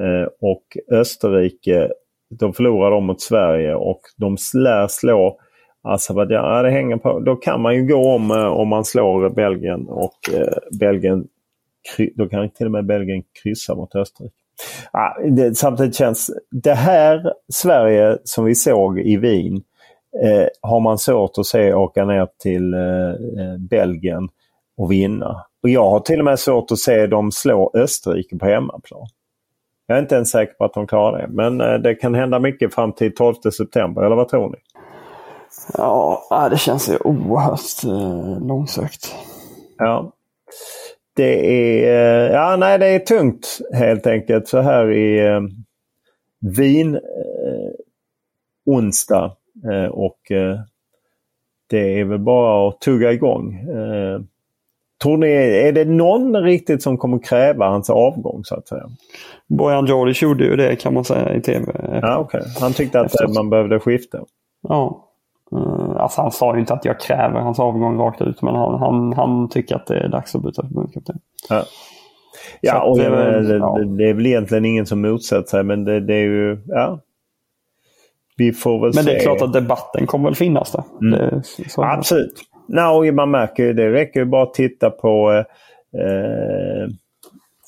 Eh, 0.00 0.28
och 0.40 0.96
Österrike 0.98 1.90
då 2.30 2.52
förlorar 2.52 2.90
de 2.90 3.06
mot 3.06 3.20
Sverige 3.20 3.74
och 3.74 4.00
de 4.16 4.36
lär 4.54 4.86
slå 4.88 5.38
Azerbajdzjan. 5.82 6.44
Ja, 6.44 6.62
det 6.62 6.70
hänger 6.70 6.96
på. 6.96 7.20
Då 7.20 7.36
kan 7.36 7.62
man 7.62 7.74
ju 7.74 7.86
gå 7.86 8.14
om 8.14 8.30
eh, 8.30 8.46
om 8.46 8.68
man 8.68 8.84
slår 8.84 9.30
Belgien 9.30 9.88
och 9.88 10.34
eh, 10.34 10.78
Belgien 10.78 11.26
då 12.14 12.28
kan 12.28 12.50
till 12.50 12.66
och 12.66 12.72
med 12.72 12.86
Belgien 12.86 13.22
kryssa 13.42 13.74
mot 13.74 13.94
Österrike. 13.94 14.34
Ja, 14.92 15.16
det, 15.30 15.54
samtidigt 15.54 15.94
känns 15.94 16.30
det 16.50 16.74
här 16.74 17.32
Sverige 17.52 18.18
som 18.24 18.44
vi 18.44 18.54
såg 18.54 19.00
i 19.00 19.16
Wien 19.16 19.62
eh, 20.24 20.46
har 20.62 20.80
man 20.80 20.98
svårt 20.98 21.38
att 21.38 21.46
se 21.46 21.74
åka 21.74 22.04
ner 22.04 22.28
till 22.42 22.74
eh, 22.74 22.80
eh 22.80 23.58
Belgien 23.58 24.28
och 24.76 24.92
vinna. 24.92 25.44
Och 25.62 25.68
Jag 25.68 25.90
har 25.90 26.00
till 26.00 26.18
och 26.18 26.24
med 26.24 26.38
svårt 26.38 26.70
att 26.70 26.78
se 26.78 27.06
dem 27.06 27.32
slå 27.32 27.70
Österrike 27.74 28.38
på 28.38 28.46
hemmaplan. 28.46 29.06
Jag 29.90 29.98
är 29.98 30.02
inte 30.02 30.14
ens 30.14 30.30
säker 30.30 30.54
på 30.54 30.64
att 30.64 30.74
de 30.74 30.86
klarar 30.86 31.18
det. 31.18 31.28
Men 31.28 31.60
eh, 31.60 31.74
det 31.74 31.94
kan 31.94 32.14
hända 32.14 32.38
mycket 32.38 32.74
fram 32.74 32.92
till 32.92 33.14
12 33.14 33.34
september, 33.34 34.02
eller 34.02 34.16
vad 34.16 34.28
tror 34.28 34.48
ni? 34.48 34.56
Ja, 35.74 36.48
det 36.50 36.58
känns 36.58 36.88
ju 36.88 36.96
oerhört 37.04 37.84
eh, 37.84 38.46
långsökt. 38.46 39.14
Ja. 39.78 40.12
Det 41.16 41.60
är, 41.86 42.28
eh, 42.28 42.32
ja, 42.34 42.56
nej, 42.56 42.78
det 42.78 42.86
är 42.86 42.98
tungt 42.98 43.58
helt 43.74 44.06
enkelt 44.06 44.48
så 44.48 44.60
här 44.60 44.90
i 44.90 45.26
eh, 45.26 45.40
Wien 46.56 46.94
eh, 46.94 47.70
onsdag. 48.66 49.36
Eh, 49.72 49.90
och 49.90 50.30
eh, 50.30 50.58
det 51.66 52.00
är 52.00 52.04
väl 52.04 52.18
bara 52.18 52.68
att 52.68 52.80
tugga 52.80 53.12
igång. 53.12 53.54
Eh, 53.54 54.20
Tror 55.02 55.16
ni, 55.16 55.26
är 55.66 55.72
det 55.72 55.84
någon 55.84 56.36
riktigt 56.36 56.82
som 56.82 56.98
kommer 56.98 57.18
kräva 57.18 57.68
hans 57.68 57.90
avgång 57.90 58.44
så 58.44 58.54
att 58.54 58.68
säga? 58.68 58.84
Bojan 59.46 59.86
Djordjic 59.86 60.22
gjorde 60.22 60.44
ju 60.44 60.56
det 60.56 60.76
kan 60.76 60.94
man 60.94 61.04
säga 61.04 61.34
i 61.34 61.40
tv. 61.40 61.72
Ja, 62.02 62.18
okay. 62.18 62.42
Han 62.60 62.72
tyckte 62.72 63.00
att 63.00 63.06
Efter... 63.06 63.28
man 63.28 63.50
behövde 63.50 63.80
skifta? 63.80 64.18
Ja. 64.68 65.04
Uh, 65.52 65.96
alltså 65.96 66.20
han 66.20 66.30
sa 66.30 66.54
ju 66.54 66.60
inte 66.60 66.74
att 66.74 66.84
jag 66.84 67.00
kräver 67.00 67.40
hans 67.40 67.58
avgång 67.58 67.98
rakt 67.98 68.22
ut 68.22 68.42
men 68.42 68.54
han, 68.54 68.78
han, 68.80 69.12
han 69.12 69.48
tycker 69.48 69.76
att 69.76 69.86
det 69.86 69.98
är 69.98 70.08
dags 70.08 70.34
att 70.34 70.42
byta 70.42 70.62
förbundskapten. 70.62 71.18
Ja, 71.48 71.64
ja 72.60 72.82
och 72.82 72.98
det, 72.98 73.42
det, 73.42 73.56
ja. 73.56 73.78
det, 73.98 74.08
är 74.08 74.14
väl 74.14 74.26
egentligen 74.26 74.64
ingen 74.64 74.86
som 74.86 75.00
motsätter 75.00 75.48
sig 75.48 75.64
men 75.64 75.84
det, 75.84 76.00
det 76.00 76.14
är 76.14 76.24
ju... 76.24 76.62
Ja. 76.66 77.00
Vi 78.36 78.52
får 78.52 78.80
väl 78.80 78.92
men 78.94 79.04
det 79.04 79.16
är 79.16 79.20
klart 79.20 79.42
att 79.42 79.52
debatten 79.52 80.06
kommer 80.06 80.24
väl 80.24 80.34
finnas 80.34 80.72
där. 80.72 80.84
Mm. 81.02 81.42
Absolut. 81.76 82.47
No, 82.68 83.12
man 83.12 83.30
märker 83.30 83.62
ju 83.62 83.72
det. 83.72 83.92
räcker 83.92 84.20
ju 84.20 84.26
bara 84.26 84.42
att 84.42 84.54
titta 84.54 84.90
på 84.90 85.32
eh, 85.32 86.00
eh 86.00 86.88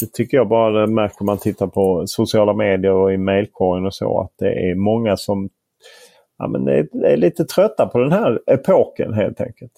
det 0.01 0.13
tycker 0.13 0.37
jag 0.37 0.49
bara 0.49 0.81
det 0.81 0.93
märker 0.93 1.25
man 1.25 1.39
tittar 1.39 1.67
på 1.67 2.07
sociala 2.07 2.53
medier 2.53 2.93
och 2.93 3.13
i 3.13 3.17
mailkorgen 3.17 3.87
och 3.87 3.95
så 3.95 4.21
att 4.21 4.33
det 4.39 4.71
är 4.71 4.75
många 4.75 5.17
som 5.17 5.49
ja, 6.39 6.49
men 6.49 6.69
är, 6.69 7.05
är 7.05 7.17
lite 7.17 7.45
trötta 7.45 7.87
på 7.87 7.99
den 7.99 8.13
här 8.13 8.41
epoken 8.47 9.15
helt 9.15 9.41
enkelt. 9.41 9.73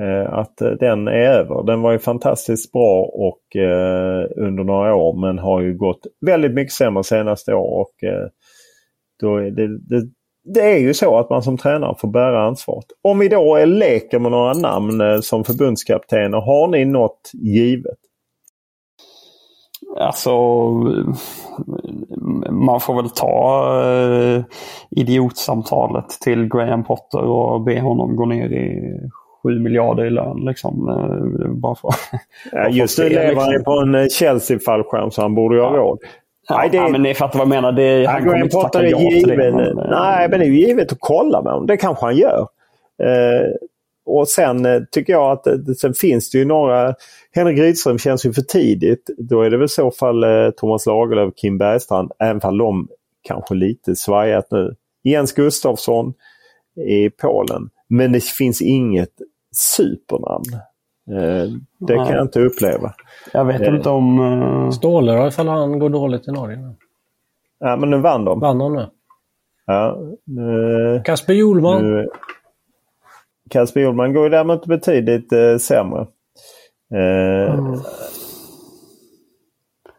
Eh, 0.00 0.32
att 0.32 0.60
eh, 0.60 0.70
den 0.70 1.08
är 1.08 1.12
över. 1.12 1.62
Den 1.62 1.82
var 1.82 1.92
ju 1.92 1.98
fantastiskt 1.98 2.72
bra 2.72 3.02
och 3.02 3.56
eh, 3.56 4.26
under 4.36 4.64
några 4.64 4.94
år 4.94 5.20
men 5.20 5.38
har 5.38 5.60
ju 5.60 5.74
gått 5.74 6.06
väldigt 6.20 6.54
mycket 6.54 6.72
sämre 6.72 7.04
senaste 7.04 7.54
år. 7.54 7.80
Och, 7.80 8.04
eh, 8.04 8.28
då 9.20 9.36
är 9.36 9.50
det, 9.50 9.78
det, 9.78 10.10
det 10.44 10.60
är 10.60 10.78
ju 10.78 10.94
så 10.94 11.18
att 11.18 11.30
man 11.30 11.42
som 11.42 11.58
tränare 11.58 11.94
får 11.98 12.08
bära 12.08 12.46
ansvaret. 12.46 12.86
Om 13.02 13.18
vi 13.18 13.28
då 13.28 13.64
leker 13.64 14.18
med 14.18 14.30
några 14.30 14.52
namn 14.52 15.00
eh, 15.00 15.20
som 15.20 15.44
förbundskaptener, 15.44 16.40
har 16.40 16.68
ni 16.68 16.84
något 16.84 17.30
givet? 17.34 17.98
Alltså, 19.96 20.30
man 22.50 22.80
får 22.80 22.94
väl 22.94 23.10
ta 23.10 23.82
eh, 23.84 24.42
idiotsamtalet 24.90 26.08
till 26.08 26.48
Graham 26.48 26.84
Potter 26.84 27.22
och 27.22 27.62
be 27.62 27.80
honom 27.80 28.16
gå 28.16 28.26
ner 28.26 28.52
i 28.52 28.98
7 29.42 29.58
miljarder 29.58 30.04
i 30.04 30.10
lön. 30.10 30.44
Liksom, 30.44 30.88
eh, 30.88 31.48
bara 31.48 31.74
för, 31.74 31.90
ja, 32.52 32.68
just 32.68 32.98
nu 32.98 33.08
lever 33.08 33.40
han 33.40 33.50
liksom. 33.50 33.64
på 33.64 33.80
en 33.80 33.94
eh, 33.94 34.06
Chelsea-fallskärm 34.06 35.10
så 35.10 35.22
han 35.22 35.34
borde 35.34 35.56
ju 35.56 35.62
ha 35.62 35.76
råd. 35.76 35.98
Nej, 36.50 36.68
det, 36.70 36.76
ja, 36.76 36.88
men 36.88 37.02
ni 37.02 37.14
fattar 37.14 37.38
vad 37.38 37.48
jag 37.48 37.62
menar. 37.62 37.72
Det, 37.72 38.06
han 38.06 38.24
kommer 38.24 38.44
inte 38.44 38.56
tacka 38.56 38.88
ja 38.88 38.98
till 38.98 39.28
det. 39.28 39.36
Men, 39.36 39.76
nej, 39.90 40.28
men 40.28 40.38
det 40.38 40.44
är 40.44 40.48
ju 40.48 40.66
givet 40.66 40.92
att 40.92 40.98
kolla 41.00 41.42
med 41.42 41.52
honom. 41.52 41.66
Det 41.66 41.76
kanske 41.76 42.04
han 42.04 42.16
gör. 42.16 42.46
Eh, 43.02 43.48
och 44.04 44.28
sen 44.28 44.66
eh, 44.66 44.82
tycker 44.90 45.12
jag 45.12 45.32
att 45.32 45.44
det, 45.44 45.74
sen 45.74 45.94
finns 45.94 46.30
det 46.30 46.38
ju 46.38 46.44
några... 46.44 46.94
Henrik 47.34 47.58
Rydström 47.58 47.98
känns 47.98 48.26
ju 48.26 48.32
för 48.32 48.42
tidigt. 48.42 49.10
Då 49.18 49.42
är 49.42 49.50
det 49.50 49.56
väl 49.56 49.64
i 49.64 49.68
så 49.68 49.90
fall 49.90 50.24
eh, 50.24 50.50
Thomas 50.50 50.86
Lagerlöf 50.86 51.28
och 51.28 51.36
Kim 51.36 51.58
Bergstrand. 51.58 52.12
Även 52.18 52.40
om 52.44 52.58
de 52.58 52.88
kanske 53.22 53.54
lite 53.54 53.96
svajat 53.96 54.46
nu. 54.50 54.74
Jens 55.04 55.32
Gustafsson 55.32 56.14
i 56.88 57.10
Polen. 57.10 57.70
Men 57.88 58.12
det 58.12 58.24
finns 58.24 58.62
inget 58.62 59.12
supernamn. 59.56 60.44
Eh, 61.10 61.50
det 61.78 61.94
kan 61.94 62.10
jag 62.10 62.22
inte 62.22 62.40
uppleva. 62.40 62.94
Jag 63.32 63.44
vet 63.44 63.60
inte 63.60 63.88
om... 63.88 64.20
Uh... 64.20 64.70
Ståhle 64.70 65.12
då, 65.12 65.26
ifall 65.26 65.48
han 65.48 65.78
går 65.78 65.90
dåligt 65.90 66.28
i 66.28 66.32
Norge. 66.32 66.58
Ja, 67.58 67.76
men 67.76 67.90
nu 67.90 67.98
vann 67.98 68.24
de. 68.24 68.40
Vann 68.40 68.58
de 68.58 68.74
nu? 68.74 68.86
Ja. 69.66 69.98
Nu... 70.24 71.02
Kasper 71.04 71.32
Hjulman. 71.32 71.82
Nu... 71.82 72.08
Kasper 73.50 73.80
Hjulman 73.80 74.12
går 74.12 74.24
ju 74.24 74.30
däremot 74.30 74.66
betydligt 74.66 75.32
eh, 75.32 75.56
sämre. 75.56 76.06
Eh, 76.94 77.54
mm. 77.54 77.80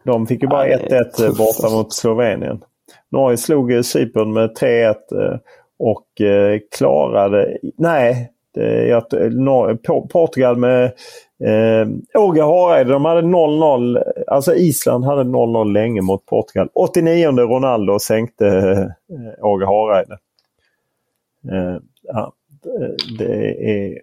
De 0.04 0.26
fick 0.26 0.42
ju 0.42 0.48
bara 0.48 0.66
1-1 0.66 1.04
ja, 1.18 1.32
borta 1.38 1.76
mot 1.76 1.92
Slovenien. 1.92 2.62
Norge 3.08 3.36
slog 3.36 3.84
Cypern 3.84 4.32
med 4.32 4.56
3-1 4.60 4.94
och 5.78 6.06
klarade... 6.76 7.58
Nej, 7.76 8.33
Eh, 8.56 8.62
det 8.62 8.90
är 8.90 8.94
att, 8.94 9.12
eh, 9.12 9.30
no, 9.30 9.76
Portugal 10.08 10.56
med 10.56 10.84
eh, 11.44 11.88
Åge 12.14 12.42
Hareide, 12.42 12.92
de 12.92 13.04
hade 13.04 13.22
0-0. 13.22 14.02
Alltså 14.26 14.54
Island 14.54 15.04
hade 15.04 15.22
0-0 15.22 15.72
länge 15.72 16.02
mot 16.02 16.26
Portugal. 16.26 16.68
89 16.74 17.30
Ronaldo 17.30 17.98
sänkte 17.98 18.46
eh, 19.10 19.44
Åge 19.44 19.66
Hareide. 19.66 20.18
Eh, 21.52 21.76
ja, 22.02 22.32
det 23.18 23.70
är... 23.70 24.00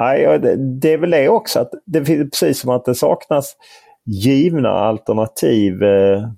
Nej, 0.00 0.38
det, 0.38 0.56
det 0.56 0.92
är 0.92 0.98
väl 0.98 1.10
det 1.10 1.28
också. 1.28 1.60
att 1.60 1.70
det 1.84 2.04
finns 2.04 2.30
Precis 2.30 2.60
som 2.60 2.70
att 2.70 2.84
det 2.84 2.94
saknas 2.94 3.56
givna 4.04 4.68
alternativ 4.68 5.82
eh, 5.82 6.28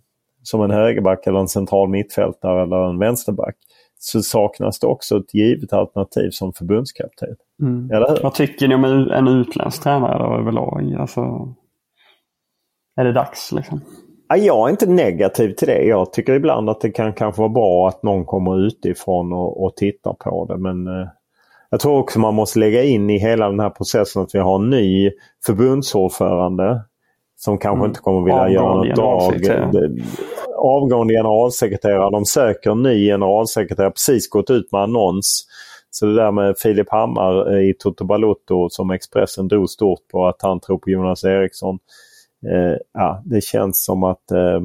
som 0.43 0.63
en 0.63 0.71
högerback 0.71 1.27
eller 1.27 1.39
en 1.39 1.49
central 1.49 1.89
mittfältare 1.89 2.63
eller 2.63 2.89
en 2.91 2.99
vänsterback 2.99 3.57
så 4.03 4.23
saknas 4.23 4.79
det 4.79 4.87
också 4.87 5.17
ett 5.17 5.35
givet 5.35 5.73
alternativ 5.73 6.31
som 6.31 6.53
förbundskapten. 6.53 7.29
Mm. 7.63 7.91
Eller 7.91 8.09
hur? 8.09 8.23
Vad 8.23 8.35
tycker 8.35 8.69
ni 8.69 8.75
om 8.75 8.85
en 8.85 9.29
utländsk 9.29 9.83
tränare 9.83 10.39
överlag? 10.41 10.95
Alltså, 10.99 11.21
är 12.97 13.05
det 13.05 13.13
dags 13.13 13.53
liksom? 13.53 13.81
Jag 14.37 14.69
är 14.69 14.71
inte 14.71 14.87
negativ 14.87 15.53
till 15.53 15.69
det. 15.69 15.83
Jag 15.83 16.13
tycker 16.13 16.35
ibland 16.35 16.71
att 16.71 16.81
det 16.81 16.91
kan 16.91 17.13
kanske 17.13 17.41
vara 17.41 17.53
bra 17.53 17.89
att 17.89 18.03
någon 18.03 18.25
kommer 18.25 18.67
utifrån 18.67 19.33
och, 19.33 19.65
och 19.65 19.77
tittar 19.77 20.13
på 20.13 20.47
det. 20.47 20.57
Men 20.57 20.87
eh, 20.87 21.09
jag 21.71 21.81
tror 21.81 21.99
också 21.99 22.19
man 22.19 22.35
måste 22.35 22.59
lägga 22.59 22.83
in 22.85 23.11
i 23.11 23.19
hela 23.19 23.49
den 23.49 23.61
här 23.61 23.71
processen 23.71 24.23
att 24.23 24.35
vi 24.35 24.39
har 24.39 24.55
en 24.55 24.71
ny 24.71 25.11
förbundsordförande 25.47 26.81
som 27.45 27.59
kanske 27.59 27.79
mm. 27.79 27.89
inte 27.89 28.01
kommer 28.01 28.25
vilja 28.25 28.49
göra 28.49 28.75
något 28.75 28.97
drag. 28.97 29.35
Avgående 30.57 31.15
generalsekreterare. 31.15 32.11
De 32.11 32.25
söker 32.25 32.71
en 32.71 32.83
ny 32.83 33.07
generalsekreterare. 33.07 33.91
Precis 33.91 34.29
gått 34.29 34.51
ut 34.51 34.73
med 34.73 34.81
annons. 34.81 35.47
Så 35.91 36.07
det 36.07 36.15
där 36.15 36.33
med 36.33 36.59
Filip 36.59 36.91
Hammar 36.91 37.59
i 37.61 37.75
Toto 37.79 38.05
Balotto 38.05 38.69
som 38.71 38.91
Expressen 38.91 39.49
drog 39.49 39.71
stort 39.71 40.09
på 40.13 40.27
att 40.27 40.43
han 40.43 40.61
tror 40.61 40.79
på 40.79 40.91
Jonas 40.91 41.25
Eriksson. 41.25 41.79
Eh, 42.47 42.77
ja, 42.93 43.23
det 43.25 43.45
känns 43.45 43.85
som 43.85 44.05
att 44.05 44.31
eh, 44.31 44.63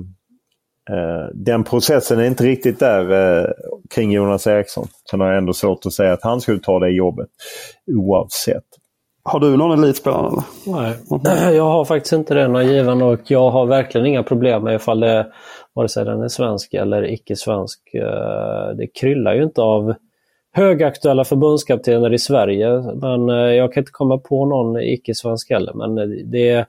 eh, 0.98 1.28
den 1.34 1.64
processen 1.64 2.20
är 2.20 2.26
inte 2.26 2.44
riktigt 2.44 2.80
där 2.80 3.12
eh, 3.12 3.50
kring 3.90 4.12
Jonas 4.12 4.48
Eriksson. 4.48 4.88
Sen 5.10 5.20
har 5.20 5.28
jag 5.28 5.38
ändå 5.38 5.54
svårt 5.54 5.86
att 5.86 5.94
säga 5.94 6.14
att 6.14 6.24
han 6.24 6.42
skulle 6.42 6.60
ta 6.60 6.80
det 6.80 6.90
jobbet 6.90 7.30
oavsett. 7.88 8.66
Har 9.28 9.40
du 9.40 9.58
någon 9.58 9.84
elitspelare? 9.84 10.44
Nej, 11.24 11.56
jag 11.56 11.64
har 11.64 11.86
faktiskt 11.86 12.14
inte 12.14 12.34
det 12.34 12.48
någon 12.48 12.68
given 12.68 13.02
och 13.02 13.20
jag 13.28 13.52
har 13.52 13.66
verkligen 13.66 14.08
inga 14.08 14.24
problem 14.24 14.64
med 14.64 14.76
ifall 14.76 15.00
det, 15.00 15.28
vare 15.74 15.88
sig 15.88 16.06
den 16.06 16.22
är 16.22 16.28
svensk 16.28 16.74
eller 16.74 17.14
icke-svensk. 17.14 17.94
Eh, 17.94 18.76
det 18.78 18.88
kryllar 18.88 19.36
ju 19.36 19.44
inte 19.44 19.62
av 19.62 19.94
högaktuella 20.54 21.24
förbundskaptener 21.24 22.14
i 22.14 22.20
Sverige, 22.20 22.82
men 22.96 23.30
eh, 23.30 23.36
jag 23.36 23.74
kan 23.74 23.82
inte 23.82 23.92
komma 23.92 24.18
på 24.18 24.46
någon 24.46 24.82
icke-svensk 24.82 25.50
heller. 25.50 25.74
Men 25.74 25.96
det, 26.32 26.66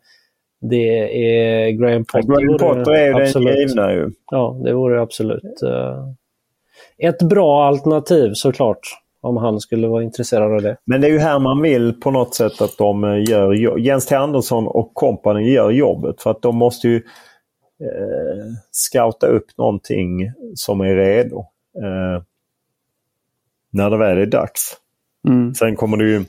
det 0.61 0.99
är 1.29 1.71
Graham 1.71 2.05
Potter. 2.05 2.29
Graham 2.29 2.59
Potter 2.59 2.93
är 2.93 3.07
ju 3.07 3.33
den 3.33 3.57
givna 3.57 3.93
ju. 3.93 4.11
Ja, 4.31 4.61
det 4.65 4.73
vore 4.73 5.01
absolut 5.01 5.63
eh, 5.63 7.09
ett 7.09 7.23
bra 7.23 7.65
alternativ 7.65 8.31
såklart 8.35 8.81
om 9.27 9.37
han 9.37 9.61
skulle 9.61 9.89
vara 9.89 10.03
intresserad 10.03 10.53
av 10.53 10.63
det. 10.63 10.77
Men 10.85 11.01
det 11.01 11.07
är 11.07 11.11
ju 11.11 11.19
här 11.19 11.39
man 11.39 11.63
vill 11.63 11.93
på 11.93 12.11
något 12.11 12.35
sätt 12.35 12.61
att 12.61 12.79
de 12.79 13.05
eh, 13.05 13.31
gör 13.31 13.79
Jens 13.79 14.07
T 14.07 14.15
Andersson 14.15 14.67
och 14.67 14.95
kompani 14.95 15.53
gör 15.53 15.71
jobbet. 15.71 16.23
För 16.23 16.31
att 16.31 16.43
de 16.43 16.57
måste 16.57 16.89
ju 16.89 16.97
eh, 17.81 18.45
scouta 18.71 19.27
upp 19.27 19.47
någonting 19.59 20.33
som 20.55 20.81
är 20.81 20.97
redo. 20.97 21.39
Eh, 21.83 22.23
när 23.73 23.91
det 23.91 23.99
väl 23.99 24.19
är 24.19 24.27
dags. 24.27 24.77
Mm. 25.29 25.55
Sen 25.55 25.77
kommer 25.77 25.97
det 25.97 26.05
ju 26.05 26.25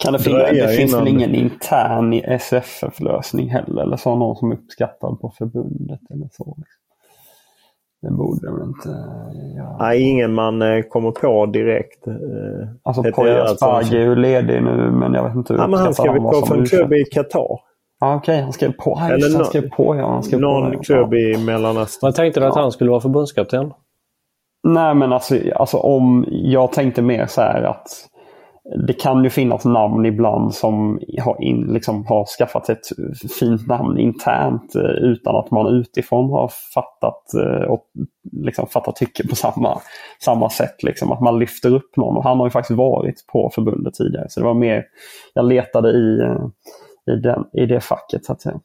kan 0.00 0.12
det, 0.12 0.18
finnas, 0.18 0.50
det 0.50 0.76
finns 0.76 0.94
väl 0.94 1.08
ingen 1.08 1.34
intern 1.34 2.12
SFF-lösning 2.12 3.50
heller? 3.50 3.82
Eller 3.82 3.96
så 3.96 4.16
någon 4.16 4.36
som 4.36 4.52
är 4.52 4.56
uppskattad 4.56 5.20
på 5.20 5.30
förbundet 5.38 6.00
eller 6.10 6.28
så? 6.32 6.56
Det 8.02 8.10
borde 8.10 8.52
väl 8.52 8.62
inte 8.62 8.88
göra. 9.56 9.76
Nej, 9.78 10.02
ingen 10.02 10.34
man 10.34 10.62
eh, 10.62 10.82
kommer 10.82 11.10
på 11.10 11.46
direkt. 11.46 12.06
Eh, 12.06 12.14
alltså 12.82 13.02
Poya 13.02 13.42
Asbaghi 13.42 13.96
är 13.96 14.00
ju 14.00 14.14
ledig 14.14 14.62
nu 14.62 14.90
men 14.90 15.14
jag 15.14 15.24
vet 15.24 15.34
inte 15.34 15.52
hur 15.52 15.60
ja, 15.60 15.66
men 15.66 15.80
Han 15.80 15.94
ska 15.94 16.12
väl 16.12 16.22
på 16.22 16.32
för 16.46 16.58
en 16.58 16.66
klubb 16.66 16.92
i 16.92 17.04
Qatar? 17.04 17.60
Ah, 18.00 18.14
Okej, 18.14 18.34
okay. 18.34 18.42
han 18.42 18.52
skrev 18.52 18.72
på. 18.72 19.00
Eller 19.02 19.36
han 19.36 19.44
skrev 19.44 19.70
på 19.70 19.96
ja. 19.96 20.12
Han 20.12 20.22
skrev 20.22 20.40
någon 20.40 20.72
på, 20.72 20.78
klubb 20.78 21.14
i 21.14 21.44
Mellanöstern. 21.46 22.06
Vad 22.06 22.14
tänkte 22.14 22.40
du 22.40 22.46
att 22.46 22.54
han 22.54 22.72
skulle 22.72 22.90
vara 22.90 23.00
förbundskapten? 23.00 23.72
Nej 24.68 24.94
men 24.94 25.12
alltså, 25.12 25.36
alltså 25.56 25.76
om 25.76 26.26
jag 26.30 26.72
tänkte 26.72 27.02
mer 27.02 27.26
så 27.26 27.40
här 27.40 27.62
att 27.62 27.86
det 28.86 28.92
kan 28.92 29.24
ju 29.24 29.30
finnas 29.30 29.64
namn 29.64 30.06
ibland 30.06 30.54
som 30.54 31.00
har, 31.20 31.42
in, 31.42 31.72
liksom, 31.72 32.06
har 32.06 32.26
skaffat 32.38 32.68
ett 32.68 32.86
fint 33.38 33.66
namn 33.68 33.98
internt 33.98 34.74
eh, 34.74 34.82
utan 34.82 35.36
att 35.36 35.50
man 35.50 35.66
utifrån 35.66 36.30
har 36.30 36.52
fattat 36.74 37.34
eh, 37.34 37.70
och 37.70 37.86
liksom 38.32 38.66
fattat 38.66 38.96
tycke 38.96 39.28
på 39.28 39.36
samma, 39.36 39.80
samma 40.24 40.50
sätt. 40.50 40.82
Liksom, 40.82 41.12
att 41.12 41.20
man 41.20 41.38
lyfter 41.38 41.74
upp 41.74 41.96
någon. 41.96 42.16
Och 42.16 42.24
han 42.24 42.38
har 42.38 42.46
ju 42.46 42.50
faktiskt 42.50 42.78
varit 42.78 43.26
på 43.32 43.50
förbundet 43.54 43.94
tidigare. 43.94 44.26
Så 44.28 44.40
det 44.40 44.46
var 44.46 44.54
mer, 44.54 44.84
jag 45.34 45.44
letade 45.44 45.90
i, 45.90 46.20
eh, 46.20 46.46
i, 47.14 47.20
den, 47.20 47.44
i 47.52 47.66
det 47.66 47.80
facket 47.80 48.24
så 48.24 48.32
att 48.32 48.42
säga. 48.42 48.60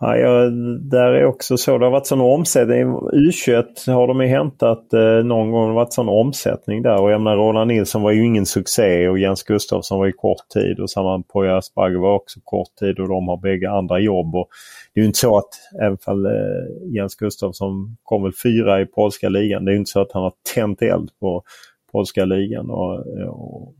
Ja, 0.00 0.16
jag, 0.16 0.52
där 0.80 1.12
är 1.12 1.24
också 1.24 1.56
så. 1.56 1.78
Det 1.78 1.84
har 1.84 1.90
varit 1.90 2.06
sån 2.06 2.20
omsättning. 2.20 2.86
U21 2.96 3.92
har 3.92 4.06
de 4.06 4.20
ju 4.20 4.26
hämtat 4.26 4.92
eh, 4.92 5.24
någon 5.24 5.50
gång. 5.50 5.62
Det 5.62 5.68
har 5.68 5.74
varit 5.74 5.92
sån 5.92 6.08
omsättning 6.08 6.82
där. 6.82 7.02
Och 7.02 7.10
jag 7.10 7.20
menar 7.20 7.36
Roland 7.36 7.68
Nilsson 7.68 8.02
var 8.02 8.10
ju 8.10 8.24
ingen 8.24 8.46
succé 8.46 9.08
och 9.08 9.18
Jens 9.18 9.42
Gustafsson 9.42 9.98
var 9.98 10.06
ju 10.06 10.12
kort 10.12 10.48
tid. 10.54 10.80
Och 10.80 10.90
samma 10.90 11.22
Poya 11.22 11.56
Asbaghi 11.56 11.96
var 11.96 12.14
också 12.14 12.40
kort 12.44 12.74
tid 12.80 12.98
och 12.98 13.08
de 13.08 13.28
har 13.28 13.36
bägge 13.36 13.70
andra 13.70 13.98
jobb. 13.98 14.34
Och 14.34 14.48
det 14.94 15.00
är 15.00 15.02
ju 15.02 15.06
inte 15.06 15.18
så 15.18 15.38
att 15.38 15.48
även 15.82 15.98
fall 15.98 16.26
eh, 16.26 16.32
Jens 16.94 17.14
Gustafsson 17.14 17.96
kom 18.02 18.22
väl 18.22 18.32
fyra 18.42 18.80
i 18.80 18.86
polska 18.86 19.28
ligan. 19.28 19.64
Det 19.64 19.70
är 19.70 19.72
ju 19.72 19.78
inte 19.78 19.90
så 19.90 20.00
att 20.00 20.12
han 20.12 20.22
har 20.22 20.32
tänt 20.54 20.82
eld 20.82 21.10
på 21.20 21.42
polska 21.92 22.24
ligan 22.24 22.70
och, 22.70 23.06
och 23.28 23.74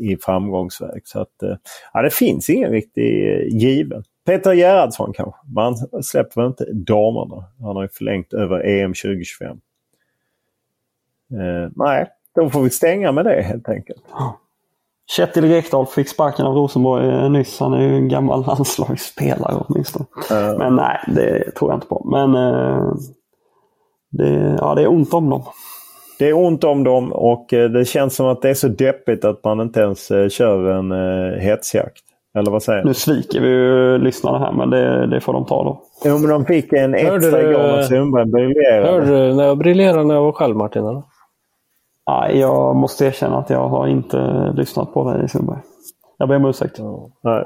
i 0.00 0.16
framgångsväg. 0.16 1.00
Så 1.04 1.20
att, 1.20 1.42
eh, 1.42 1.56
ja, 1.92 2.02
det 2.02 2.14
finns 2.14 2.50
ingen 2.50 2.70
riktig 2.70 3.32
eh, 3.32 3.56
given. 3.56 4.04
Peter 4.26 4.52
Gerhardsson 4.52 5.12
kanske. 5.12 5.40
Men 5.54 5.64
han 5.64 6.02
släpper 6.02 6.40
väl 6.40 6.48
inte 6.48 6.72
damerna. 6.72 7.44
Han 7.60 7.76
har 7.76 7.82
ju 7.82 7.88
förlängt 7.88 8.32
över 8.32 8.66
EM 8.66 8.90
2025. 8.90 9.48
Eh, 11.32 11.70
nej, 11.76 12.06
då 12.34 12.50
får 12.50 12.62
vi 12.62 12.70
stänga 12.70 13.12
med 13.12 13.24
det 13.24 13.42
helt 13.42 13.68
enkelt. 13.68 14.02
Kjetil 15.16 15.44
Rekdal 15.44 15.86
fick 15.86 16.08
sparken 16.08 16.46
av 16.46 16.54
Rosenborg 16.54 17.08
eh, 17.08 17.30
nyss. 17.30 17.60
Han 17.60 17.72
är 17.72 17.80
ju 17.80 17.96
en 17.96 18.08
gammal 18.08 18.46
landslagsspelare 18.46 19.54
åtminstone. 19.56 20.06
Uh. 20.32 20.58
Men 20.58 20.76
nej, 20.76 20.98
det 21.06 21.50
tror 21.50 21.70
jag 21.70 21.76
inte 21.76 21.86
på. 21.86 22.06
Men 22.10 22.34
eh, 22.34 22.94
det, 24.10 24.56
ja, 24.60 24.74
det 24.74 24.82
är 24.82 24.88
ont 24.88 25.14
om 25.14 25.30
dem. 25.30 25.42
Det 26.18 26.28
är 26.28 26.32
ont 26.32 26.64
om 26.64 26.84
dem 26.84 27.12
och 27.12 27.52
eh, 27.52 27.70
det 27.70 27.84
känns 27.84 28.14
som 28.14 28.26
att 28.26 28.42
det 28.42 28.50
är 28.50 28.54
så 28.54 28.68
deppigt 28.68 29.24
att 29.24 29.44
man 29.44 29.60
inte 29.60 29.80
ens 29.80 30.10
eh, 30.10 30.28
kör 30.28 30.70
en 30.70 30.92
eh, 30.92 31.38
hetsjakt. 31.40 32.04
Eller 32.34 32.50
vad 32.50 32.62
säger 32.62 32.82
du? 32.82 32.88
Nu 32.88 32.94
sviker 32.94 33.40
vi 33.40 33.48
ju 33.48 33.98
lyssnarna 33.98 34.38
här 34.38 34.52
men 34.52 34.70
det, 34.70 35.06
det 35.06 35.20
får 35.20 35.32
de 35.32 35.44
ta 35.46 35.64
då. 35.64 35.80
Jo 36.04 36.18
men 36.18 36.30
de 36.30 36.44
fick 36.44 36.72
en 36.72 36.94
extra 36.94 37.42
gång 37.42 37.52
när 37.52 37.82
Sundberg 37.82 38.26
briljerade. 38.26 38.86
Hörde 38.86 39.28
du 39.28 39.34
när 39.34 39.44
jag 39.44 39.58
briljerade 39.58 40.04
när 40.04 40.14
jag 40.14 40.22
var 40.22 40.32
själv 40.32 40.56
Martin? 40.56 40.86
Eller? 40.86 41.02
Nej, 42.10 42.38
jag 42.38 42.76
måste 42.76 43.06
erkänna 43.06 43.38
att 43.38 43.50
jag 43.50 43.68
har 43.68 43.86
inte 43.86 44.52
lyssnat 44.56 44.94
på 44.94 45.12
dig 45.12 45.28
Sundberg. 45.28 45.58
Jag 46.18 46.28
ber 46.28 46.36
om 46.36 46.44
ursäkt. 46.44 46.78
Ja, 46.78 47.08
nej. 47.22 47.44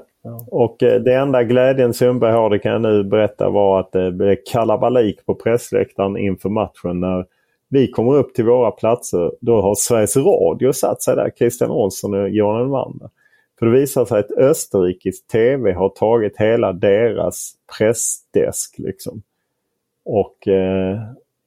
Och 0.50 0.82
eh, 0.82 1.00
det 1.00 1.14
enda 1.14 1.42
glädjen 1.42 1.94
Sundberg 1.94 2.32
har, 2.32 2.50
det 2.50 2.58
kan 2.58 2.72
jag 2.72 2.80
nu 2.80 3.04
berätta, 3.04 3.50
var 3.50 3.80
att 3.80 3.92
det 3.92 4.12
blev 4.12 4.36
kalabalik 4.52 5.26
på 5.26 5.34
pressläktaren 5.34 6.16
inför 6.16 6.48
matchen. 6.48 7.00
När 7.00 7.24
vi 7.68 7.90
kommer 7.90 8.14
upp 8.14 8.34
till 8.34 8.44
våra 8.44 8.70
platser, 8.70 9.32
då 9.40 9.60
har 9.60 9.74
Sveriges 9.74 10.16
Radio 10.16 10.72
satt 10.72 11.02
sig 11.02 11.16
där. 11.16 11.30
Christian 11.38 11.70
Olsson 11.70 12.14
och 12.14 12.28
Johan 12.28 12.60
Elmander. 12.60 13.08
För 13.58 13.66
det 13.66 13.72
visar 13.72 14.04
sig 14.04 14.18
att 14.18 14.30
Österrikes 14.30 15.26
TV 15.26 15.72
har 15.72 15.88
tagit 15.88 16.36
hela 16.36 16.72
deras 16.72 17.54
pressdesk. 17.78 18.78
Liksom. 18.78 19.22
Och 20.04 20.48
eh, 20.48 20.98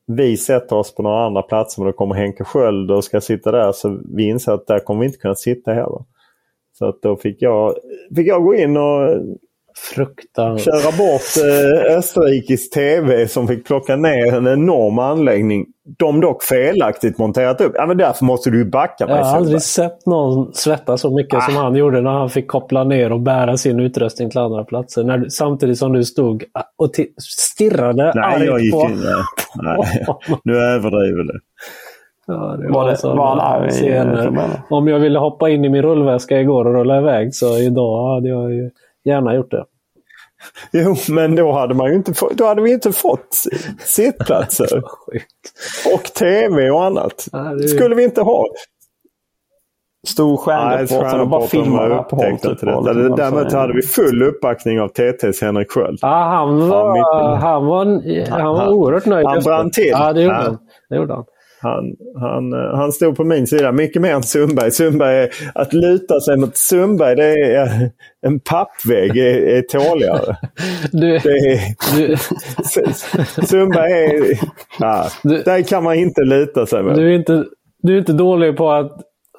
vi 0.07 0.37
sätter 0.37 0.75
oss 0.75 0.95
på 0.95 1.03
några 1.03 1.25
andra 1.25 1.41
platser 1.41 1.81
men 1.81 1.91
då 1.91 1.97
kommer 1.97 2.15
Henke 2.15 2.43
Sköld 2.43 2.91
och 2.91 3.03
ska 3.03 3.21
sitta 3.21 3.51
där 3.51 3.71
så 3.71 3.99
vi 4.15 4.23
inser 4.23 4.51
att 4.51 4.67
där 4.67 4.79
kommer 4.79 4.99
vi 4.99 5.05
inte 5.05 5.19
kunna 5.19 5.35
sitta 5.35 5.73
heller. 5.73 6.03
Så 6.73 6.85
att 6.85 7.01
då 7.01 7.15
fick 7.15 7.41
jag, 7.41 7.75
fick 8.15 8.27
jag 8.27 8.43
gå 8.43 8.55
in 8.55 8.77
och 8.77 9.09
Fruktansvärt. 9.81 10.73
Köra 10.73 10.97
bort 10.97 11.21
eh, 11.37 11.97
Österrikes 11.97 12.69
TV 12.69 13.27
som 13.27 13.47
fick 13.47 13.65
plocka 13.65 13.95
ner 13.95 14.33
en 14.33 14.47
enorm 14.47 14.99
anläggning. 14.99 15.65
De 15.97 16.21
dock 16.21 16.43
felaktigt 16.43 17.17
monterat 17.17 17.61
upp. 17.61 17.71
Ja, 17.75 17.85
men 17.85 17.97
därför 17.97 18.25
måste 18.25 18.49
du 18.49 18.65
backa 18.65 19.05
mig. 19.05 19.15
Jag 19.15 19.25
har 19.25 19.37
aldrig 19.37 19.61
sett 19.61 20.05
någon 20.05 20.53
svettas 20.53 21.01
så 21.01 21.15
mycket 21.15 21.37
ah. 21.37 21.41
som 21.41 21.55
han 21.55 21.75
gjorde 21.75 22.01
när 22.01 22.11
han 22.11 22.29
fick 22.29 22.47
koppla 22.47 22.83
ner 22.83 23.11
och 23.11 23.19
bära 23.19 23.57
sin 23.57 23.79
utrustning 23.79 24.29
till 24.29 24.39
andra 24.39 24.63
platser. 24.63 25.03
När, 25.03 25.29
samtidigt 25.29 25.77
som 25.77 25.93
du 25.93 26.03
stod 26.03 26.43
och 26.77 26.91
stirrade 27.19 28.11
Nej, 28.15 28.45
jag 28.45 28.61
gick 28.61 28.73
på... 28.73 28.81
In, 28.81 29.03
nej. 29.03 29.77
nej. 29.77 30.05
Nu 30.43 30.57
överdriver 30.57 31.23
du. 31.23 31.39
Ja, 32.27 32.57
det 32.57 32.73
Var, 32.73 32.89
det, 32.89 32.97
sådana 32.97 33.21
var 33.21 33.39
han 33.39 33.69
scener. 33.69 34.31
Om 34.69 34.87
jag 34.87 34.99
ville 34.99 35.19
hoppa 35.19 35.49
in 35.49 35.65
i 35.65 35.69
min 35.69 35.81
rullväska 35.81 36.39
igår 36.41 36.67
och 36.67 36.73
rulla 36.73 36.97
iväg 36.97 37.35
så 37.35 37.57
idag 37.57 38.13
hade 38.13 38.29
jag 38.29 38.51
ju 38.51 38.69
gärna 39.05 39.35
gjort 39.35 39.51
det. 39.51 39.65
Jo, 40.71 40.95
men 41.09 41.35
då 41.35 41.51
hade, 41.51 41.73
man 41.73 41.89
ju 41.89 41.95
inte 41.95 42.13
få, 42.13 42.29
då 42.33 42.45
hade 42.45 42.61
vi 42.61 42.71
inte 42.71 42.91
fått 42.91 43.43
sittplatser. 43.79 44.77
och 45.93 46.03
tv 46.03 46.69
och 46.71 46.83
annat. 46.83 47.27
Det 47.61 47.67
skulle 47.67 47.95
vi 47.95 48.03
inte 48.03 48.21
ha. 48.21 48.45
Stor 50.07 50.37
stjärnreporter 50.37 51.21
och 51.21 51.27
bara. 51.27 51.47
Typ, 51.47 51.63
och 52.13 52.85
detta. 52.85 52.91
liksom 52.93 53.15
Däremot 53.15 53.53
hade 53.53 53.73
vi 53.73 53.81
full 53.81 54.23
uppbackning 54.23 54.81
av 54.81 54.87
TTs 54.87 55.41
Henrik 55.41 55.71
Sköld. 55.71 55.99
Ja, 56.01 56.07
han 56.23 56.69
var, 56.69 56.95
han 57.37 57.65
var, 57.65 57.85
han 58.29 58.45
var 58.53 58.57
Han- 58.57 58.73
oerhört 58.73 59.05
nöjd. 59.05 59.27
han 59.27 59.43
brann 59.43 59.71
till. 59.71 59.87
Ja, 59.91 60.13
det 60.13 60.21
gjorde 60.21 60.35
han. 60.35 60.57
Det 60.89 60.95
gjorde 60.95 61.13
han. 61.13 61.25
Han, 61.61 61.83
han, 62.19 62.53
eh, 62.53 62.75
han 62.77 62.91
stod 62.91 63.15
på 63.17 63.23
min 63.23 63.47
sida 63.47 63.71
mycket 63.71 64.01
mer 64.01 64.13
än 64.13 64.23
Sundberg. 64.23 64.71
Sundberg 64.71 65.29
att 65.55 65.73
luta 65.73 66.19
sig 66.19 66.37
mot 66.37 66.57
Sundberg, 66.57 67.15
det 67.15 67.23
är 67.25 67.61
eh, 67.63 67.81
en 68.27 68.39
pappvägg 68.39 69.17
är, 69.17 69.41
är 69.57 69.61
tåligare. 69.61 70.35
Du, 70.91 71.17
Det 71.17 71.29
är, 71.29 71.59
du, 71.97 72.15
Sundberg 73.47 73.91
är... 73.91 74.39
Ja, 74.79 75.05
Du- 75.23 75.43
där 75.43 75.61
kan 75.61 75.83
man 75.83 75.95
inte 75.95 76.21
luta 76.21 76.65
sig 76.65 76.83
mot. 76.83 76.95
du, 76.95 77.11
är 77.11 77.15
inte, 77.15 77.43
du 77.83 77.93
är 77.95 77.99
inte 77.99 78.13
dålig 78.13 78.57
på 78.57 78.71
att... 78.71 78.91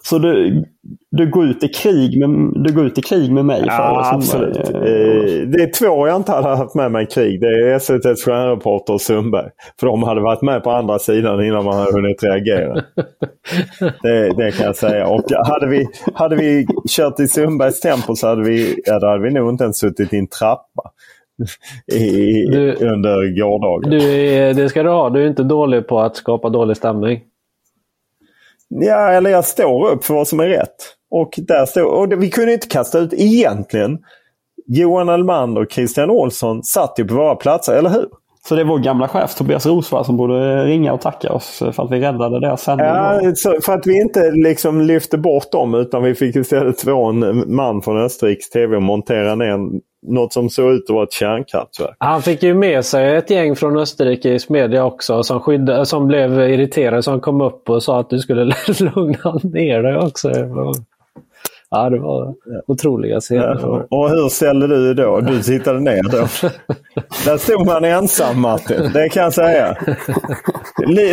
Så 0.05 0.19
du, 0.19 0.65
du, 1.11 1.31
går 1.31 1.45
ut 1.47 1.65
i 1.65 1.69
krig 1.69 2.19
med, 2.21 2.53
du 2.65 2.75
går 2.75 2.87
ut 2.87 2.99
i 2.99 3.03
krig 3.03 3.33
med 3.33 3.45
mig? 3.45 3.63
Ja, 3.67 4.07
för 4.11 4.17
absolut. 4.17 4.57
Eh, 4.57 4.65
eh, 4.65 5.49
Det 5.49 5.63
är 5.63 5.73
två 5.79 6.07
jag 6.09 6.17
inte 6.17 6.33
hade 6.33 6.49
haft 6.49 6.75
med 6.75 6.93
mig 6.93 7.03
i 7.05 7.07
krig. 7.07 7.41
Det 7.41 7.47
är 7.47 7.75
SVTs 7.77 8.25
stjärnreporter 8.25 8.93
och 8.93 9.01
Sundberg. 9.01 9.49
För 9.81 9.87
de 9.87 10.03
hade 10.03 10.21
varit 10.21 10.43
med 10.43 10.65
på 10.65 10.71
andra 10.71 10.99
sidan 10.99 11.45
innan 11.45 11.65
man 11.65 11.79
hade 11.79 11.93
hunnit 11.93 12.23
reagera. 12.23 12.75
Det, 14.03 14.29
det 14.37 14.53
kan 14.57 14.67
jag 14.67 14.77
säga. 14.77 15.07
Och 15.07 15.23
hade 15.47 15.67
vi, 15.67 15.87
hade 16.15 16.37
vi 16.37 16.67
kört 16.89 17.21
i 17.21 17.29
Sundbergs 17.29 17.81
tempo 17.81 18.15
så 18.15 18.27
hade 18.29 18.43
vi, 18.43 18.77
ja, 18.87 18.93
hade 18.95 19.23
vi 19.23 19.31
nog 19.31 19.51
inte 19.51 19.65
ens 19.65 19.79
suttit 19.79 20.13
i 20.15 20.19
en 20.19 20.27
trappa 20.29 20.83
i, 21.93 22.47
Du- 22.53 22.75
under 22.75 23.41
gårdagen. 23.41 23.91
Du 23.91 24.13
är, 24.27 24.55
det 24.55 24.69
ska 24.69 24.83
du 24.83 24.89
ha. 24.91 25.11
Du 25.11 25.23
är 25.23 25.27
inte 25.29 25.43
dålig 25.43 25.87
på 25.89 26.01
att 26.01 26.17
skapa 26.17 26.49
dålig 26.49 26.77
stämning. 26.77 27.21
Ja, 28.81 29.09
eller 29.09 29.31
jag 29.31 29.45
står 29.45 29.89
upp 29.91 30.05
för 30.05 30.15
vad 30.15 30.29
som 30.29 30.41
är 30.41 30.49
rätt. 30.49 30.77
Och, 31.11 31.35
där 31.37 31.67
står, 31.67 31.85
och 31.85 32.09
det, 32.09 32.17
vi 32.17 32.31
kunde 32.31 32.53
inte 32.53 32.67
kasta 32.67 32.99
ut 32.99 33.13
egentligen. 33.13 33.99
Johan 34.67 35.09
Elmander 35.09 35.63
och 35.63 35.73
Christian 35.73 36.11
Olsson 36.11 36.63
satt 36.63 36.95
ju 36.99 37.05
på 37.05 37.15
våra 37.15 37.35
platser, 37.35 37.73
eller 37.73 37.91
hur? 37.91 38.07
Så 38.49 38.55
det 38.55 38.61
är 38.61 38.65
vår 38.65 38.79
gamla 38.79 39.09
chef 39.09 39.35
Tobias 39.35 39.67
Rosvall 39.67 40.05
som 40.05 40.17
borde 40.17 40.65
ringa 40.65 40.93
och 40.93 41.01
tacka 41.01 41.33
oss 41.33 41.59
för 41.59 41.83
att 41.83 41.93
vi 41.93 42.01
räddade 42.01 42.41
deras 42.41 42.63
sändning. 42.63 42.87
Ja, 42.87 43.21
för 43.65 43.73
att 43.73 43.87
vi 43.87 44.01
inte 44.01 44.31
liksom 44.31 44.81
lyfte 44.81 45.19
bort 45.19 45.53
dem 45.53 45.75
utan 45.75 46.03
vi 46.03 46.15
fick 46.15 46.37
istället 46.37 46.81
få 46.81 47.05
en 47.05 47.55
man 47.55 47.83
från 47.83 48.03
Österrikes 48.03 48.51
TV 48.51 48.77
och 48.77 48.83
montera 48.83 49.35
ner 49.35 49.59
något 50.03 50.33
som 50.33 50.51
såg 50.51 50.73
ut 50.73 50.91
att 50.91 50.95
vara 50.95 51.05
ett 51.05 51.13
kärnkraftverk. 51.13 51.97
Han 51.99 52.23
fick 52.23 52.43
ju 52.43 52.55
med 52.55 52.85
sig 52.85 53.17
ett 53.17 53.31
gäng 53.31 53.57
från 53.57 53.79
Österrikes 53.79 54.49
media 54.49 54.85
också 54.85 55.23
som, 55.23 55.41
skydda, 55.41 55.85
som 55.85 56.07
blev 56.07 56.41
irriterade 56.41 57.03
som 57.03 57.21
kom 57.21 57.41
upp 57.41 57.71
och 57.71 57.83
sa 57.83 58.01
att 58.01 58.11
du 58.11 58.19
skulle 58.19 58.45
lugna 58.95 59.41
ner 59.43 59.83
dig 59.83 59.97
också. 59.97 60.31
Ja, 61.75 61.91
det 61.91 61.99
var 61.99 62.35
otroliga 62.67 63.21
scener. 63.21 63.87
Och 63.91 64.11
hur 64.11 64.29
ställde 64.29 64.67
du 64.67 64.95
då? 64.95 65.21
Du 65.21 65.43
sittade 65.43 65.81
ner 65.81 66.03
då? 66.03 66.19
Där 67.25 67.37
stod 67.37 67.67
man 67.67 67.85
ensam 67.85 68.41
Martin, 68.41 68.91
det 68.95 69.09
kan 69.09 69.23
jag 69.23 69.33
säga. 69.33 69.77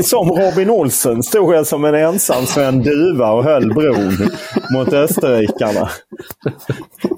Som 0.03 0.30
Robin 0.30 0.70
Olsen 0.70 1.24
stod 1.24 1.55
jag 1.55 1.68
som 1.68 1.86
en 1.86 1.95
ensam 1.95 2.45
Sven 2.45 2.84
Duva 2.84 3.32
och 3.32 3.43
höll 3.43 3.74
bron 3.74 4.12
mot 4.74 4.93
österrikarna. 4.93 5.89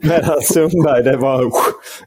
Medan 0.04 0.42
Sundberg, 0.42 1.04
det 1.04 1.18
var 1.18 1.52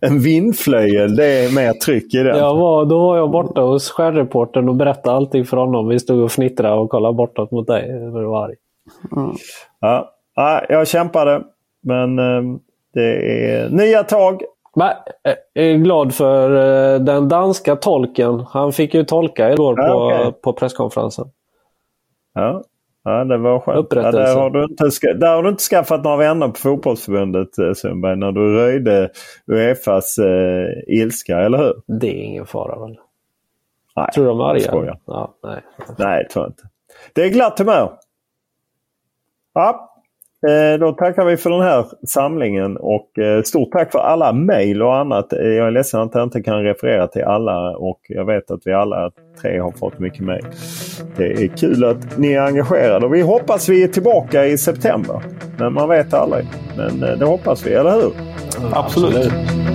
en 0.01 0.20
vindflöjel. 0.20 1.16
Det 1.16 1.26
är 1.26 1.55
mer 1.55 1.72
tryck 1.72 2.14
i 2.14 2.18
den. 2.18 2.39
Jag 2.39 2.57
var, 2.57 2.85
då 2.85 2.99
var 2.99 3.16
jag 3.16 3.30
borta 3.30 3.61
hos 3.61 3.91
stjärnreportern 3.91 4.68
och 4.68 4.76
berättade 4.76 5.16
allting 5.16 5.45
för 5.45 5.57
honom. 5.57 5.89
Vi 5.89 5.99
stod 5.99 6.20
och 6.20 6.32
fnittrade 6.32 6.74
och 6.74 6.91
kollade 6.91 7.14
bortåt 7.14 7.51
mot 7.51 7.66
dig. 7.66 7.91
Jag 7.91 8.11
var 8.11 8.45
arg. 8.45 8.55
Ja. 9.80 10.14
Ja, 10.35 10.62
jag 10.68 10.89
kämpade. 10.89 11.43
Men 11.82 12.18
eh, 12.18 12.43
det 12.95 13.51
är 13.51 13.68
nya 13.68 14.03
tag. 14.03 14.43
Men, 14.76 14.89
eh, 15.24 15.35
jag 15.53 15.64
är 15.64 15.76
glad 15.76 16.14
för 16.14 16.51
eh, 16.95 17.01
den 17.01 17.28
danska 17.28 17.76
tolken. 17.76 18.41
Han 18.49 18.72
fick 18.72 18.95
ju 18.95 19.05
tolka 19.05 19.53
igår 19.53 19.74
Ja, 19.80 19.87
på, 19.89 19.95
okej. 19.95 20.32
på 20.43 20.53
presskonferensen. 20.53 21.28
Ja, 22.35 22.62
ja 23.05 23.24
det 23.24 23.37
var 23.39 23.61
skönt. 23.61 23.87
Ja, 23.91 24.12
där, 24.12 24.35
har 24.37 24.51
du 24.51 24.64
inte, 24.64 25.12
där 25.12 25.35
har 25.37 25.43
du 25.43 25.49
inte 25.49 25.62
skaffat 25.62 26.05
några 26.05 26.16
vänner 26.16 26.49
på 26.49 26.55
fotbollsförbundet 26.55 27.59
eh, 27.59 27.72
Sundberg 27.72 28.16
när 28.16 28.32
du 28.32 28.57
röjde 28.57 29.11
Uefas 29.47 30.18
eh, 30.18 30.68
ilska, 30.87 31.39
eller 31.39 31.59
hur? 31.59 31.74
Det 31.87 32.07
är 32.09 32.22
ingen 32.24 32.47
fara 32.47 32.80
väl? 32.80 32.99
Nej, 33.97 34.09
Tror 34.14 34.24
du 34.24 34.30
de 34.30 34.41
är 34.41 34.45
jag 34.45 34.74
arga? 34.74 34.99
Ja, 35.07 35.35
nej. 35.43 35.61
Nej, 35.99 36.28
tror 36.28 36.45
jag 36.45 36.51
inte. 36.51 36.62
Det 37.12 37.22
är 37.24 37.28
glatt 37.28 37.59
humör. 37.59 37.93
Ja, 39.55 39.93
då 40.80 40.92
tackar 40.92 41.24
vi 41.24 41.36
för 41.36 41.51
den 41.51 41.61
här 41.62 41.84
samlingen 42.07 42.76
och 42.76 43.18
eh, 43.18 43.42
stort 43.42 43.72
tack 43.72 43.92
för 43.92 43.99
alla 43.99 44.32
mejl 44.32 44.82
och 44.82 44.97
annat. 44.97 45.32
Eh, 45.32 45.38
Jag 45.38 45.66
är 45.66 45.70
ledsen 45.70 46.01
att 46.01 46.14
jag 46.14 46.22
inte 46.22 46.42
kan 46.42 46.62
referera 46.62 47.07
till 47.07 47.22
alla 47.24 47.76
och 47.76 48.01
jag 48.09 48.24
vet 48.24 48.51
att 48.51 48.61
vi 48.64 48.72
alla 48.72 49.11
tre 49.42 49.59
har 49.59 49.70
fått 49.70 49.99
mycket 49.99 50.20
mejl. 50.20 50.45
Det 51.16 51.32
är 51.32 51.47
kul 51.47 51.84
att 51.84 52.18
ni 52.18 52.32
är 52.32 52.40
engagerade 52.40 53.07
och 53.07 53.14
vi 53.14 53.20
hoppas 53.22 53.68
vi 53.68 53.82
är 53.84 53.88
tillbaka 53.88 54.47
i 54.47 54.59
september. 54.59 55.22
Men 55.59 55.72
man 55.72 55.88
vet 55.88 56.14
aldrig. 56.14 56.47
Men 56.76 57.03
eh, 57.11 57.18
det 57.18 57.24
hoppas 57.24 57.66
vi, 57.66 57.72
eller 57.74 57.90
hur? 57.92 58.12
Absolut. 58.72 59.16
Absolut. 59.16 59.74